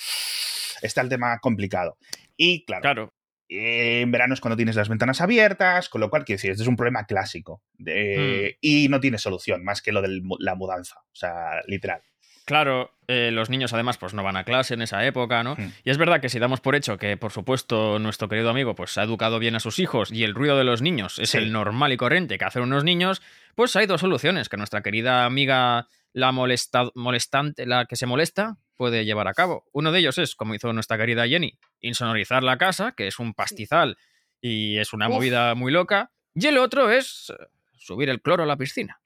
Está 0.82 1.02
el 1.02 1.10
tema 1.10 1.38
complicado. 1.40 1.98
Y 2.38 2.64
claro, 2.66 2.82
Claro. 2.82 3.14
Eh, 3.58 4.02
en 4.02 4.12
verano 4.12 4.34
es 4.34 4.42
cuando 4.42 4.58
tienes 4.58 4.76
las 4.76 4.90
ventanas 4.90 5.22
abiertas, 5.22 5.90
con 5.90 6.02
lo 6.02 6.10
cual, 6.10 6.26
quiero 6.26 6.38
decir, 6.38 6.52
este 6.52 6.64
es 6.64 6.70
un 6.70 6.76
problema 6.76 7.06
clásico. 7.06 7.62
de- 7.78 8.56
Hmm. 8.56 8.58
Y 8.62 8.88
no 8.90 9.00
tiene 9.00 9.18
solución, 9.18 9.64
más 9.64 9.82
que 9.82 9.92
lo 9.92 10.02
de 10.02 10.22
la 10.40 10.56
mudanza. 10.56 11.00
O 11.06 11.16
sea, 11.16 11.62
literal. 11.68 12.02
Claro, 12.46 12.92
eh, 13.08 13.30
los 13.32 13.50
niños 13.50 13.72
además 13.74 13.98
pues 13.98 14.14
no 14.14 14.22
van 14.22 14.36
a 14.36 14.44
clase 14.44 14.74
en 14.74 14.82
esa 14.82 15.06
época, 15.06 15.44
¿no? 15.44 15.56
Hmm. 15.56 15.72
Y 15.86 15.90
es 15.92 15.98
verdad 15.98 16.20
que 16.20 16.28
si 16.30 16.40
damos 16.40 16.60
por 16.60 16.76
hecho 16.76 16.98
que, 16.98 17.16
por 17.16 17.32
supuesto, 17.32 18.00
nuestro 18.00 18.28
querido 18.28 18.50
amigo 18.50 18.76
pues 18.76 18.98
ha 18.98 19.04
educado 19.04 19.40
bien 19.40 19.56
a 19.56 19.60
sus 19.62 19.80
hijos 19.80 20.12
y 20.12 20.24
el 20.26 20.34
ruido 20.36 20.58
de 20.58 20.66
los 20.66 20.82
niños 20.82 21.20
es 21.20 21.30
Sí. 21.32 21.38
el 21.38 21.54
normal 21.54 21.94
y 21.94 21.98
corriente 21.98 22.38
que 22.38 22.44
hacen 22.46 22.64
unos 22.64 22.84
niños, 22.84 23.22
pues 23.56 23.76
hay 23.78 23.86
dos 23.86 24.02
soluciones 24.02 24.50
que 24.50 24.58
nuestra 24.58 24.82
querida 24.82 25.24
amiga 25.26 25.88
la 26.12 26.32
molesta- 26.34 26.92
molestante, 26.96 27.66
la 27.66 27.86
que 27.86 27.96
se 27.96 28.06
molesta, 28.08 28.58
puede 28.76 29.06
llevar 29.06 29.28
a 29.28 29.34
cabo. 29.34 29.66
Uno 29.72 29.92
de 29.92 30.00
ellos 30.00 30.18
es, 30.18 30.36
como 30.36 30.56
hizo 30.56 30.72
nuestra 30.74 30.98
querida 30.98 31.28
Jenny, 31.28 31.58
insonorizar 31.80 32.44
la 32.44 32.58
casa, 32.58 32.94
que 32.94 33.08
es 33.08 33.20
un 33.20 33.34
pastizal 33.34 33.98
y 34.42 34.78
es 34.78 34.94
una 34.94 35.08
Uf. 35.08 35.16
movida 35.16 35.56
muy 35.56 35.72
loca. 35.72 36.12
Y 36.36 36.48
el 36.48 36.58
otro 36.58 36.90
es 36.92 37.32
eh, 37.32 37.46
subir 37.78 38.10
el 38.10 38.22
cloro 38.22 38.44
a 38.44 38.46
la 38.46 38.58
piscina. 38.58 39.00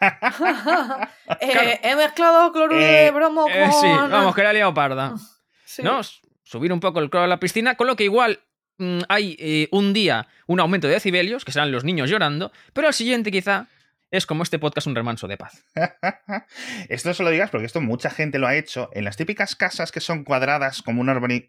Eh, 1.40 1.80
He 1.82 1.96
mezclado 1.96 2.52
cloruro 2.52 2.78
Eh, 2.80 3.04
de 3.04 3.10
bromo 3.10 3.42
con... 3.42 3.52
Eh, 3.52 3.70
sí, 3.80 3.86
vamos, 3.86 4.34
que 4.34 4.42
la 4.42 4.50
he 4.50 4.54
liado 4.54 4.74
parda. 4.74 5.14
Sí. 5.64 5.82
¿no? 5.82 6.00
Subir 6.44 6.72
un 6.72 6.78
poco 6.78 7.00
el 7.00 7.10
cloro 7.10 7.24
a 7.24 7.28
la 7.28 7.40
piscina, 7.40 7.74
con 7.74 7.88
lo 7.88 7.96
que 7.96 8.04
igual 8.04 8.40
mm, 8.78 9.00
hay 9.08 9.36
eh, 9.40 9.68
un 9.72 9.92
día 9.92 10.28
un 10.46 10.60
aumento 10.60 10.86
de 10.86 10.92
decibelios, 10.94 11.44
que 11.44 11.50
serán 11.50 11.72
los 11.72 11.82
niños 11.82 12.08
llorando, 12.08 12.52
pero 12.72 12.86
al 12.86 12.94
siguiente 12.94 13.32
quizá 13.32 13.66
es 14.10 14.26
como 14.26 14.42
este 14.42 14.58
podcast 14.58 14.86
un 14.86 14.94
remanso 14.94 15.26
de 15.28 15.36
paz. 15.36 15.64
esto 16.88 17.12
se 17.14 17.22
lo 17.22 17.30
digas 17.30 17.50
porque 17.50 17.66
esto 17.66 17.80
mucha 17.80 18.10
gente 18.10 18.38
lo 18.38 18.46
ha 18.46 18.56
hecho 18.56 18.88
en 18.92 19.04
las 19.04 19.16
típicas 19.16 19.56
casas 19.56 19.92
que 19.92 20.00
son 20.00 20.24
cuadradas 20.24 20.82
como 20.82 21.00
un 21.00 21.08
árbol 21.08 21.48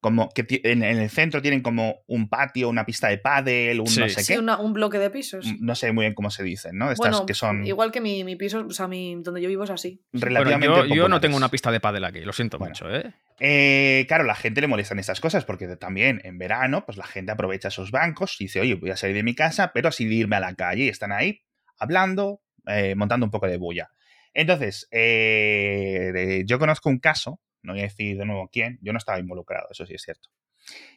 como 0.00 0.28
que 0.28 0.46
en, 0.62 0.84
en 0.84 0.98
el 1.00 1.10
centro 1.10 1.42
tienen 1.42 1.60
como 1.60 2.04
un 2.06 2.28
patio, 2.28 2.68
una 2.68 2.86
pista 2.86 3.08
de 3.08 3.18
pádel, 3.18 3.80
un 3.80 3.88
Sí. 3.88 3.98
no 3.98 4.08
sé 4.08 4.22
Sí, 4.22 4.32
qué. 4.34 4.38
una- 4.38 4.56
un 4.58 4.72
bloque 4.72 4.96
de 5.00 5.10
pisos. 5.10 5.44
No 5.58 5.74
sé 5.74 5.90
muy 5.90 6.04
bien 6.04 6.14
cómo 6.14 6.30
se 6.30 6.44
dicen, 6.44 6.78
¿no? 6.78 6.92
Estas 6.92 7.10
bueno, 7.10 7.26
que 7.26 7.34
son 7.34 7.66
igual 7.66 7.90
que 7.90 8.00
mi, 8.00 8.22
mi 8.22 8.36
piso, 8.36 8.64
o 8.64 8.70
sea, 8.70 8.86
mi, 8.86 9.16
donde 9.20 9.42
yo 9.42 9.48
vivo 9.48 9.64
es 9.64 9.70
así. 9.70 10.00
Bueno, 10.12 10.26
relativamente 10.26 10.88
yo, 10.90 10.94
yo 10.94 11.08
no 11.08 11.20
tengo 11.20 11.36
una 11.36 11.48
pista 11.50 11.72
de 11.72 11.80
pádel 11.80 12.04
aquí, 12.04 12.20
lo 12.20 12.32
siento 12.32 12.58
Bueno. 12.58 12.74
mucho, 12.74 12.94
¿eh? 12.94 13.12
Eh, 13.40 14.04
claro, 14.06 14.22
la 14.22 14.36
gente 14.36 14.60
le 14.60 14.68
molestan 14.68 15.00
estas 15.00 15.20
cosas 15.20 15.44
porque 15.44 15.66
también 15.76 16.20
en 16.22 16.38
verano, 16.38 16.84
pues 16.86 16.96
la 16.96 17.04
gente 17.06 17.32
aprovecha 17.32 17.66
esos 17.66 17.90
bancos 17.90 18.40
y 18.40 18.44
dice, 18.44 18.60
oye, 18.60 18.74
voy 18.76 18.90
a 18.90 18.96
salir 18.96 19.16
de 19.16 19.24
mi 19.24 19.34
casa, 19.34 19.72
pero 19.74 19.88
así 19.88 20.04
de 20.06 20.14
irme 20.14 20.36
a 20.36 20.40
la 20.40 20.54
calle. 20.54 20.84
Y 20.84 20.88
están 20.88 21.10
ahí 21.10 21.42
hablando, 21.78 22.42
eh, 22.66 22.94
montando 22.94 23.26
un 23.26 23.30
poco 23.30 23.46
de 23.46 23.56
bulla. 23.56 23.90
Entonces, 24.34 24.88
eh, 24.90 26.44
yo 26.46 26.58
conozco 26.58 26.88
un 26.88 26.98
caso, 26.98 27.40
no 27.62 27.72
voy 27.72 27.80
a 27.80 27.84
decir 27.84 28.16
de 28.16 28.24
nuevo 28.24 28.48
quién, 28.52 28.78
yo 28.82 28.92
no 28.92 28.98
estaba 28.98 29.18
involucrado, 29.18 29.68
eso 29.70 29.86
sí 29.86 29.94
es 29.94 30.02
cierto, 30.02 30.28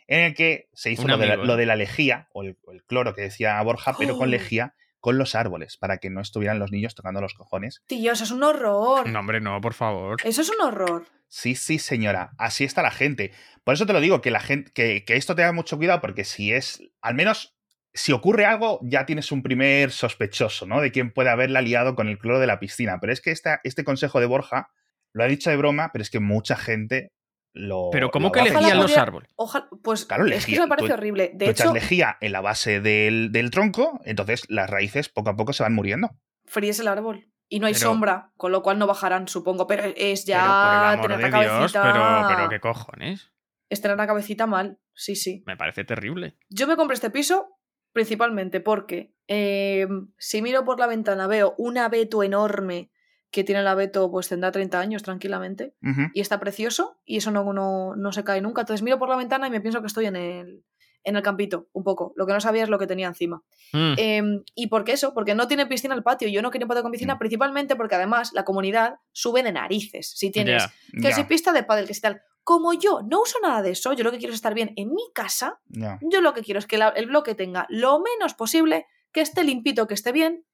en 0.07 0.19
el 0.25 0.33
que 0.33 0.69
se 0.73 0.91
hizo 0.91 1.07
lo, 1.07 1.17
de 1.17 1.27
la, 1.27 1.33
amigo, 1.33 1.45
¿eh? 1.45 1.47
lo 1.47 1.55
de 1.55 1.65
la 1.65 1.75
lejía, 1.75 2.27
o 2.33 2.43
el, 2.43 2.57
cloro 2.85 3.15
que 3.15 3.21
decía 3.21 3.61
Borja, 3.61 3.95
pero 3.97 4.17
con 4.17 4.29
¡Oh! 4.29 4.31
lejía 4.31 4.75
con 4.99 5.17
los 5.17 5.33
árboles, 5.33 5.77
para 5.77 5.97
que 5.97 6.11
no 6.11 6.21
estuvieran 6.21 6.59
los 6.59 6.71
niños 6.71 6.93
tocando 6.93 7.21
los 7.21 7.33
cojones. 7.33 7.81
Tío, 7.87 8.11
eso 8.11 8.23
es 8.23 8.29
un 8.29 8.43
horror. 8.43 9.09
No, 9.09 9.19
hombre, 9.19 9.41
no, 9.41 9.59
por 9.59 9.73
favor. 9.73 10.17
Eso 10.23 10.41
es 10.41 10.49
un 10.49 10.61
horror. 10.61 11.07
Sí, 11.27 11.55
sí, 11.55 11.79
señora. 11.79 12.33
Así 12.37 12.65
está 12.65 12.83
la 12.83 12.91
gente. 12.91 13.31
Por 13.63 13.73
eso 13.73 13.87
te 13.87 13.93
lo 13.93 13.99
digo, 13.99 14.21
que 14.21 14.29
la 14.29 14.41
gente, 14.41 14.71
que, 14.73 15.03
que 15.03 15.15
esto 15.15 15.33
te 15.33 15.41
da 15.41 15.53
mucho 15.53 15.77
cuidado, 15.77 16.01
porque 16.01 16.23
si 16.23 16.53
es, 16.53 16.83
al 17.01 17.15
menos, 17.15 17.55
si 17.93 18.11
ocurre 18.11 18.45
algo, 18.45 18.79
ya 18.83 19.05
tienes 19.05 19.31
un 19.31 19.43
primer 19.43 19.91
sospechoso, 19.91 20.65
¿no? 20.65 20.79
De 20.81 20.91
quién 20.91 21.11
puede 21.11 21.29
haberla 21.29 21.61
liado 21.61 21.95
con 21.95 22.07
el 22.07 22.17
cloro 22.17 22.39
de 22.39 22.47
la 22.47 22.59
piscina. 22.59 22.99
Pero 23.01 23.11
es 23.13 23.21
que 23.21 23.31
esta, 23.31 23.59
este 23.63 23.83
consejo 23.83 24.19
de 24.19 24.25
Borja 24.27 24.69
lo 25.13 25.23
ha 25.23 25.27
dicho 25.27 25.49
de 25.49 25.57
broma, 25.57 25.89
pero 25.91 26.01
es 26.03 26.09
que 26.09 26.19
mucha 26.21 26.55
gente 26.55 27.11
lo. 27.53 27.89
Pero 27.91 28.11
¿cómo 28.11 28.27
lo 28.27 28.31
que 28.31 28.39
elegían 28.41 28.77
los 28.79 28.95
árboles? 28.97 29.29
Ojalá, 29.35 29.67
pues 29.83 30.05
Claro, 30.05 30.23
es 30.25 30.29
que 30.29 30.35
lejía. 30.35 30.53
eso 30.55 30.63
me 30.63 30.69
parece 30.69 30.87
Tú- 30.87 30.93
horrible. 30.93 31.31
De 31.33 31.45
Tú 31.45 31.51
hecho, 31.51 31.63
echas 31.63 31.73
lejía 31.73 32.17
en 32.21 32.31
la 32.31 32.39
base 32.41 32.79
del, 32.79 33.31
del 33.33 33.51
tronco, 33.51 33.99
entonces 34.05 34.45
las 34.49 34.69
raíces 34.69 35.09
poco 35.09 35.29
a 35.31 35.35
poco 35.35 35.51
se 35.53 35.63
van 35.63 35.73
muriendo. 35.75 36.09
fríes 36.45 36.79
el 36.79 36.87
árbol. 36.87 37.27
Y 37.49 37.59
no 37.59 37.67
hay 37.67 37.73
Pero- 37.73 37.89
sombra, 37.89 38.31
con 38.37 38.53
lo 38.53 38.63
cual 38.63 38.79
no 38.79 38.87
bajarán, 38.87 39.27
supongo. 39.27 39.67
Pero 39.67 39.83
es 39.97 40.23
ya 40.25 40.39
pero 40.39 41.01
por 41.01 41.11
el 41.11 41.15
amor 41.17 41.19
tener 41.19 41.25
de 41.25 41.31
la 41.31 41.39
Dios, 41.41 41.73
cabecita. 41.73 41.81
pero, 41.83 42.27
pero 42.37 42.49
qué 42.49 42.59
cojones. 42.61 43.31
Es 43.69 43.81
tener 43.81 43.97
la 43.97 44.07
cabecita 44.07 44.47
mal. 44.47 44.79
Sí, 44.93 45.15
sí. 45.17 45.43
Me 45.45 45.57
parece 45.57 45.83
terrible. 45.83 46.37
Yo 46.49 46.67
me 46.67 46.77
compré 46.77 46.93
este 46.95 47.09
piso 47.09 47.49
principalmente 47.93 48.59
porque 48.61 49.13
eh, 49.27 49.87
si 50.17 50.41
miro 50.41 50.63
por 50.65 50.79
la 50.79 50.87
ventana 50.87 51.27
veo 51.27 51.55
un 51.57 51.77
abeto 51.77 52.23
enorme 52.23 52.91
que 53.31 53.43
tiene 53.45 53.61
el 53.61 53.67
abeto, 53.67 54.11
pues 54.11 54.27
tendrá 54.27 54.51
30 54.51 54.79
años 54.79 55.03
tranquilamente. 55.03 55.73
Y 56.13 56.19
está 56.19 56.39
precioso 56.39 56.99
y 57.05 57.17
eso 57.17 57.31
no, 57.31 57.53
no, 57.53 57.95
no 57.95 58.11
se 58.11 58.25
cae 58.25 58.41
nunca. 58.41 58.61
Entonces 58.61 58.83
miro 58.83 58.99
por 58.99 59.07
la 59.07 59.15
ventana 59.15 59.47
y 59.47 59.51
me 59.51 59.61
pienso 59.61 59.79
que 59.79 59.87
estoy 59.87 60.05
en 60.05 60.17
el, 60.17 60.65
en 61.05 61.15
el 61.15 61.21
campito, 61.23 61.69
un 61.71 61.85
poco. 61.85 62.11
Lo 62.17 62.27
que 62.27 62.33
no 62.33 62.41
sabía 62.41 62.63
es 62.63 62.69
lo 62.69 62.77
que 62.77 62.87
tenía 62.87 63.07
encima. 63.07 63.41
Mm. 63.71 63.93
Em, 63.97 64.43
¿Y 64.53 64.67
por 64.67 64.83
qué 64.83 64.91
eso? 64.91 65.13
Porque 65.13 65.33
no 65.33 65.47
tiene 65.47 65.65
piscina 65.65 65.95
el 65.95 66.03
patio. 66.03 66.27
Yo 66.27 66.41
no 66.41 66.51
quería 66.51 66.65
un 66.65 66.69
patio 66.69 66.83
con 66.83 66.91
piscina 66.91 67.15
Mm. 67.15 67.19
principalmente 67.19 67.77
porque 67.77 67.95
además 67.95 68.31
la 68.33 68.43
comunidad 68.43 68.95
sube 69.13 69.43
de 69.43 69.53
narices. 69.53 70.11
Si 70.13 70.29
tienes 70.29 70.65
que 71.01 71.13
si 71.13 71.23
pista 71.23 71.53
de 71.53 71.63
pádel, 71.63 71.87
que 71.87 71.93
si 71.93 72.01
tal. 72.01 72.21
Como 72.43 72.73
yo 72.73 73.01
no 73.07 73.21
uso 73.21 73.37
nada 73.41 73.61
de 73.61 73.71
eso, 73.71 73.93
yo 73.93 74.03
lo 74.03 74.11
que 74.11 74.17
quiero 74.17 74.33
es 74.33 74.37
estar 74.37 74.53
bien 74.53 74.73
en 74.75 74.93
mi 74.93 75.11
casa. 75.13 75.59
ya. 75.67 75.99
Yo 76.01 76.21
lo 76.21 76.33
que 76.33 76.41
quiero 76.41 76.59
es 76.59 76.65
que 76.67 76.77
la- 76.77 76.89
el 76.89 77.05
bloque 77.07 77.35
tenga 77.35 77.65
lo 77.69 77.99
menos 77.99 78.33
posible, 78.33 78.85
que 79.11 79.21
esté 79.21 79.43
limpito, 79.43 79.87
que 79.87 79.93
esté 79.93 80.11
bien. 80.11 80.45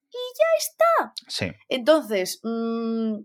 Sí. 1.28 1.52
Entonces, 1.70 2.40
mm, 2.44 3.18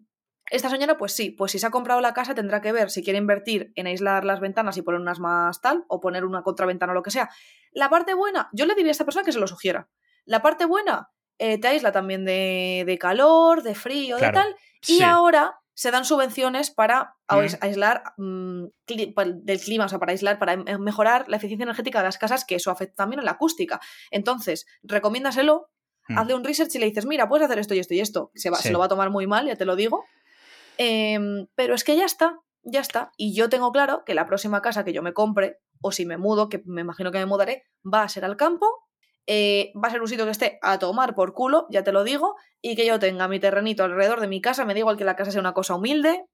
esta 0.50 0.68
señora, 0.68 0.96
pues 0.98 1.12
sí, 1.12 1.30
pues 1.30 1.52
si 1.52 1.58
se 1.58 1.66
ha 1.66 1.70
comprado 1.70 2.00
la 2.00 2.12
casa 2.12 2.34
tendrá 2.34 2.60
que 2.60 2.72
ver 2.72 2.90
si 2.90 3.02
quiere 3.02 3.18
invertir 3.18 3.72
en 3.74 3.86
aislar 3.86 4.24
las 4.24 4.40
ventanas 4.40 4.76
y 4.76 4.82
poner 4.82 5.00
unas 5.00 5.18
más 5.18 5.60
tal, 5.60 5.84
o 5.88 6.00
poner 6.00 6.24
una 6.24 6.42
contraventana 6.42 6.92
o 6.92 6.94
lo 6.94 7.02
que 7.02 7.10
sea. 7.10 7.30
La 7.72 7.88
parte 7.88 8.14
buena, 8.14 8.48
yo 8.52 8.66
le 8.66 8.74
diría 8.74 8.90
a 8.90 8.92
esta 8.92 9.04
persona 9.04 9.24
que 9.24 9.32
se 9.32 9.38
lo 9.40 9.46
sugiera. 9.46 9.88
La 10.24 10.42
parte 10.42 10.66
buena, 10.66 11.08
eh, 11.38 11.58
te 11.58 11.68
aísla 11.68 11.90
también 11.92 12.24
de, 12.24 12.84
de 12.86 12.98
calor, 12.98 13.62
de 13.62 13.74
frío, 13.74 14.18
Claro, 14.18 14.38
de 14.38 14.44
tal. 14.44 14.56
Y 14.86 14.96
Sí. 14.98 15.02
ahora 15.02 15.58
se 15.74 15.90
dan 15.90 16.04
subvenciones 16.04 16.70
para 16.70 17.16
Mm. 17.30 17.38
aislar 17.62 18.02
mm, 18.18 18.64
cli- 18.86 19.14
del 19.42 19.60
clima, 19.60 19.86
o 19.86 19.88
sea, 19.88 19.98
para 19.98 20.12
aislar, 20.12 20.38
para 20.38 20.52
em- 20.52 20.80
mejorar 20.80 21.28
la 21.28 21.36
eficiencia 21.38 21.64
energética 21.64 21.98
de 21.98 22.04
las 22.04 22.18
casas, 22.18 22.44
que 22.44 22.56
eso 22.56 22.70
afecta 22.70 22.96
también 22.96 23.20
a 23.20 23.22
la 23.22 23.32
acústica. 23.32 23.80
Entonces, 24.10 24.66
recomiéndaselo, 24.82 25.70
Mm. 26.08 26.18
hazle 26.18 26.34
un 26.34 26.44
research 26.44 26.74
y 26.74 26.78
le 26.78 26.86
dices, 26.86 27.06
mira, 27.06 27.28
puedes 27.28 27.44
hacer 27.46 27.58
esto 27.58 27.74
y 27.74 27.78
esto 27.78 27.94
y 27.94 28.00
esto. 28.00 28.30
Se, 28.34 28.50
va, 28.50 28.56
Sí. 28.58 28.64
se 28.64 28.70
lo 28.72 28.78
va 28.80 28.86
a 28.86 28.88
tomar 28.88 29.08
muy 29.10 29.26
mal, 29.26 29.46
ya 29.46 29.56
te 29.56 29.64
lo 29.64 29.76
digo. 29.76 30.04
Em, 30.78 31.46
pero 31.54 31.74
es 31.74 31.84
que 31.84 31.96
ya 31.96 32.04
está, 32.04 32.38
ya 32.62 32.80
está. 32.80 33.12
Y 33.16 33.34
yo 33.34 33.48
tengo 33.48 33.72
claro 33.72 34.04
que 34.04 34.14
la 34.14 34.26
próxima 34.26 34.62
casa 34.62 34.84
que 34.84 34.92
yo 34.92 35.02
me 35.02 35.12
compre, 35.12 35.60
o 35.80 35.92
si 35.92 36.06
me 36.06 36.16
mudo, 36.16 36.48
que 36.48 36.62
me 36.66 36.80
imagino 36.80 37.10
que 37.12 37.18
me 37.18 37.26
mudaré, 37.26 37.64
va 37.84 38.02
a 38.02 38.08
ser 38.08 38.24
al 38.24 38.36
campo. 38.36 38.66
Eh, 39.26 39.72
va 39.76 39.88
a 39.88 39.90
ser 39.90 40.00
un 40.00 40.08
sitio 40.08 40.24
que 40.24 40.30
esté 40.32 40.58
a 40.62 40.78
tomar 40.78 41.14
por 41.14 41.32
culo, 41.32 41.66
ya 41.70 41.82
te 41.84 41.92
lo 41.92 42.04
digo, 42.04 42.34
y 42.60 42.74
que 42.76 42.86
yo 42.86 42.98
tenga 42.98 43.28
mi 43.28 43.38
terrenito 43.40 43.84
alrededor 43.84 44.20
de 44.20 44.26
mi 44.28 44.40
casa, 44.40 44.64
me 44.64 44.72
da 44.74 44.80
igual 44.80 44.96
que 44.96 45.04
la 45.04 45.16
casa 45.16 45.30
sea 45.30 45.40
una 45.40 45.52
cosa 45.54 45.74
humilde, 45.74 46.24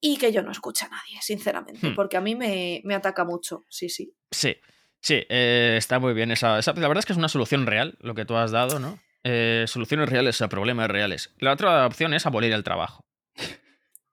y 0.00 0.16
que 0.16 0.32
yo 0.32 0.42
no 0.42 0.52
escuche 0.52 0.84
a 0.86 0.88
nadie, 0.88 1.18
sinceramente, 1.20 1.88
Hmm. 1.90 1.94
porque 1.94 2.16
a 2.16 2.20
mí 2.20 2.34
me, 2.36 2.80
me 2.84 2.94
ataca 2.94 3.24
mucho, 3.24 3.64
sí, 3.68 3.88
sí. 3.88 4.14
Sí, 4.30 4.56
sí, 5.00 5.24
eh, 5.28 5.74
está 5.76 5.98
muy 5.98 6.14
bien. 6.14 6.30
Esa, 6.30 6.58
esa- 6.58 6.72
la 6.74 6.86
verdad 6.88 7.00
es 7.00 7.06
que 7.06 7.12
es 7.12 7.18
una 7.18 7.28
solución 7.28 7.66
real 7.66 7.96
lo 8.00 8.14
que 8.14 8.24
tú 8.24 8.36
has 8.36 8.50
dado, 8.52 8.78
¿no? 8.78 8.98
Eh, 9.24 9.64
soluciones 9.66 10.08
reales 10.08 10.40
a 10.40 10.48
problemas 10.48 10.88
reales. 10.88 11.34
La 11.38 11.52
otra 11.52 11.84
opción 11.86 12.14
es 12.14 12.26
abolir 12.26 12.52
el 12.52 12.62
trabajo. 12.64 13.04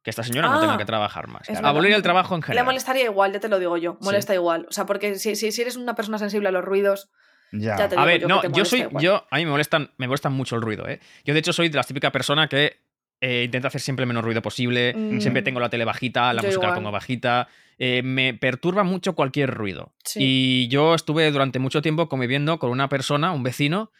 Que 0.03 0.11
esta 0.11 0.21
señora 0.21 0.49
no 0.49 0.57
Ah, 0.57 0.61
tenga 0.61 0.77
que 0.77 0.85
trabajar 0.85 1.27
más. 1.27 1.49
Abolir 1.63 1.91
el 1.91 2.03
trabajo 2.03 2.35
en 2.35 2.41
Le 2.41 2.45
general. 2.45 2.65
molestaría 2.65 3.05
igual, 3.05 3.33
ya 3.33 3.39
te 3.39 3.49
lo 3.49 3.57
digo 3.57 3.75
yo, 3.77 3.97
molesta 4.01 4.35
igual. 4.35 4.67
O 4.69 4.71
sea, 4.71 4.85
porque 4.85 5.15
si, 5.17 5.35
si, 5.35 5.51
si 5.51 5.61
eres 5.63 5.77
una 5.77 5.95
persona 5.95 6.19
sensible 6.19 6.47
a 6.47 6.51
los 6.51 6.63
ruidos, 6.63 7.09
Ya. 7.51 7.77
Ya 7.77 7.89
te 7.89 7.95
A 7.97 8.05
ver, 8.05 8.21
yo 8.21 8.27
no, 8.27 8.41
que 8.41 8.49
te 8.49 8.57
yo 8.57 8.65
soy. 8.65 8.81
igual. 8.81 9.03
Yo, 9.03 9.27
a 9.29 9.37
mí 9.37 9.45
me 9.45 9.51
molestan, 9.51 9.91
me 9.97 10.07
molestan 10.07 10.33
mucho 10.33 10.55
el 10.55 10.61
ruido, 10.61 10.87
¿eh? 10.87 10.99
Yo, 11.23 11.33
de 11.33 11.39
hecho, 11.39 11.53
soy 11.53 11.69
de 11.69 11.77
la 11.77 11.83
típica 11.83 12.11
persona 12.11 12.47
que 12.47 12.77
eh, 13.21 13.43
intenta 13.45 13.69
hacer 13.69 13.81
siempre 13.81 14.03
el 14.03 14.07
menos 14.07 14.23
ruido 14.23 14.41
posible. 14.41 14.93
Mm. 14.95 15.21
Siempre 15.21 15.41
tengo 15.41 15.59
la 15.59 15.69
tele 15.69 15.85
bajita, 15.85 16.33
la 16.33 16.41
Yo 16.41 16.47
música 16.49 16.67
la 16.67 16.75
pongo 16.75 16.91
bajita. 16.91 17.47
eh, 17.77 18.01
me 18.03 18.33
perturba 18.33 18.83
mucho 18.83 19.13
cualquier 19.15 19.51
ruido. 19.53 19.93
Sí. 20.03 20.19
Y 20.21 20.67
yo 20.69 20.93
estuve 20.95 21.29
durante 21.31 21.59
mucho 21.59 21.81
tiempo 21.81 22.07
conviviendo 22.09 22.59
con 22.59 22.71
una 22.71 22.89
persona, 22.89 23.31
un 23.31 23.43
vecino. 23.43 23.91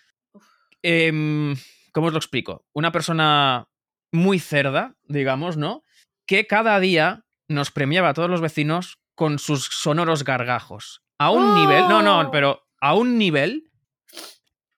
em, 0.84 1.56
¿Cómo 1.94 2.08
os 2.08 2.14
lo 2.14 2.20
explico? 2.20 2.66
Una 2.74 2.92
persona 2.92 3.68
muy 4.12 4.40
cerda, 4.40 4.96
digamos, 5.08 5.56
¿no? 5.58 5.84
Que 6.28 6.46
cada 6.48 6.80
día 6.80 7.24
nos 7.48 7.72
premiaba 7.72 8.10
a 8.10 8.14
todos 8.14 8.30
los 8.30 8.42
vecinos 8.42 9.00
con 9.16 9.40
sus 9.40 9.66
sonoros 9.66 10.24
gargajos. 10.24 11.02
A 11.20 11.30
un 11.32 11.44
¡Oh! 11.44 11.56
nivel. 11.56 11.88
No, 11.88 12.02
no, 12.02 12.30
pero 12.32 12.65
a 12.86 12.94
un 12.94 13.18
nivel 13.18 13.72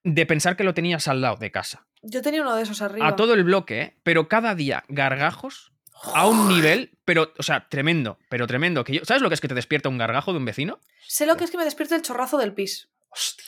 de 0.04 0.26
pensar 0.26 0.56
que 0.56 0.64
lo 0.64 0.74
tenías 0.74 1.10
al 1.10 1.20
lado 1.20 1.36
de 1.36 1.52
casa. 1.52 1.88
yo 2.02 2.22
tenía 2.22 2.42
uno 2.42 2.56
de 2.56 2.64
esos 2.64 2.82
arriba. 2.82 3.06
A 3.06 3.18
todo 3.18 3.34
el 3.34 3.44
bloque, 3.44 3.82
¿eh? 3.82 3.98
pero 4.04 4.30
cada 4.30 4.56
día 4.56 4.86
gargajos 4.88 5.74
a 6.14 6.26
un 6.26 6.48
nivel, 6.48 6.98
pero, 7.04 7.34
o 7.38 7.44
sea, 7.44 7.68
tremendo, 7.68 8.18
pero 8.30 8.48
tremendo. 8.48 8.86
Que 8.86 8.94
yo, 8.94 9.02
¿Sabes 9.04 9.22
lo 9.22 9.30
que 9.30 9.36
es 9.36 9.42
que 9.42 9.50
te 9.50 9.56
despierta 9.56 9.90
un 9.90 9.98
gargajo 9.98 10.32
de 10.32 10.38
un 10.38 10.46
vecino? 10.46 10.80
Sé 11.06 11.26
lo 11.26 11.36
que 11.36 11.44
es 11.44 11.52
que 11.52 11.58
me 11.58 11.66
despierta 11.66 11.96
el 11.96 12.02
chorrazo 12.02 12.38
del 12.38 12.54
pis. 12.54 12.90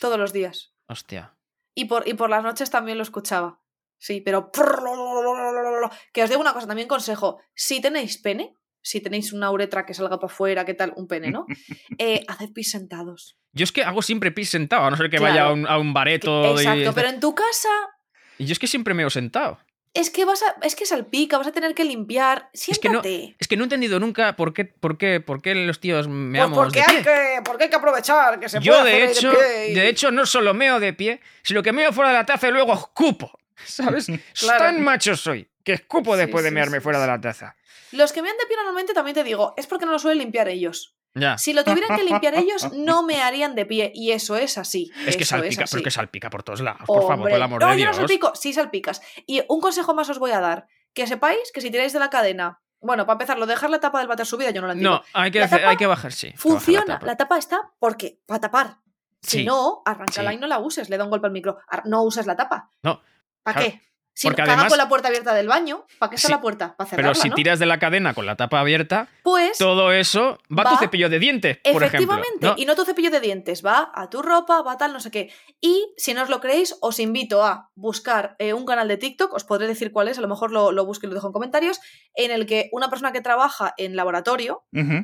Todos 0.02 0.18
los 0.18 0.34
días. 0.34 0.74
Hostia. 0.88 1.36
Y 1.74 1.86
por, 1.86 2.06
y 2.06 2.16
por 2.16 2.30
las 2.30 2.44
noches 2.44 2.70
también 2.70 2.98
lo 2.98 3.04
escuchaba. 3.04 3.62
Sí, 3.98 4.20
pero. 4.20 4.52
Que 6.12 6.24
os 6.24 6.30
digo 6.30 6.42
una 6.42 6.54
cosa, 6.54 6.68
también 6.68 6.88
consejo. 6.88 7.40
Si 7.54 7.80
tenéis 7.80 8.18
pene, 8.18 8.56
si 8.82 9.02
tenéis 9.02 9.34
una 9.34 9.52
uretra 9.52 9.86
que 9.86 9.94
salga 9.94 10.20
para 10.20 10.32
afuera, 10.32 10.66
¿qué 10.66 10.74
tal? 10.74 10.94
Un 10.96 11.08
pene, 11.08 11.32
¿no? 11.32 11.46
Eh, 11.98 12.24
haced 12.28 12.52
pis 12.54 12.72
sentados. 12.72 13.38
Yo 13.52 13.64
es 13.64 13.72
que 13.72 13.84
hago 13.84 14.02
siempre 14.02 14.32
pis 14.32 14.50
sentado, 14.50 14.86
a 14.86 14.90
no 14.92 14.96
ser 14.98 15.10
que 15.10 15.18
Claro. 15.18 15.34
vaya 15.34 15.46
a 15.46 15.54
un, 15.54 15.68
a 15.68 15.78
un 15.78 15.94
bareto. 15.94 16.56
de- 16.56 16.62
Exacto, 16.64 16.94
pero 16.94 17.10
en 17.10 17.20
tu 17.20 17.34
casa. 17.36 17.70
Y 18.38 18.46
yo 18.46 18.54
es 18.54 18.60
que 18.60 18.68
siempre 18.68 18.94
me 18.94 19.06
he 19.06 19.10
sentado. 19.10 19.60
Es 19.96 20.12
que 20.12 20.24
vas 20.24 20.44
a, 20.44 20.56
es 20.66 20.76
que 20.76 20.86
salpica, 20.86 21.40
vas 21.40 21.48
a 21.48 21.52
tener 21.52 21.74
que 21.74 21.84
limpiar. 21.84 22.50
que 22.54 22.70
no- 22.90 23.02
Siéntate. 23.02 23.36
Es 23.40 23.48
que 23.48 23.58
no 23.58 23.64
he 23.64 23.66
entendido 23.66 24.00
nunca 24.00 24.36
por 24.36 24.54
qué, 24.54 24.64
por 24.66 24.98
qué, 25.00 25.20
por 25.20 25.42
qué 25.42 25.56
los 25.56 25.80
tíos 25.80 26.06
Pues 26.06 26.16
meamos 26.16 26.58
porque 26.58 26.80
de 26.80 26.86
hay 26.88 26.96
pie. 26.98 27.04
que, 27.04 27.42
porque 27.44 27.64
hay 27.66 27.70
que 27.72 27.76
aprovechar 27.76 28.40
que 28.40 28.48
se 28.50 28.60
Yo, 28.62 28.74
puede 28.80 28.96
de 28.98 29.04
hacer 29.06 29.18
hecho, 29.18 29.32
pie 29.32 29.70
y- 29.72 29.74
de 29.74 29.90
hecho, 29.90 30.12
no 30.12 30.26
solo 30.28 30.54
meo 30.54 30.80
de 30.80 30.94
pie, 30.94 31.22
sino 31.42 31.64
que 31.64 31.74
meo 31.74 31.92
fuera 31.92 32.12
de 32.12 32.18
la 32.18 32.26
taza 32.26 32.48
y 32.48 32.52
luego 32.52 32.74
escupo. 32.76 33.32
¿Sabes? 33.66 34.08
Claro. 34.40 34.60
Tan 34.64 34.82
macho 34.84 35.18
soy 35.18 35.50
que 35.64 35.74
escupo 35.74 36.14
Sí, 36.14 36.20
después 36.20 36.44
de 36.44 36.50
sí, 36.52 36.56
mearme 36.56 36.78
sí, 36.78 36.84
fuera 36.84 37.02
de 37.02 37.08
la 37.08 37.20
taza. 37.20 37.56
Los 37.92 38.12
que 38.14 38.22
me 38.22 38.30
han 38.30 38.38
de 38.38 38.46
pie 38.46 38.56
normalmente 38.58 38.94
también 38.94 39.16
te 39.16 39.24
digo, 39.24 39.54
es 39.58 39.68
porque 39.68 39.86
no 39.86 39.92
lo 39.92 40.00
suelen 40.00 40.20
limpiar 40.20 40.48
ellos. 40.48 40.96
Ya. 41.16 41.38
Si 41.40 41.54
lo 41.54 41.64
tuvieran 41.64 41.98
que 41.98 42.04
limpiar 42.04 42.36
ellos, 42.36 42.72
no 42.74 43.02
me 43.04 43.22
harían 43.22 43.56
de 43.56 43.66
pie. 43.66 43.92
Y 43.96 44.12
eso 44.12 44.36
es 44.36 44.58
así. 44.58 44.92
es 45.08 45.18
que 45.18 45.26
salpica, 45.26 45.64
así. 45.64 45.72
pero 45.72 45.80
es 45.80 45.84
que 45.86 45.92
salpica 45.92 46.30
por 46.30 46.44
todos 46.44 46.62
lados, 46.62 46.82
por 46.86 47.02
favor, 47.08 47.28
por 47.30 47.32
el 47.32 47.42
amor 47.42 47.62
no, 47.62 47.68
de 47.70 47.74
yo 47.74 47.78
Dios. 47.78 47.90
no 47.90 47.94
salpico, 48.08 48.32
sí 48.36 48.54
salpicas. 48.54 49.02
Y 49.26 49.42
un 49.50 49.60
consejo 49.60 49.94
más 49.96 50.10
os 50.10 50.20
voy 50.20 50.32
a 50.32 50.40
dar. 50.40 50.68
Que 50.94 51.08
sepáis 51.08 51.52
que 51.54 51.62
si 51.62 51.72
tiráis 51.72 51.94
de 51.94 52.00
la 52.00 52.10
cadena, 52.10 52.62
bueno, 52.82 53.06
para 53.06 53.16
empezar, 53.16 53.38
lo 53.40 53.46
de 53.46 53.54
dejar 53.54 53.70
la 53.70 53.80
tapa 53.80 54.00
del 54.00 54.08
váter 54.08 54.26
subida 54.26 54.52
yo 54.52 54.62
no 54.62 54.68
la 54.68 54.74
entiendo. 54.74 54.98
No, 54.98 55.04
hay 55.14 55.32
que, 55.32 55.42
hacer- 55.42 55.66
hay 55.66 55.78
que 55.78 55.86
bajar, 55.88 56.12
sí. 56.14 56.28
bajar 56.28 56.36
la 56.38 56.42
Funciona, 56.42 56.86
tapa. 56.86 57.06
la 57.06 57.18
tapa. 57.18 57.38
está 57.38 57.72
porque 57.80 58.20
para 58.26 58.40
tapar. 58.40 58.78
Si 59.22 59.40
Sí. 59.40 59.46
no, 59.46 59.82
arráncala 59.86 60.30
Sí. 60.30 60.38
y 60.38 60.40
no 60.40 60.48
la 60.48 60.60
uses, 60.60 60.90
le 60.90 60.98
da 60.98 61.04
un 61.04 61.10
golpe 61.10 61.28
al 61.28 61.34
micro. 61.34 61.58
No 61.86 62.04
uses 62.04 62.26
la 62.26 62.36
tapa. 62.38 62.72
No, 62.84 63.02
¿Para 63.44 63.58
claro, 63.62 63.72
qué? 63.74 63.82
Si 64.20 64.28
porque 64.28 64.42
caga 64.42 64.54
además- 64.54 64.70
con 64.72 64.78
la 64.78 64.90
puerta 64.90 65.08
abierta 65.08 65.34
del 65.34 65.48
baño, 65.48 65.86
¿para 65.98 66.10
qué 66.10 66.18
está 66.18 66.28
Sí, 66.28 66.32
la 66.34 66.42
puerta? 66.42 66.76
Para 66.76 66.90
cerrarla, 66.90 67.12
Pero 67.14 67.22
si 67.22 67.30
¿no? 67.30 67.36
tiras 67.36 67.58
de 67.58 67.66
la 67.66 67.80
cadena 67.80 68.14
con 68.14 68.26
la 68.26 68.36
tapa 68.36 68.60
abierta, 68.60 69.08
Pues 69.24 69.58
todo 69.58 69.94
eso 69.94 70.38
va, 70.52 70.64
a 70.64 70.70
tu 70.72 70.76
cepillo 70.78 71.08
de 71.10 71.20
dientes, 71.20 71.58
por 71.72 71.84
ejemplo. 71.84 71.86
Efectivamente, 71.88 72.46
¿no? 72.48 72.54
y 72.58 72.66
no 72.66 72.76
tu 72.76 72.84
cepillo 72.84 73.12
de 73.12 73.22
dientes, 73.22 73.66
va 73.66 73.90
a 73.96 74.10
tu 74.10 74.22
ropa, 74.22 74.62
va 74.62 74.74
a 74.74 74.78
tal, 74.78 74.92
no 74.92 75.00
sé 75.00 75.10
qué. 75.10 75.32
Y 75.62 75.94
si 75.96 76.14
no 76.14 76.22
os 76.24 76.30
lo 76.30 76.42
creéis, 76.42 76.76
os 76.82 77.00
invito 77.00 77.44
a 77.46 77.70
buscar 77.76 78.36
eh, 78.40 78.54
un 78.54 78.66
canal 78.66 78.90
de 78.90 78.98
TikTok, 78.98 79.34
os 79.34 79.46
podré 79.46 79.68
decir 79.68 79.94
cuál 79.94 80.10
es, 80.10 80.18
a 80.18 80.22
lo 80.22 80.28
mejor 80.28 80.52
lo, 80.52 80.74
lo 80.74 80.86
busco 80.86 81.06
y 81.06 81.10
lo 81.10 81.16
dejo 81.16 81.28
en 81.28 81.34
comentarios, 81.34 81.80
en 82.14 82.32
el 82.32 82.46
que 82.46 82.68
una 82.74 82.90
persona 82.90 83.14
que 83.14 83.22
trabaja 83.22 83.74
en 83.78 83.96
laboratorio, 83.96 84.64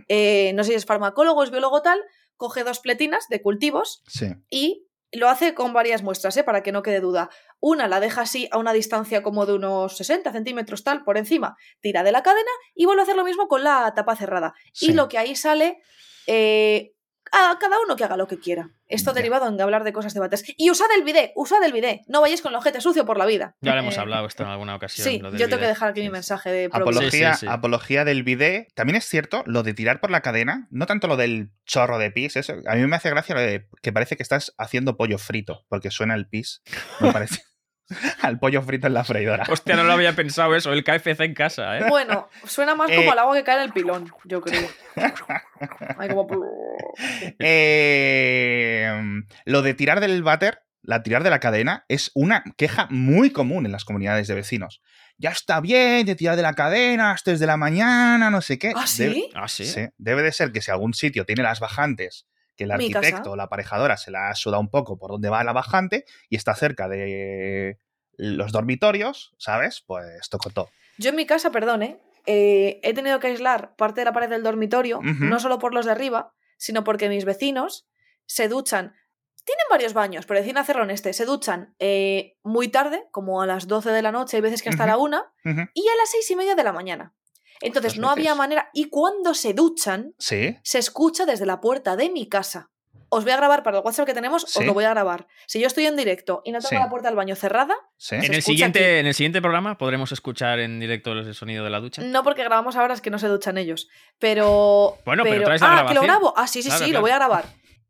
eh, 0.10 0.52
no 0.56 0.64
sé 0.66 0.72
si 0.72 0.76
es 0.76 0.86
farmacólogo, 0.86 1.42
es 1.44 1.52
biólogo 1.52 1.82
tal, 1.82 2.02
coge 2.36 2.66
dos 2.66 2.80
pletinas 2.80 3.28
de 3.30 3.42
cultivos 3.42 4.04
Sí. 4.08 4.28
y 4.50 4.82
lo 5.12 5.30
hace 5.30 5.54
con 5.54 5.72
varias 5.72 6.04
muestras, 6.04 6.36
¿eh? 6.36 6.44
para 6.44 6.62
que 6.62 6.74
no 6.74 6.84
quede 6.84 7.00
duda. 7.00 7.30
Una 7.68 7.88
la 7.88 8.00
deja 8.00 8.22
así 8.22 8.48
a 8.52 8.60
una 8.60 8.74
distancia 8.74 9.24
como 9.24 9.48
de 9.48 9.54
unos 9.54 9.98
60 9.98 10.32
centímetros 10.32 10.84
tal, 10.84 11.04
por 11.04 11.18
encima, 11.18 11.58
tira 11.82 12.04
de 12.04 12.12
la 12.12 12.22
cadena 12.22 12.52
y 12.76 12.86
vuelve 12.86 13.02
a 13.02 13.04
hacer 13.06 13.16
lo 13.16 13.26
mismo 13.26 13.48
con 13.48 13.64
la 13.64 13.92
tapa 13.96 14.16
cerrada. 14.16 14.54
Sí. 14.72 14.92
Y 14.92 14.94
lo 14.94 15.10
que 15.10 15.18
ahí 15.18 15.36
sale, 15.36 15.80
eh, 16.28 16.92
a 17.32 17.58
cada 17.60 17.78
uno 17.84 17.96
que 17.96 18.04
haga 18.04 18.18
lo 18.18 18.28
que 18.28 18.38
quiera. 18.40 18.70
Esto 18.88 19.10
Ya. 19.10 19.16
derivado 19.16 19.48
en 19.48 19.60
hablar 19.60 19.84
de 19.84 19.92
cosas 19.94 20.14
de 20.14 20.20
bates. 20.20 20.44
Y 20.58 20.70
usad 20.70 20.86
el 20.96 21.04
bidet, 21.04 21.32
usad 21.36 21.62
el 21.64 21.74
bidet. 21.74 22.02
No 22.08 22.22
vayáis 22.22 22.44
con 22.44 22.52
el 22.52 22.56
ojete 22.58 22.82
sucio 22.82 23.04
por 23.04 23.18
la 23.18 23.26
vida. 23.26 23.56
Ya 23.62 23.74
lo 23.74 23.80
hemos 23.80 23.98
Eh, 23.98 24.00
hablado 24.00 24.28
esto 24.28 24.44
en 24.44 24.50
alguna 24.50 24.76
ocasión. 24.76 25.08
Sí, 25.08 25.18
lo 25.18 25.32
yo 25.32 25.50
tengo 25.50 25.60
que 25.60 25.68
dejar 25.68 25.90
aquí 25.90 26.02
mi 26.02 26.06
Sí, 26.06 26.12
mensaje 26.12 26.52
de. 26.52 26.66
Apología, 26.72 27.34
Sí, 27.34 27.40
sí, 27.40 27.46
sí. 27.48 27.52
apología 27.52 28.06
del 28.06 28.22
bidet. 28.22 28.72
También 28.76 28.96
es 28.98 29.06
cierto 29.06 29.42
lo 29.48 29.64
de 29.64 29.74
tirar 29.74 30.00
por 30.02 30.12
la 30.12 30.22
cadena, 30.22 30.68
no 30.70 30.86
tanto 30.86 31.08
lo 31.08 31.18
del 31.18 31.50
chorro 31.66 31.98
de 31.98 32.12
pis, 32.12 32.36
eso. 32.36 32.54
A 32.68 32.76
mí 32.76 32.86
me 32.86 32.96
hace 32.96 33.10
gracia 33.10 33.34
lo 33.34 33.42
de 33.42 33.68
que 33.82 33.92
parece 33.92 34.16
que 34.18 34.24
estás 34.24 34.54
haciendo 34.60 34.96
pollo 34.96 35.18
frito, 35.18 35.66
porque 35.68 35.90
suena 35.90 36.14
el 36.14 36.28
pis. 36.30 36.62
Me 37.00 37.12
parece. 37.12 37.42
al 38.22 38.40
pollo 38.40 38.62
frito 38.62 38.88
en 38.88 38.94
la 38.94 39.04
freidora. 39.04 39.46
Hostia, 39.50 39.76
no 39.76 39.84
lo 39.84 39.94
había 39.94 40.14
pensado 40.14 40.56
eso, 40.56 40.74
el 40.74 40.84
KFC 40.84 41.22
en 41.22 41.34
casa, 41.34 41.78
¿eh? 41.78 41.86
Bueno, 41.90 42.30
suena 42.46 42.76
más 42.76 42.90
Eh, 42.90 42.96
como 42.98 43.12
al 43.12 43.20
agua 43.20 43.36
que 43.36 43.44
cae 43.44 43.58
en 43.58 43.64
el 43.64 43.74
pilón, 43.74 44.12
yo 44.24 44.42
creo. 44.42 44.68
Hay 45.98 46.10
como... 46.10 46.28
Eh, 47.40 49.24
lo 49.46 49.62
de 49.62 49.74
tirar 49.74 50.00
del 50.00 50.24
váter, 50.24 50.64
la 50.82 51.04
tirar 51.04 51.24
de 51.24 51.30
la 51.30 51.40
cadena, 51.40 51.86
es 51.88 52.12
una 52.14 52.44
queja 52.58 52.88
muy 52.90 53.32
común 53.32 53.66
en 53.66 53.72
las 53.72 53.86
comunidades 53.86 54.28
de 54.28 54.36
vecinos. 54.36 54.82
Ya 55.18 55.30
está 55.30 55.62
bien 55.62 56.06
de 56.06 56.16
tirar 56.16 56.36
de 56.36 56.42
la 56.42 56.54
cadena 56.54 57.12
hasta 57.12 57.32
desde 57.32 57.46
la 57.46 57.58
mañana, 57.58 58.30
no 58.30 58.42
sé 58.42 58.60
qué. 58.60 58.74
¿Ah, 58.76 58.86
Debe-? 58.98 59.30
Ah, 59.34 59.48
sí. 59.48 59.66
Sí, 59.66 59.88
debe 59.98 60.24
de 60.24 60.32
ser 60.32 60.52
que 60.52 60.62
si 60.62 60.72
algún 60.72 60.94
sitio 60.94 61.26
tiene 61.26 61.44
las 61.44 61.60
bajantes, 61.60 62.28
que 62.56 62.64
el 62.66 62.72
arquitecto 62.72 63.32
o 63.32 63.36
la 63.36 63.44
aparejadora 63.44 63.98
se 63.98 64.12
la 64.12 64.30
ha 64.30 64.36
sudado 64.36 64.62
un 64.62 64.70
poco 64.70 64.98
por 64.98 65.12
dónde 65.12 65.30
va 65.30 65.44
la 65.44 65.54
bajante 65.54 66.06
y 66.30 66.36
está 66.36 66.56
cerca 66.56 66.88
de 66.88 67.78
los 68.18 68.52
dormitorios, 68.52 69.34
¿sabes? 69.38 69.84
Pues 69.86 70.30
tocó 70.30 70.50
todo. 70.50 70.70
Yo 70.98 71.10
en 71.10 71.16
mi 71.16 71.26
casa, 71.26 71.52
perdón, 71.52 71.84
¿eh? 71.84 72.00
Eh, 72.26 72.80
he 72.82 72.94
tenido 72.94 73.20
que 73.20 73.28
aislar 73.28 73.76
parte 73.76 74.02
de 74.02 74.06
la 74.06 74.14
pared 74.14 74.30
del 74.30 74.44
dormitorio, 74.44 75.00
no 75.04 75.40
solo 75.40 75.60
por 75.60 75.74
los 75.74 75.86
de 75.86 75.92
arriba, 75.92 76.34
sino 76.58 76.84
porque 76.84 77.10
mis 77.10 77.26
vecinos 77.26 77.88
se 78.26 78.48
duchan. 78.48 78.96
Tienen 79.44 79.66
varios 79.70 79.94
baños, 79.94 80.26
pero 80.26 80.40
deciden 80.40 80.58
hacerlo 80.58 80.84
en 80.84 80.90
este. 80.90 81.14
Se 81.14 81.26
duchan 81.26 81.76
eh, 81.78 82.36
muy 82.42 82.68
tarde, 82.70 83.08
como 83.12 83.44
a 83.44 83.46
las 83.46 83.68
12 83.68 83.92
de 83.92 84.02
la 84.02 84.12
noche, 84.12 84.38
hay 84.38 84.42
veces 84.42 84.64
que 84.64 84.70
hasta 84.70 84.88
la 84.88 84.98
1, 84.98 85.18
Ujú. 85.46 85.62
y 85.74 85.88
a 85.88 85.96
las 85.98 86.10
6 86.10 86.32
y 86.32 86.36
media 86.36 86.56
de 86.56 86.64
la 86.64 86.74
mañana. 86.74 87.14
Entonces 87.68 87.98
no 87.98 88.10
había 88.10 88.36
manera. 88.36 88.70
Y 88.74 88.86
cuando 88.90 89.34
se 89.34 89.54
duchan, 89.54 90.14
Sí, 90.18 90.58
se 90.64 90.80
escucha 90.80 91.26
desde 91.26 91.46
la 91.46 91.60
puerta 91.62 91.96
de 91.96 92.10
mi 92.10 92.28
casa. 92.30 92.70
Os 93.10 93.24
voy 93.24 93.34
a 93.34 93.38
grabar 93.38 93.62
para 93.64 93.78
el 93.78 93.84
WhatsApp 93.86 94.08
que 94.08 94.14
tenemos, 94.14 94.42
Sí. 94.48 94.60
os 94.60 94.66
lo 94.66 94.74
voy 94.74 94.84
a 94.84 94.90
grabar. 94.90 95.28
Si 95.48 95.60
yo 95.60 95.68
estoy 95.68 95.86
en 95.86 95.96
directo 95.96 96.42
y 96.44 96.52
no 96.52 96.60
tengo 96.60 96.70
Sí. 96.70 96.76
la 96.76 96.90
puerta 96.90 97.08
del 97.08 97.16
baño 97.16 97.36
cerrada, 97.36 97.76
sí. 97.98 98.16
En 98.16 98.34
el, 98.34 98.42
siguiente, 98.42 98.80
aquí. 98.80 99.00
en 99.00 99.06
el 99.06 99.14
siguiente 99.14 99.42
programa 99.42 99.78
podremos 99.78 100.12
escuchar 100.12 100.60
en 100.60 100.80
directo 100.80 101.12
el 101.12 101.34
sonido 101.36 101.64
de 101.64 101.70
la 101.70 101.80
ducha. 101.80 102.02
No 102.02 102.24
porque 102.24 102.44
grabamos 102.44 102.76
ahora 102.76 102.94
es 102.94 103.02
que 103.02 103.10
no 103.12 103.20
se 103.20 103.28
duchan 103.28 103.58
ellos. 103.58 103.88
Pero. 104.20 104.98
Bueno, 105.06 105.24
pero 105.24 105.44
traes 105.46 105.62
la 105.62 105.80
ah, 105.82 105.86
que 105.88 105.94
lo 105.94 106.02
grabo. 106.02 106.34
Ah, 106.36 106.48
sí, 106.48 106.62
sí, 106.64 106.70
Claro, 106.70 106.86
sí, 106.86 106.92
claro. 106.92 107.00
lo 107.00 107.02
voy 107.02 107.12
a 107.12 107.16
grabar. 107.16 107.46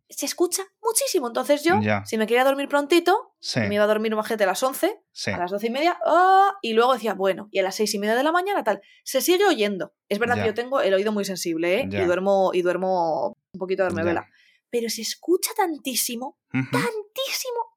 Se 0.10 0.26
escucha 0.28 0.64
muchísimo. 0.82 1.28
Entonces 1.28 1.64
yo, 1.64 1.80
Ya. 1.82 2.06
si 2.06 2.18
me 2.18 2.28
quería 2.28 2.44
dormir 2.44 2.68
prontito, 2.70 3.34
Sí, 3.40 3.60
me 3.62 3.76
iba 3.76 3.84
a 3.84 3.88
dormir 3.88 4.14
un 4.14 4.18
majete 4.18 4.44
a 4.44 4.48
las 4.48 4.62
11, 4.62 5.02
sí. 5.12 5.32
a 5.32 5.38
las 5.38 5.52
12 5.52 5.68
y 5.68 5.70
media, 5.72 6.00
ah, 6.06 6.56
y 6.62 6.74
luego 6.74 6.94
decía, 6.94 7.14
bueno, 7.16 7.48
y 7.52 7.60
a 7.60 7.64
las 7.64 7.76
6 7.76 7.94
y 7.96 8.00
media 8.00 8.16
de 8.16 8.24
la 8.24 8.32
mañana 8.32 8.64
tal. 8.64 8.82
Se 9.04 9.22
sigue 9.22 9.46
oyendo. 9.46 9.94
Es 10.10 10.20
verdad 10.20 10.36
Ya. 10.38 10.44
que 10.44 10.50
yo 10.50 10.54
tengo 10.54 10.82
el 10.82 10.94
oído 10.94 11.12
muy 11.12 11.26
sensible, 11.26 11.80
¿eh? 11.82 11.90
Y 11.92 11.98
duermo, 12.06 12.52
y 12.54 12.62
duermo 12.62 13.36
un 13.54 13.60
poquito 13.60 13.84
de. 13.88 14.14
Ya. 14.14 14.28
Pero 14.70 14.90
se 14.90 15.02
escucha 15.02 15.52
tantísimo, 15.56 16.38
tantísimo. 16.52 17.76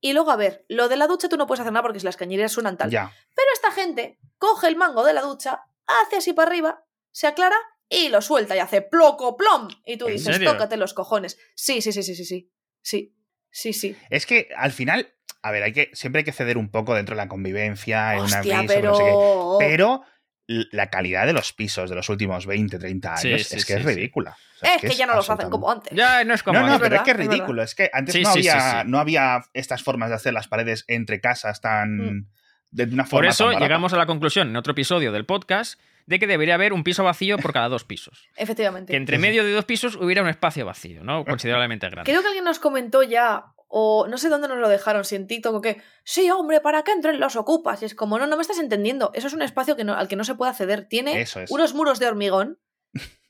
Y 0.00 0.12
luego, 0.12 0.30
a 0.30 0.36
ver, 0.36 0.64
lo 0.68 0.88
de 0.88 0.96
la 0.96 1.06
ducha 1.06 1.28
tú 1.28 1.36
no 1.36 1.46
puedes 1.46 1.60
hacer 1.60 1.72
nada 1.72 1.82
porque 1.82 1.98
si 2.00 2.04
las 2.04 2.16
cañerías 2.16 2.52
suenan 2.52 2.76
tal. 2.76 2.90
Ya. 2.90 3.10
Pero 3.34 3.48
esta 3.54 3.72
gente 3.72 4.18
coge 4.38 4.68
el 4.68 4.76
mango 4.76 5.02
de 5.04 5.14
la 5.14 5.22
ducha, 5.22 5.62
hace 5.86 6.16
así 6.16 6.32
para 6.34 6.48
arriba, 6.50 6.84
se 7.10 7.26
aclara 7.26 7.56
y 7.88 8.08
lo 8.08 8.20
suelta 8.22 8.56
y 8.56 8.58
hace 8.58 8.82
ploco 8.82 9.36
plom. 9.36 9.68
Y 9.84 9.96
tú 9.96 10.06
¿En 10.06 10.14
dices, 10.14 10.34
serio? 10.36 10.52
tócate 10.52 10.76
los 10.76 10.94
cojones. 10.94 11.38
Sí, 11.54 11.80
sí, 11.82 11.92
sí, 11.92 12.02
sí, 12.02 12.14
sí, 12.14 12.24
sí. 12.24 12.50
Sí, 12.82 13.14
sí, 13.50 13.72
sí. 13.72 13.96
Es 14.10 14.26
que 14.26 14.48
al 14.56 14.72
final, 14.72 15.14
a 15.42 15.50
ver, 15.50 15.62
hay 15.62 15.72
que, 15.72 15.90
siempre 15.94 16.20
hay 16.20 16.24
que 16.24 16.32
ceder 16.32 16.58
un 16.58 16.70
poco 16.70 16.94
dentro 16.94 17.14
de 17.14 17.22
la 17.22 17.28
convivencia, 17.28 18.14
en 18.14 18.20
una 18.24 18.40
Hostia, 18.40 18.64
pero... 18.66 18.90
no 18.90 18.94
sé 18.94 19.04
qué. 19.04 19.18
Pero 19.58 20.02
l- 20.48 20.66
la 20.72 20.90
calidad 20.90 21.26
de 21.26 21.32
los 21.32 21.52
pisos 21.52 21.88
de 21.88 21.96
los 21.96 22.08
últimos 22.08 22.46
20, 22.46 22.78
30 22.78 23.10
años 23.14 23.20
Sí, 23.22 23.56
es 23.56 23.64
que 23.64 23.74
sí, 23.74 23.80
es 23.80 23.86
sí. 23.86 23.94
ridícula. 23.94 24.36
O 24.56 24.58
sea, 24.58 24.74
Es 24.76 24.80
que, 24.82 24.96
ya 24.96 25.06
no 25.06 25.14
los 25.14 25.28
hacen 25.30 25.50
como 25.50 25.70
antes. 25.70 25.92
Ya 25.96 26.24
no 26.24 26.34
es 26.34 26.42
como 26.42 26.58
No, 26.58 26.66
no, 26.66 26.72
antes. 26.74 26.82
pero 26.88 26.96
es 26.96 27.00
verdad, 27.00 27.04
que 27.04 27.10
es 27.10 27.14
es 27.14 27.18
verdad. 27.18 27.32
ridículo. 27.32 27.62
Es 27.62 27.74
que 27.74 27.90
antes 27.92 28.12
Sí, 28.14 28.22
no, 28.22 28.32
sí, 28.32 28.42
sí, 28.42 28.48
había, 28.48 28.82
sí. 28.82 28.88
no 28.90 28.98
había 28.98 29.42
estas 29.52 29.82
formas 29.82 30.08
de 30.10 30.16
hacer 30.16 30.32
las 30.34 30.48
paredes 30.48 30.84
entre 30.88 31.20
casas 31.20 31.60
tan. 31.60 31.96
Mm. 31.96 32.28
De 32.74 32.84
una 32.92 33.04
forma 33.04 33.18
Por 33.18 33.26
eso 33.26 33.50
tan 33.50 33.60
llegamos 33.60 33.92
a 33.92 33.96
la 33.96 34.06
conclusión 34.06 34.48
en 34.48 34.56
otro 34.56 34.72
episodio 34.72 35.12
del 35.12 35.24
podcast 35.24 35.80
de 36.06 36.18
que 36.18 36.26
debería 36.26 36.54
haber 36.54 36.72
un 36.72 36.84
piso 36.84 37.02
vacío 37.04 37.38
por 37.38 37.52
cada 37.52 37.68
dos 37.68 37.84
pisos. 37.84 38.28
Efectivamente. 38.36 38.90
Que 38.92 38.96
entre 38.96 39.18
medio 39.18 39.44
de 39.44 39.52
dos 39.52 39.64
pisos 39.64 39.96
hubiera 39.96 40.22
un 40.22 40.28
espacio 40.28 40.66
vacío, 40.66 41.02
¿no? 41.04 41.24
Considerablemente 41.24 41.88
grande. 41.88 42.10
Creo 42.10 42.20
que 42.20 42.26
alguien 42.28 42.44
nos 42.44 42.58
comentó 42.58 43.02
ya, 43.02 43.44
o 43.68 44.06
no 44.08 44.18
sé 44.18 44.28
dónde 44.28 44.48
nos 44.48 44.58
lo 44.58 44.68
dejaron, 44.68 45.04
si 45.04 45.14
en 45.16 45.26
TikTok 45.26 45.54
o 45.54 45.60
qué. 45.60 45.80
Sí, 46.04 46.28
hombre, 46.30 46.60
¿para 46.60 46.82
qué 46.82 46.92
entren 46.92 47.18
los 47.20 47.36
ocupas? 47.36 47.80
Y 47.82 47.86
es 47.86 47.94
como, 47.94 48.18
no, 48.18 48.26
no 48.26 48.36
me 48.36 48.42
estás 48.42 48.58
entendiendo. 48.58 49.12
Eso 49.14 49.28
es 49.28 49.32
un 49.32 49.42
espacio 49.42 49.76
que 49.76 49.84
no- 49.84 49.94
al 49.94 50.08
que 50.08 50.16
no 50.16 50.24
se 50.24 50.34
puede 50.34 50.50
acceder. 50.50 50.86
Tiene 50.88 51.20
Eso 51.20 51.40
es. 51.40 51.50
unos 51.50 51.74
muros 51.74 51.98
de 52.00 52.06
hormigón 52.08 52.58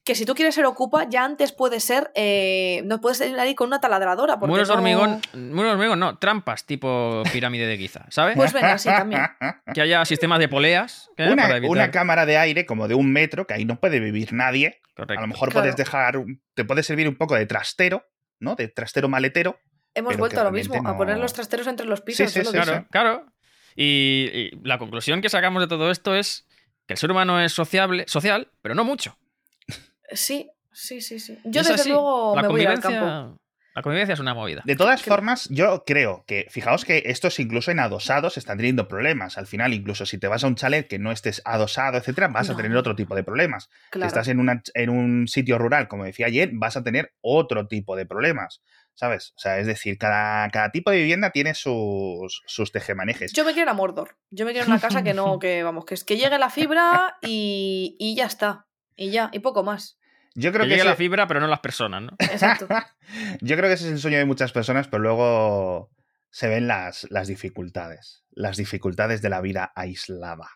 que 0.05 0.14
si 0.14 0.26
tú 0.26 0.34
quieres 0.34 0.55
ser 0.55 0.66
ocupa, 0.66 1.09
ya 1.09 1.24
antes 1.24 1.52
puede 1.52 1.80
ser. 1.80 2.11
eh, 2.14 2.82
no 2.84 3.00
puedes 3.00 3.20
ir 3.22 3.38
ahí 3.38 3.55
con 3.55 3.68
una 3.68 3.80
taladradora. 3.80 4.38
porque 4.38 4.50
Muros 4.50 4.68
de 4.68 4.74
no- 4.74 4.78
hormigón, 4.78 5.20
muros 5.32 5.70
de 5.70 5.70
hormigón, 5.72 5.98
no, 5.98 6.18
trampas 6.18 6.66
tipo 6.66 7.22
pirámide 7.32 7.66
de 7.66 7.78
Giza, 7.78 8.05
¿sabes? 8.11 8.36
Pues 8.36 8.52
venga, 8.52 8.76
sí, 8.78 8.88
también. 8.90 9.22
que 9.74 9.80
haya 9.80 10.05
sistemas 10.05 10.38
de 10.38 10.48
poleas 10.48 11.11
¿eh? 11.16 11.30
una, 11.32 11.44
para 11.44 11.57
evitar. 11.57 11.70
una 11.70 11.90
cámara 11.90 12.26
de 12.26 12.36
aire 12.36 12.66
como 12.66 12.86
de 12.86 12.94
un 12.94 13.12
metro, 13.12 13.46
que 13.46 13.55
ahí 13.55 13.64
no 13.64 13.80
puede 13.80 13.98
vivir 13.98 14.32
nadie. 14.34 14.80
Correcto. 14.94 15.18
A 15.18 15.22
lo 15.22 15.26
mejor 15.28 15.48
Claro. 15.50 15.62
puedes 15.64 15.76
dejar. 15.76 16.18
Te 16.55 16.64
puede 16.64 16.82
servir 16.82 17.09
un 17.09 17.16
poco 17.16 17.34
de 17.34 17.46
trastero, 17.46 18.05
¿no? 18.38 18.55
De 18.57 18.68
trastero 18.68 19.09
maletero. 19.09 19.59
Hemos 19.94 20.16
vuelto 20.16 20.36
que 20.36 20.40
a 20.40 20.44
lo 20.44 20.52
mismo, 20.52 20.86
a 20.86 20.96
poner 20.96 21.16
los 21.18 21.32
trasteros 21.32 21.66
entre 21.66 21.86
los 21.86 22.00
pisos. 22.02 22.30
sí. 22.30 22.40
Claro, 22.42 22.86
claro. 22.90 23.26
Y, 23.74 24.28
y 24.32 24.50
la 24.64 24.78
conclusión 24.78 25.20
que 25.22 25.28
sacamos 25.28 25.62
de 25.62 25.66
todo 25.68 25.90
esto 25.90 26.14
es 26.14 26.46
que 26.86 26.94
el 26.94 26.98
ser 26.98 27.11
humano 27.11 27.40
es 27.40 27.52
sociable, 27.52 28.05
social, 28.07 28.50
pero 28.61 28.74
no 28.74 28.84
mucho. 28.84 29.16
Sí, 30.12 30.50
sí, 30.72 31.00
sí, 31.00 31.18
sí. 31.20 31.38
Yo 31.44 31.61
Es 31.62 31.68
desde 31.68 31.80
así. 31.82 31.88
luego 31.90 32.34
la 32.36 32.42
me 32.42 32.48
voy 32.48 32.61
a 32.61 32.62
ir 32.64 32.68
al 32.68 32.80
convivencia, 32.80 33.11
campo. 33.20 33.36
la 33.74 33.82
convivencia 33.82 34.12
es 34.12 34.20
una 34.20 34.34
movida. 34.34 34.62
De 34.64 34.76
todas 34.76 35.02
formas, 35.02 35.48
yo 35.50 35.84
creo 35.86 36.24
que, 36.26 36.46
fijaos 36.50 36.84
que 36.84 37.02
estos 37.07 37.38
incluso 37.40 37.70
en 37.70 37.80
adosados 37.80 38.36
están 38.36 38.57
teniendo 38.59 38.86
problemas. 38.88 39.38
Al 39.38 39.46
final, 39.46 39.72
incluso 39.72 40.07
si 40.07 40.18
te 40.18 40.28
vas 40.28 40.44
a 40.44 40.46
un 40.46 40.55
chalet 40.57 40.86
que 40.88 40.98
no 40.98 41.11
estés 41.11 41.42
adosado, 41.44 41.96
etcétera, 41.98 42.28
vas 42.28 42.50
a 42.50 42.57
tener 42.57 42.76
otro 42.76 42.94
tipo 42.94 43.14
de 43.14 43.24
problemas. 43.24 43.64
Si 43.64 43.90
Claro. 43.92 44.07
estás 44.09 44.28
en, 44.28 44.38
una- 44.40 44.62
en 44.74 44.90
un 44.90 45.26
sitio 45.28 45.59
rural, 45.59 45.88
como 45.88 46.05
decía 46.05 46.26
ayer, 46.26 46.50
vas 46.52 46.76
a 46.76 46.84
tener 46.84 47.12
otro 47.20 47.66
tipo 47.66 47.96
de 47.96 48.07
problemas. 48.07 48.62
¿Sabes? 48.96 49.32
O 49.36 49.40
sea, 49.40 49.59
es 49.59 49.66
decir, 49.66 49.98
cada, 49.98 50.48
cada 50.50 50.70
tipo 50.70 50.92
de 50.92 50.98
vivienda 50.98 51.30
tiene 51.30 51.55
sus, 51.55 52.42
sus 52.46 52.70
tejemanejes. 52.70 53.32
Yo 53.32 53.44
me 53.44 53.52
quiero 53.52 53.66
ir 53.66 53.70
a 53.70 53.74
Mordor. 53.74 54.16
Yo 54.30 54.44
me 54.46 54.52
quiero 54.52 54.68
una 54.68 54.78
casa 54.78 55.02
que 55.02 55.14
no, 55.14 55.38
que 55.40 55.64
vamos, 55.64 55.84
que 55.84 55.94
es 55.94 56.05
que 56.05 56.16
llegue 56.16 56.38
la 56.38 56.48
fibra 56.48 57.16
y, 57.20 57.96
y 57.98 58.14
ya 58.14 58.26
está. 58.26 58.66
Y 58.97 59.11
ya, 59.11 59.30
y 59.32 59.40
poco 59.40 59.62
más. 59.62 59.99
Yo 60.36 60.51
Que 60.51 60.55
creo 60.59 60.64
que, 60.64 60.70
llegue 60.70 60.80
ese, 60.82 60.88
la 60.90 60.97
fibra, 60.97 61.26
pero 61.28 61.40
no 61.40 61.47
las 61.47 61.61
personas, 61.61 62.03
¿no? 62.03 62.11
Exacto. 62.18 62.66
yo 63.40 63.57
creo 63.57 63.68
que 63.68 63.74
ese 63.74 63.86
es 63.86 63.92
el 63.92 63.99
sueño 64.01 64.18
de 64.18 64.24
muchas 64.24 64.53
personas, 64.53 64.88
pero 64.88 65.03
luego 65.03 65.90
se 66.30 66.49
ven 66.49 66.66
las, 66.66 67.07
las 67.11 67.28
dificultades. 67.28 68.24
Las 68.32 68.57
dificultades 68.57 69.22
de 69.22 69.28
la 69.30 69.40
vida 69.40 69.72
aislada. 69.76 70.49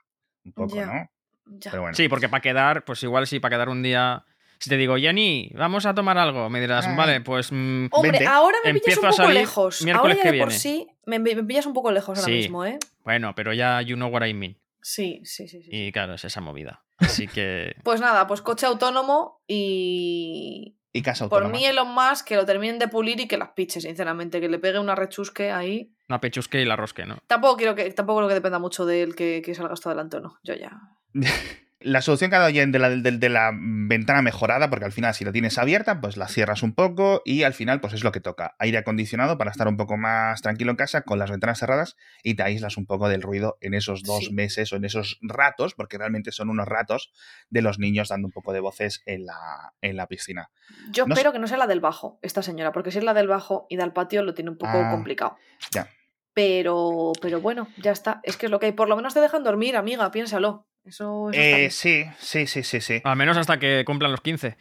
Un 0.45 0.53
poco, 0.53 0.75
Ya. 0.75 0.87
¿no? 0.87 1.11
Ya. 1.59 1.71
Pero 1.71 1.83
bueno. 1.83 1.95
Sí, 1.95 2.09
porque 2.09 2.29
para 2.29 2.41
quedar, 2.43 2.85
pues 2.85 3.03
igual 3.05 3.27
sí, 3.27 3.39
para 3.41 3.57
quedar 3.57 3.69
un 3.69 3.83
día. 3.83 4.25
Si 4.61 4.69
te 4.69 4.77
digo, 4.77 4.97
Jenny, 4.99 5.53
vamos 5.55 5.87
a 5.87 5.95
tomar 5.95 6.19
algo, 6.19 6.51
me 6.51 6.61
dirás, 6.61 6.85
Ah. 6.87 6.95
vale, 6.97 7.21
pues. 7.21 7.53
mm, 7.53 7.87
Hombre, 7.93 8.11
Vente. 8.11 8.27
ahora 8.27 8.59
me 8.65 8.75
pillas 8.75 8.99
un 8.99 9.05
a 9.07 9.09
poco 9.11 9.23
salir 9.23 9.35
lejos. 9.35 9.83
miércoles 9.83 10.17
Ahora 10.17 10.17
ya 10.17 10.23
que 10.31 10.33
de 10.37 10.39
por 10.43 10.49
viene. 10.49 10.59
sí 10.61 10.89
me, 11.07 11.19
me 11.21 11.45
pillas 11.45 11.65
un 11.67 11.73
poco 11.75 11.93
lejos 11.93 12.19
ahora 12.19 12.23
Sí. 12.27 12.33
mismo, 12.39 12.65
¿eh? 12.65 12.79
bueno, 13.05 13.35
pero 13.37 13.53
ya 13.55 13.81
you 13.83 13.95
know 13.95 14.09
what 14.11 14.27
I 14.27 14.35
mean. 14.35 14.59
Sí, 14.83 15.21
sí, 15.25 15.47
sí. 15.49 15.63
sí. 15.63 15.71
Y 15.71 15.93
claro, 15.93 16.15
es 16.15 16.25
esa 16.25 16.41
movida. 16.41 16.83
Así 16.99 17.27
que. 17.29 17.75
Pues 17.85 18.01
nada, 18.01 18.27
pues 18.27 18.43
coche 18.43 18.67
autónomo 18.67 19.43
y. 19.47 20.77
Y 20.93 21.03
casa 21.03 21.29
Por 21.29 21.43
autónoma. 21.43 21.59
mí 21.59 21.67
Elon 21.67 21.95
Musk 21.95 22.27
que 22.27 22.37
lo 22.37 22.47
terminen 22.47 22.79
de 22.79 22.89
pulir 22.89 23.21
y 23.21 23.29
que 23.29 23.37
las 23.37 23.51
piche, 23.51 23.81
sinceramente, 23.81 24.41
que 24.41 24.49
le 24.49 24.59
pegue 24.59 24.79
una 24.79 24.95
rechusque 24.95 25.53
ahí. 25.53 25.95
Una 26.09 26.21
pechusque 26.21 26.61
y 26.63 26.65
la 26.65 26.77
rosque, 26.77 27.05
¿no? 27.05 27.19
Tampoco 27.27 27.57
quiero 27.57 27.75
que, 27.75 27.91
tampoco 27.93 28.21
creo 28.21 28.29
que 28.29 28.35
dependa 28.35 28.59
mucho 28.59 28.87
de 28.87 29.03
él 29.03 29.15
que, 29.15 29.43
que 29.45 29.55
salga 29.55 29.75
esto 29.75 29.91
adelante 29.91 30.17
o 30.17 30.21
no. 30.21 30.39
Yo 30.43 30.55
ya. 30.55 30.73
La 31.81 32.03
solución 32.03 32.29
que 32.31 32.35
ha 32.37 32.41
dado 32.41 32.51
Jen 32.53 32.73
de 32.73 32.81
la, 32.81 32.91
de, 32.91 33.13
de 33.13 33.29
la 33.29 33.53
ventana 33.55 34.21
mejorada, 34.21 34.69
porque 34.69 34.85
al 34.85 34.91
final 34.91 35.15
si 35.15 35.25
la 35.25 35.31
tienes 35.31 35.59
abierta, 35.59 36.01
pues 36.01 36.17
la 36.17 36.27
cierras 36.27 36.65
un 36.65 36.75
poco 36.75 37.23
y 37.25 37.45
al 37.45 37.55
final 37.55 37.81
pues 37.81 37.93
es 37.93 38.03
lo 38.03 38.11
que 38.11 38.21
toca. 38.21 38.57
Aire 38.59 38.79
acondicionado 38.79 39.39
para 39.39 39.53
estar 39.53 39.69
un 39.69 39.77
poco 39.77 39.97
más 39.97 40.43
tranquilo 40.43 40.73
en 40.73 40.77
casa 40.77 41.03
con 41.03 41.21
las 41.21 41.31
ventanas 41.31 41.61
cerradas 41.61 41.97
y 42.25 42.35
te 42.35 42.43
aíslas 42.43 42.77
un 42.79 42.87
poco 42.87 43.09
del 43.09 43.23
ruido 43.23 43.59
en 43.61 43.75
esos 43.75 44.03
dos 44.03 44.25
Sí. 44.27 44.33
meses 44.33 44.73
o 44.73 44.77
en 44.77 44.85
esos 44.87 45.19
ratos, 45.23 45.75
porque 45.75 45.99
realmente 45.99 46.33
son 46.33 46.51
unos 46.51 46.67
ratos 46.67 47.13
de 47.49 47.63
los 47.63 47.79
niños 47.79 48.09
dando 48.09 48.27
un 48.27 48.33
poco 48.33 48.53
de 48.53 48.59
voces 48.59 49.03
en 49.07 49.25
la, 49.25 49.73
en 49.81 49.97
la 49.97 50.09
piscina. 50.09 50.51
Yo 50.91 51.07
No 51.07 51.15
espero 51.15 51.33
que 51.33 51.39
no 51.39 51.47
sea 51.47 51.59
la 51.59 51.69
del 51.69 51.79
bajo, 51.81 52.19
esta 52.23 52.43
señora, 52.43 52.73
porque 52.73 52.91
si 52.91 52.99
es 52.99 53.05
la 53.05 53.15
del 53.15 53.29
bajo 53.29 53.67
y 53.71 53.77
da 53.77 53.85
al 53.85 53.93
patio 53.93 54.25
lo 54.25 54.35
tiene 54.35 54.51
un 54.51 54.59
poco 54.59 54.73
Ah, 54.75 54.91
complicado. 54.91 55.37
ya. 55.73 55.89
Pero, 56.35 57.11
pero 57.21 57.41
bueno, 57.41 57.67
ya 57.83 57.91
está. 57.91 58.21
Es 58.23 58.37
que 58.37 58.47
es 58.47 58.53
lo 58.53 58.61
que 58.61 58.67
hay. 58.67 58.73
Por 58.73 58.89
lo 58.89 58.95
menos 58.95 59.13
te 59.13 59.21
dejan 59.21 59.43
dormir, 59.43 59.75
amiga, 59.77 60.09
piénsalo. 60.13 60.68
Eso, 60.85 61.31
eso 61.31 61.41
está 61.41 61.59
Eh, 61.59 61.71
sí, 61.71 62.05
sí, 62.19 62.47
sí, 62.47 62.63
sí, 62.63 62.81
sí. 62.81 63.01
Al 63.05 63.17
menos 63.17 63.37
hasta 63.37 63.59
que 63.59 63.85
cumplan 63.87 64.11
los 64.11 64.21
15. 64.23 64.57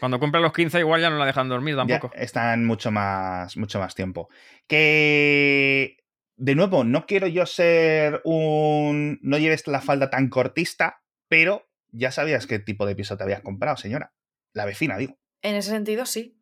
Cuando 0.00 0.18
cumplan 0.18 0.42
los 0.42 0.52
15, 0.52 0.78
igual 0.80 1.00
ya 1.02 1.10
no 1.10 1.18
la 1.18 1.26
dejan 1.26 1.48
dormir 1.48 1.74
Ya 1.76 1.84
tampoco. 1.86 2.14
están 2.16 2.64
mucho 2.64 2.90
más, 2.90 3.56
mucho 3.56 3.78
más 3.78 3.94
tiempo. 3.94 4.28
Que, 4.66 5.98
de 6.36 6.54
nuevo, 6.54 6.84
no 6.84 7.04
quiero 7.06 7.26
yo 7.26 7.44
ser 7.46 8.20
un... 8.24 9.18
No 9.22 9.38
lleves 9.38 9.66
la 9.66 9.80
falda 9.80 10.08
tan 10.10 10.28
cortista, 10.28 11.02
pero 11.28 11.68
ya 11.90 12.10
sabías 12.10 12.46
qué 12.46 12.58
tipo 12.58 12.86
de 12.86 12.94
piso 12.96 13.16
te 13.16 13.24
habías 13.24 13.42
comprado, 13.42 13.76
señora. 13.76 14.12
La 14.52 14.64
vecina, 14.64 14.96
digo. 14.96 15.18
En 15.42 15.56
ese 15.56 15.70
sentido, 15.70 16.06
sí. 16.06 16.38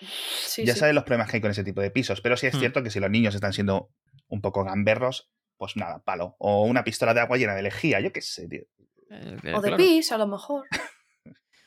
Sí, 0.00 0.64
ya 0.64 0.74
sí. 0.74 0.80
sabes 0.80 0.94
los 0.94 1.04
problemas 1.04 1.30
que 1.30 1.38
hay 1.38 1.40
con 1.40 1.50
ese 1.50 1.64
tipo 1.64 1.80
de 1.80 1.90
pisos. 1.90 2.20
Pero 2.20 2.36
sí 2.36 2.46
es 2.46 2.54
Hmm. 2.54 2.58
cierto 2.60 2.82
que 2.82 2.90
si 2.90 3.00
los 3.00 3.10
niños 3.10 3.34
están 3.34 3.52
siendo 3.52 3.90
un 4.28 4.40
poco 4.42 4.62
gamberros, 4.64 5.30
pues 5.58 5.76
nada, 5.76 5.98
palo. 6.04 6.36
O 6.38 6.62
una 6.62 6.84
pistola 6.84 7.12
de 7.12 7.20
agua 7.20 7.36
llena 7.36 7.54
de 7.54 7.62
lejía, 7.62 8.00
yo 8.00 8.12
qué 8.12 8.22
sé, 8.22 8.48
tío. 8.48 8.62
Eh, 9.10 9.36
eh, 9.42 9.54
O 9.54 9.60
de 9.60 9.68
claro. 9.68 9.76
pis, 9.76 10.10
a 10.12 10.18
lo 10.18 10.26
mejor. 10.26 10.66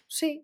Sí. 0.07 0.41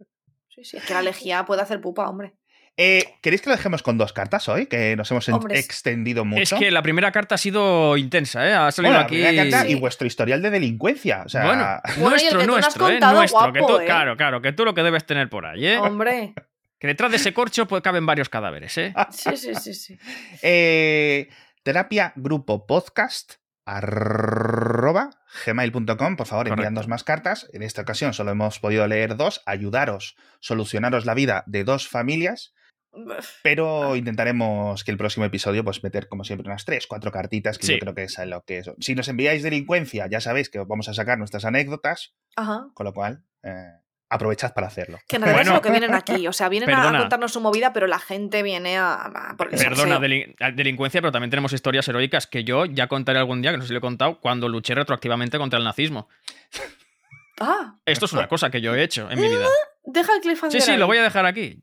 Sí, 0.49 0.63
sí. 0.63 0.77
Es 0.77 0.83
que 0.85 0.93
la 0.93 1.01
lejía 1.03 1.45
puede 1.45 1.61
hacer 1.61 1.81
pupa, 1.81 2.07
hombre. 2.09 2.33
Eh, 2.79 3.15
¿Queréis 3.23 3.41
que 3.41 3.49
lo 3.49 3.55
dejemos 3.55 3.81
con 3.81 3.97
dos 3.97 4.13
cartas 4.13 4.47
hoy? 4.49 4.67
Que 4.67 4.95
nos 4.95 5.09
hemos 5.09 5.27
extendido 5.49 6.25
mucho. 6.25 6.41
Es 6.43 6.53
que 6.53 6.69
la 6.69 6.83
primera 6.83 7.11
carta 7.11 7.33
ha 7.33 7.37
sido 7.39 7.97
intensa, 7.97 8.47
¿eh? 8.47 8.53
Ha 8.53 8.71
salido 8.71 8.93
Bueno, 8.93 9.05
aquí. 9.07 9.35
carta 9.35 9.67
y 9.67 9.73
vuestro 9.73 10.05
historial 10.05 10.43
de 10.43 10.51
delincuencia. 10.51 11.23
O 11.25 11.29
sea, 11.29 11.43
Bueno, 11.45 11.65
nuestro, 12.11 12.45
nuestro, 12.45 12.87
¿eh? 12.87 12.91
contado, 12.91 13.15
Nuestro. 13.17 13.51
que 13.51 13.59
guapo, 13.61 13.77
tú- 13.77 13.81
¿eh? 13.81 13.85
Claro, 13.85 14.15
claro, 14.15 14.41
que 14.43 14.51
tú 14.53 14.63
lo 14.63 14.75
que 14.75 14.83
debes 14.83 15.07
tener 15.07 15.27
por 15.27 15.47
ahí, 15.47 15.65
¿eh? 15.65 15.79
Hombre. 15.79 16.35
Que 16.79 16.85
detrás 16.85 17.09
de 17.09 17.17
ese 17.17 17.33
corcho 17.33 17.67
pues, 17.67 17.81
caben 17.81 18.05
varios 18.05 18.29
cadáveres, 18.29 18.77
¿eh? 18.77 18.93
Sí, 19.09 19.35
sí, 19.37 19.55
sí, 19.55 19.73
sí. 19.73 19.97
Eh, 20.43 21.29
terapia 21.67 22.13
grupo 22.15 22.65
podcast 22.65 23.33
arroba 23.65 25.09
gmail.com 25.45 26.15
por 26.15 26.25
favor 26.25 26.47
enviándonos 26.47 26.87
más 26.87 27.03
cartas. 27.03 27.49
En 27.51 27.61
esta 27.61 27.81
ocasión 27.81 28.13
solo 28.13 28.31
hemos 28.31 28.61
podido 28.61 28.87
leer 28.87 29.17
dos 29.17 29.43
ayudaros 29.45 30.15
solucionaros 30.39 31.05
la 31.05 31.13
vida 31.13 31.43
de 31.45 31.65
dos 31.65 31.89
familias 31.89 32.53
pero 33.43 33.97
intentaremos 33.97 34.85
que 34.85 34.91
el 34.91 34.97
próximo 34.97 35.25
episodio 35.25 35.65
pues 35.65 35.83
meter 35.83 36.07
como 36.07 36.23
siempre 36.23 36.47
unas 36.47 36.63
tres 36.63 36.87
cuatro 36.87 37.11
cartitas 37.11 37.57
que 37.57 37.65
Sí. 37.67 37.73
yo 37.73 37.79
creo 37.79 37.93
que 37.93 38.03
es 38.03 38.17
lo 38.19 38.41
que 38.43 38.59
es. 38.59 38.71
Si 38.79 38.95
nos 38.95 39.09
enviáis 39.09 39.43
delincuencia 39.43 40.07
ya 40.07 40.21
sabéis 40.21 40.49
que 40.49 40.59
os 40.59 40.69
vamos 40.69 40.87
a 40.87 40.93
sacar 40.93 41.17
nuestras 41.17 41.43
anécdotas 41.43 42.15
Ajá. 42.37 42.69
con 42.75 42.85
lo 42.85 42.93
cual 42.93 43.25
eh, 43.43 43.73
aprovechad 44.09 44.53
para 44.53 44.67
hacerlo 44.67 44.99
Que 45.07 45.17
en 45.17 45.23
realidad 45.23 45.43
Bueno. 45.43 45.51
es 45.51 45.55
lo 45.57 45.61
que 45.61 45.71
vienen 45.71 45.93
aquí. 45.93 46.27
O 46.27 46.33
sea, 46.33 46.47
vienen 46.49 46.69
a- 46.71 46.97
contarnos 46.99 47.33
su 47.33 47.41
movida, 47.41 47.73
pero 47.73 47.87
la 47.87 47.99
gente 47.99 48.41
viene 48.43 48.77
a. 48.77 48.93
a 48.93 49.35
por 49.37 49.53
el 49.53 49.59
Perdona, 49.59 49.99
delin- 49.99 50.35
delincuencia, 50.55 51.01
pero 51.01 51.11
también 51.11 51.29
tenemos 51.29 51.51
historias 51.53 51.87
heroicas 51.87 52.25
que 52.27 52.43
yo 52.43 52.65
ya 52.65 52.87
contaré 52.87 53.19
algún 53.19 53.41
día, 53.41 53.51
que 53.51 53.57
no 53.57 53.63
sé 53.63 53.67
si 53.67 53.73
lo 53.73 53.79
he 53.79 53.81
contado, 53.81 54.19
cuando 54.21 54.47
luché 54.49 54.75
retroactivamente 54.75 55.37
contra 55.37 55.59
el 55.59 55.65
nazismo. 55.65 56.07
Ah, 57.39 57.75
Esto 57.85 58.05
es 58.05 58.13
una 58.13 58.27
cosa 58.27 58.49
que 58.49 58.61
yo 58.61 58.73
he 58.75 58.81
hecho 58.83 59.09
en 59.11 59.19
mi 59.19 59.27
vida. 59.27 59.45
deja 59.83 60.15
el 60.15 60.21
cliffhanger. 60.21 60.59
Sí, 60.59 60.65
sí, 60.65 60.71
ahí. 60.71 60.77
lo 60.77 60.87
voy 60.87 60.97
a 60.97 61.03
dejar 61.03 61.25
aquí. 61.25 61.61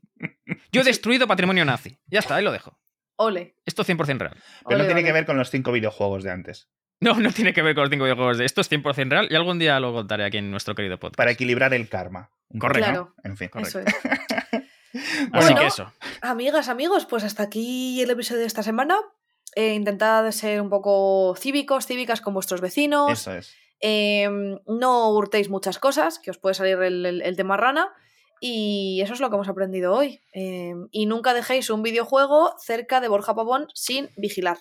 Yo 0.71 0.81
he 0.81 0.83
destruido 0.85 1.27
patrimonio 1.27 1.65
nazi. 1.65 1.99
Ya 2.07 2.19
está, 2.19 2.35
ahí 2.35 2.43
lo 2.43 2.51
dejo. 2.51 2.79
Ole. 3.17 3.55
Esto 3.65 3.81
es 3.81 3.89
100% 3.89 4.17
real. 4.19 4.37
pero 4.67 4.77
no 4.79 4.85
tiene 4.85 5.01
ole. 5.01 5.03
que 5.03 5.11
ver 5.13 5.25
con 5.25 5.37
los 5.37 5.49
cinco 5.49 5.71
videojuegos 5.71 6.23
de 6.23 6.31
antes 6.31 6.69
No, 7.01 7.15
no 7.15 7.31
tiene 7.31 7.53
que 7.53 7.61
ver 7.61 7.75
con 7.75 7.83
los 7.83 7.89
cinco 7.91 8.05
videojuegos 8.05 8.37
de 8.37 8.45
esto, 8.45 8.61
es 8.61 8.71
100% 8.71 9.09
real 9.09 9.27
y 9.29 9.35
algún 9.35 9.59
día 9.59 9.79
lo 9.79 9.93
contaré 9.93 10.23
aquí 10.25 10.37
en 10.37 10.49
nuestro 10.51 10.75
querido 10.75 10.97
podcast. 10.97 11.15
para 11.17 11.31
equilibrar 11.31 11.73
el 11.73 11.89
karma 11.89 12.29
Correcto. 12.57 12.89
Claro. 12.89 13.13
¿no? 13.23 13.29
en 13.29 13.37
fin 13.37 13.49
Eso 13.55 13.79
es. 13.79 13.85
Así 14.93 15.29
Bueno. 15.31 15.59
que 15.59 15.67
eso. 15.67 15.91
Amigas, 16.21 16.69
amigos, 16.69 17.05
pues 17.05 17.23
hasta 17.25 17.43
aquí 17.43 18.01
el 18.01 18.09
episodio 18.09 18.41
de 18.41 18.47
esta 18.47 18.63
semana. 18.63 18.97
Eh, 19.55 19.73
intentad 19.73 20.29
ser 20.31 20.61
un 20.61 20.69
poco 20.69 21.35
cívicos, 21.37 21.85
cívicas 21.85 22.21
con 22.21 22.33
vuestros 22.33 22.61
vecinos. 22.61 23.11
eso 23.11 23.33
es 23.33 23.53
Eh, 23.81 24.29
no 24.67 25.09
hurtéis 25.09 25.49
muchas 25.49 25.79
cosas, 25.79 26.17
que 26.19 26.31
os 26.31 26.37
puede 26.37 26.55
salir 26.55 26.77
el, 26.81 27.05
el- 27.05 27.21
el 27.21 27.35
tema 27.35 27.57
rana. 27.57 27.89
Y 28.39 29.01
eso 29.01 29.13
es 29.13 29.19
lo 29.19 29.29
que 29.29 29.35
hemos 29.35 29.49
aprendido 29.49 29.93
hoy. 29.93 30.21
Eh, 30.33 30.73
y 30.91 31.05
nunca 31.07 31.33
dejéis 31.33 31.69
un 31.69 31.83
videojuego 31.83 32.53
cerca 32.59 33.01
de 33.01 33.07
Borja 33.09 33.35
Pavón 33.35 33.67
sin 33.73 34.09
vigilar. 34.17 34.59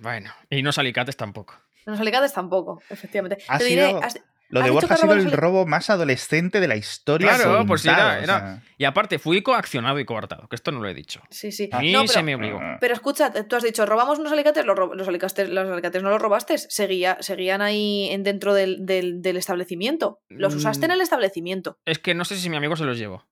Bueno, 0.00 0.32
y 0.50 0.62
no 0.62 0.70
alicates 0.76 1.16
tampoco. 1.16 1.54
Los 1.86 1.98
alicates 2.00 2.32
tampoco, 2.34 2.82
efectivamente. 2.90 3.42
Ha 3.48 3.58
Te 3.58 3.64
diré, 3.64 3.86
sido- 3.88 4.02
has- 4.02 4.20
Lo 4.48 4.60
¿Has 4.60 4.66
de 4.66 4.70
Borja 4.70 4.94
ha 4.94 4.96
sido 4.96 5.12
el 5.14 5.32
robo 5.32 5.66
más 5.66 5.90
adolescente 5.90 6.60
de 6.60 6.68
la 6.68 6.76
historia. 6.76 7.34
Claro, 7.36 7.66
pues 7.66 7.80
sí, 7.82 7.88
era- 7.88 8.06
o 8.06 8.22
era- 8.22 8.24
sea. 8.38 8.62
Y 8.78 8.84
aparte, 8.84 9.18
fui 9.18 9.42
coaccionado 9.42 9.98
y 9.98 10.04
coartado, 10.04 10.46
que 10.46 10.54
esto 10.54 10.70
no 10.70 10.78
lo 10.78 10.88
he 10.88 10.94
dicho. 10.94 11.20
Sí, 11.30 11.50
sí. 11.50 11.68
A 11.72 11.80
mí 11.80 11.90
No, 11.92 12.06
se 12.06 12.14
pero, 12.14 12.26
me 12.26 12.34
obligó. 12.36 12.60
Ah, 12.62 12.76
pero 12.80 12.94
escucha, 12.94 13.32
tú 13.32 13.56
has 13.56 13.64
dicho, 13.64 13.84
robamos 13.86 14.20
unos 14.20 14.30
alicates, 14.30 14.64
los, 14.64 14.78
los 14.94 15.08
alicates, 15.08 15.48
los 15.48 15.68
alicates 15.68 16.00
no 16.00 16.10
los 16.10 16.22
robaste, 16.22 16.58
seguía, 16.58 17.16
seguían 17.20 17.60
ahí 17.60 18.08
en- 18.10 18.22
dentro 18.22 18.54
del, 18.54 18.86
del- 18.86 19.20
del 19.20 19.36
establecimiento. 19.36 20.20
Los 20.28 20.54
usaste 20.54 20.84
en 20.84 20.90
Mm. 20.92 20.94
el 20.94 21.00
establecimiento. 21.00 21.78
Es 21.84 21.98
que 21.98 22.14
no 22.14 22.24
sé 22.24 22.36
si 22.36 22.48
mi 22.48 22.56
amigo 22.56 22.76
se 22.76 22.84
los 22.84 22.98
llevó. 22.98 23.26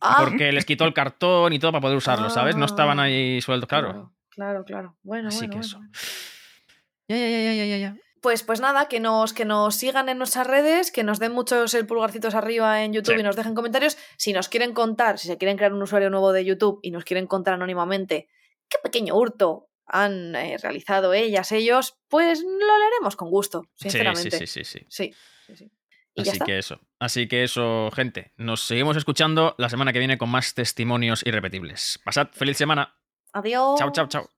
Ah, 0.00 0.16
Porque 0.24 0.50
les 0.50 0.64
quitó 0.64 0.84
el 0.84 0.94
cartón 0.94 1.52
y 1.52 1.60
todo 1.60 1.70
para 1.70 1.82
poder 1.82 1.96
usarlos, 1.96 2.34
¿sabes? 2.34 2.56
No 2.56 2.64
estaban 2.64 2.98
ahí 2.98 3.40
sueltos, 3.40 3.68
claro. 3.68 3.88
claro, 3.92 4.12
claro, 4.30 4.64
claro. 4.64 4.96
Bueno, 5.04 5.28
Así 5.28 5.46
bueno, 5.46 5.52
que 5.62 5.68
bueno, 5.68 5.88
eso. 5.92 6.00
Ya, 7.08 7.16
ya, 7.16 7.28
ya, 7.28 7.52
ya, 7.54 7.64
ya, 7.66 7.76
ya. 7.78 7.96
Pues, 8.20 8.42
pues 8.42 8.60
nada, 8.60 8.88
que 8.88 8.98
nos, 8.98 9.32
que 9.32 9.44
nos 9.44 9.76
sigan 9.76 10.08
en 10.08 10.18
nuestras 10.18 10.46
redes, 10.46 10.90
que 10.90 11.04
nos 11.04 11.18
den 11.20 11.32
muchos 11.32 11.72
el 11.74 11.86
pulgarcitos 11.86 12.34
arriba 12.34 12.82
en 12.82 12.92
YouTube 12.92 13.14
Sí. 13.14 13.20
y 13.20 13.22
nos 13.22 13.36
dejen 13.36 13.54
comentarios. 13.54 13.96
Si 14.16 14.32
nos 14.32 14.48
quieren 14.48 14.72
contar, 14.72 15.18
si 15.18 15.28
se 15.28 15.38
quieren 15.38 15.56
crear 15.56 15.72
un 15.72 15.82
usuario 15.82 16.10
nuevo 16.10 16.32
de 16.32 16.44
YouTube 16.44 16.80
y 16.82 16.90
nos 16.90 17.04
quieren 17.04 17.26
contar 17.26 17.54
anónimamente 17.54 18.28
qué 18.68 18.78
pequeño 18.82 19.14
hurto 19.14 19.68
han 19.86 20.34
eh, 20.34 20.56
realizado 20.60 21.12
ellas, 21.14 21.52
ellos, 21.52 21.98
pues 22.08 22.42
lo 22.42 22.78
leeremos 22.78 23.14
con 23.14 23.30
gusto, 23.30 23.62
sinceramente. 23.76 24.36
sí, 24.36 24.46
sí, 24.48 24.64
sí, 24.64 24.84
sí. 24.88 25.14
Sí, 25.46 25.54
sí, 25.54 25.70
Así 26.16 26.38
que 26.40 26.58
eso. 26.58 26.80
Así 26.98 27.28
que 27.28 27.44
eso, 27.44 27.90
gente. 27.94 28.32
Nos 28.36 28.62
seguimos 28.62 28.96
escuchando 28.96 29.54
la 29.58 29.68
semana 29.68 29.92
que 29.92 30.00
viene 30.00 30.18
con 30.18 30.30
más 30.30 30.54
testimonios 30.54 31.22
irrepetibles. 31.24 32.00
Pasad 32.04 32.28
feliz 32.32 32.56
semana. 32.56 32.96
Adiós. 33.32 33.78
Chao, 33.78 33.92
chao, 33.92 34.08
chao. 34.08 34.35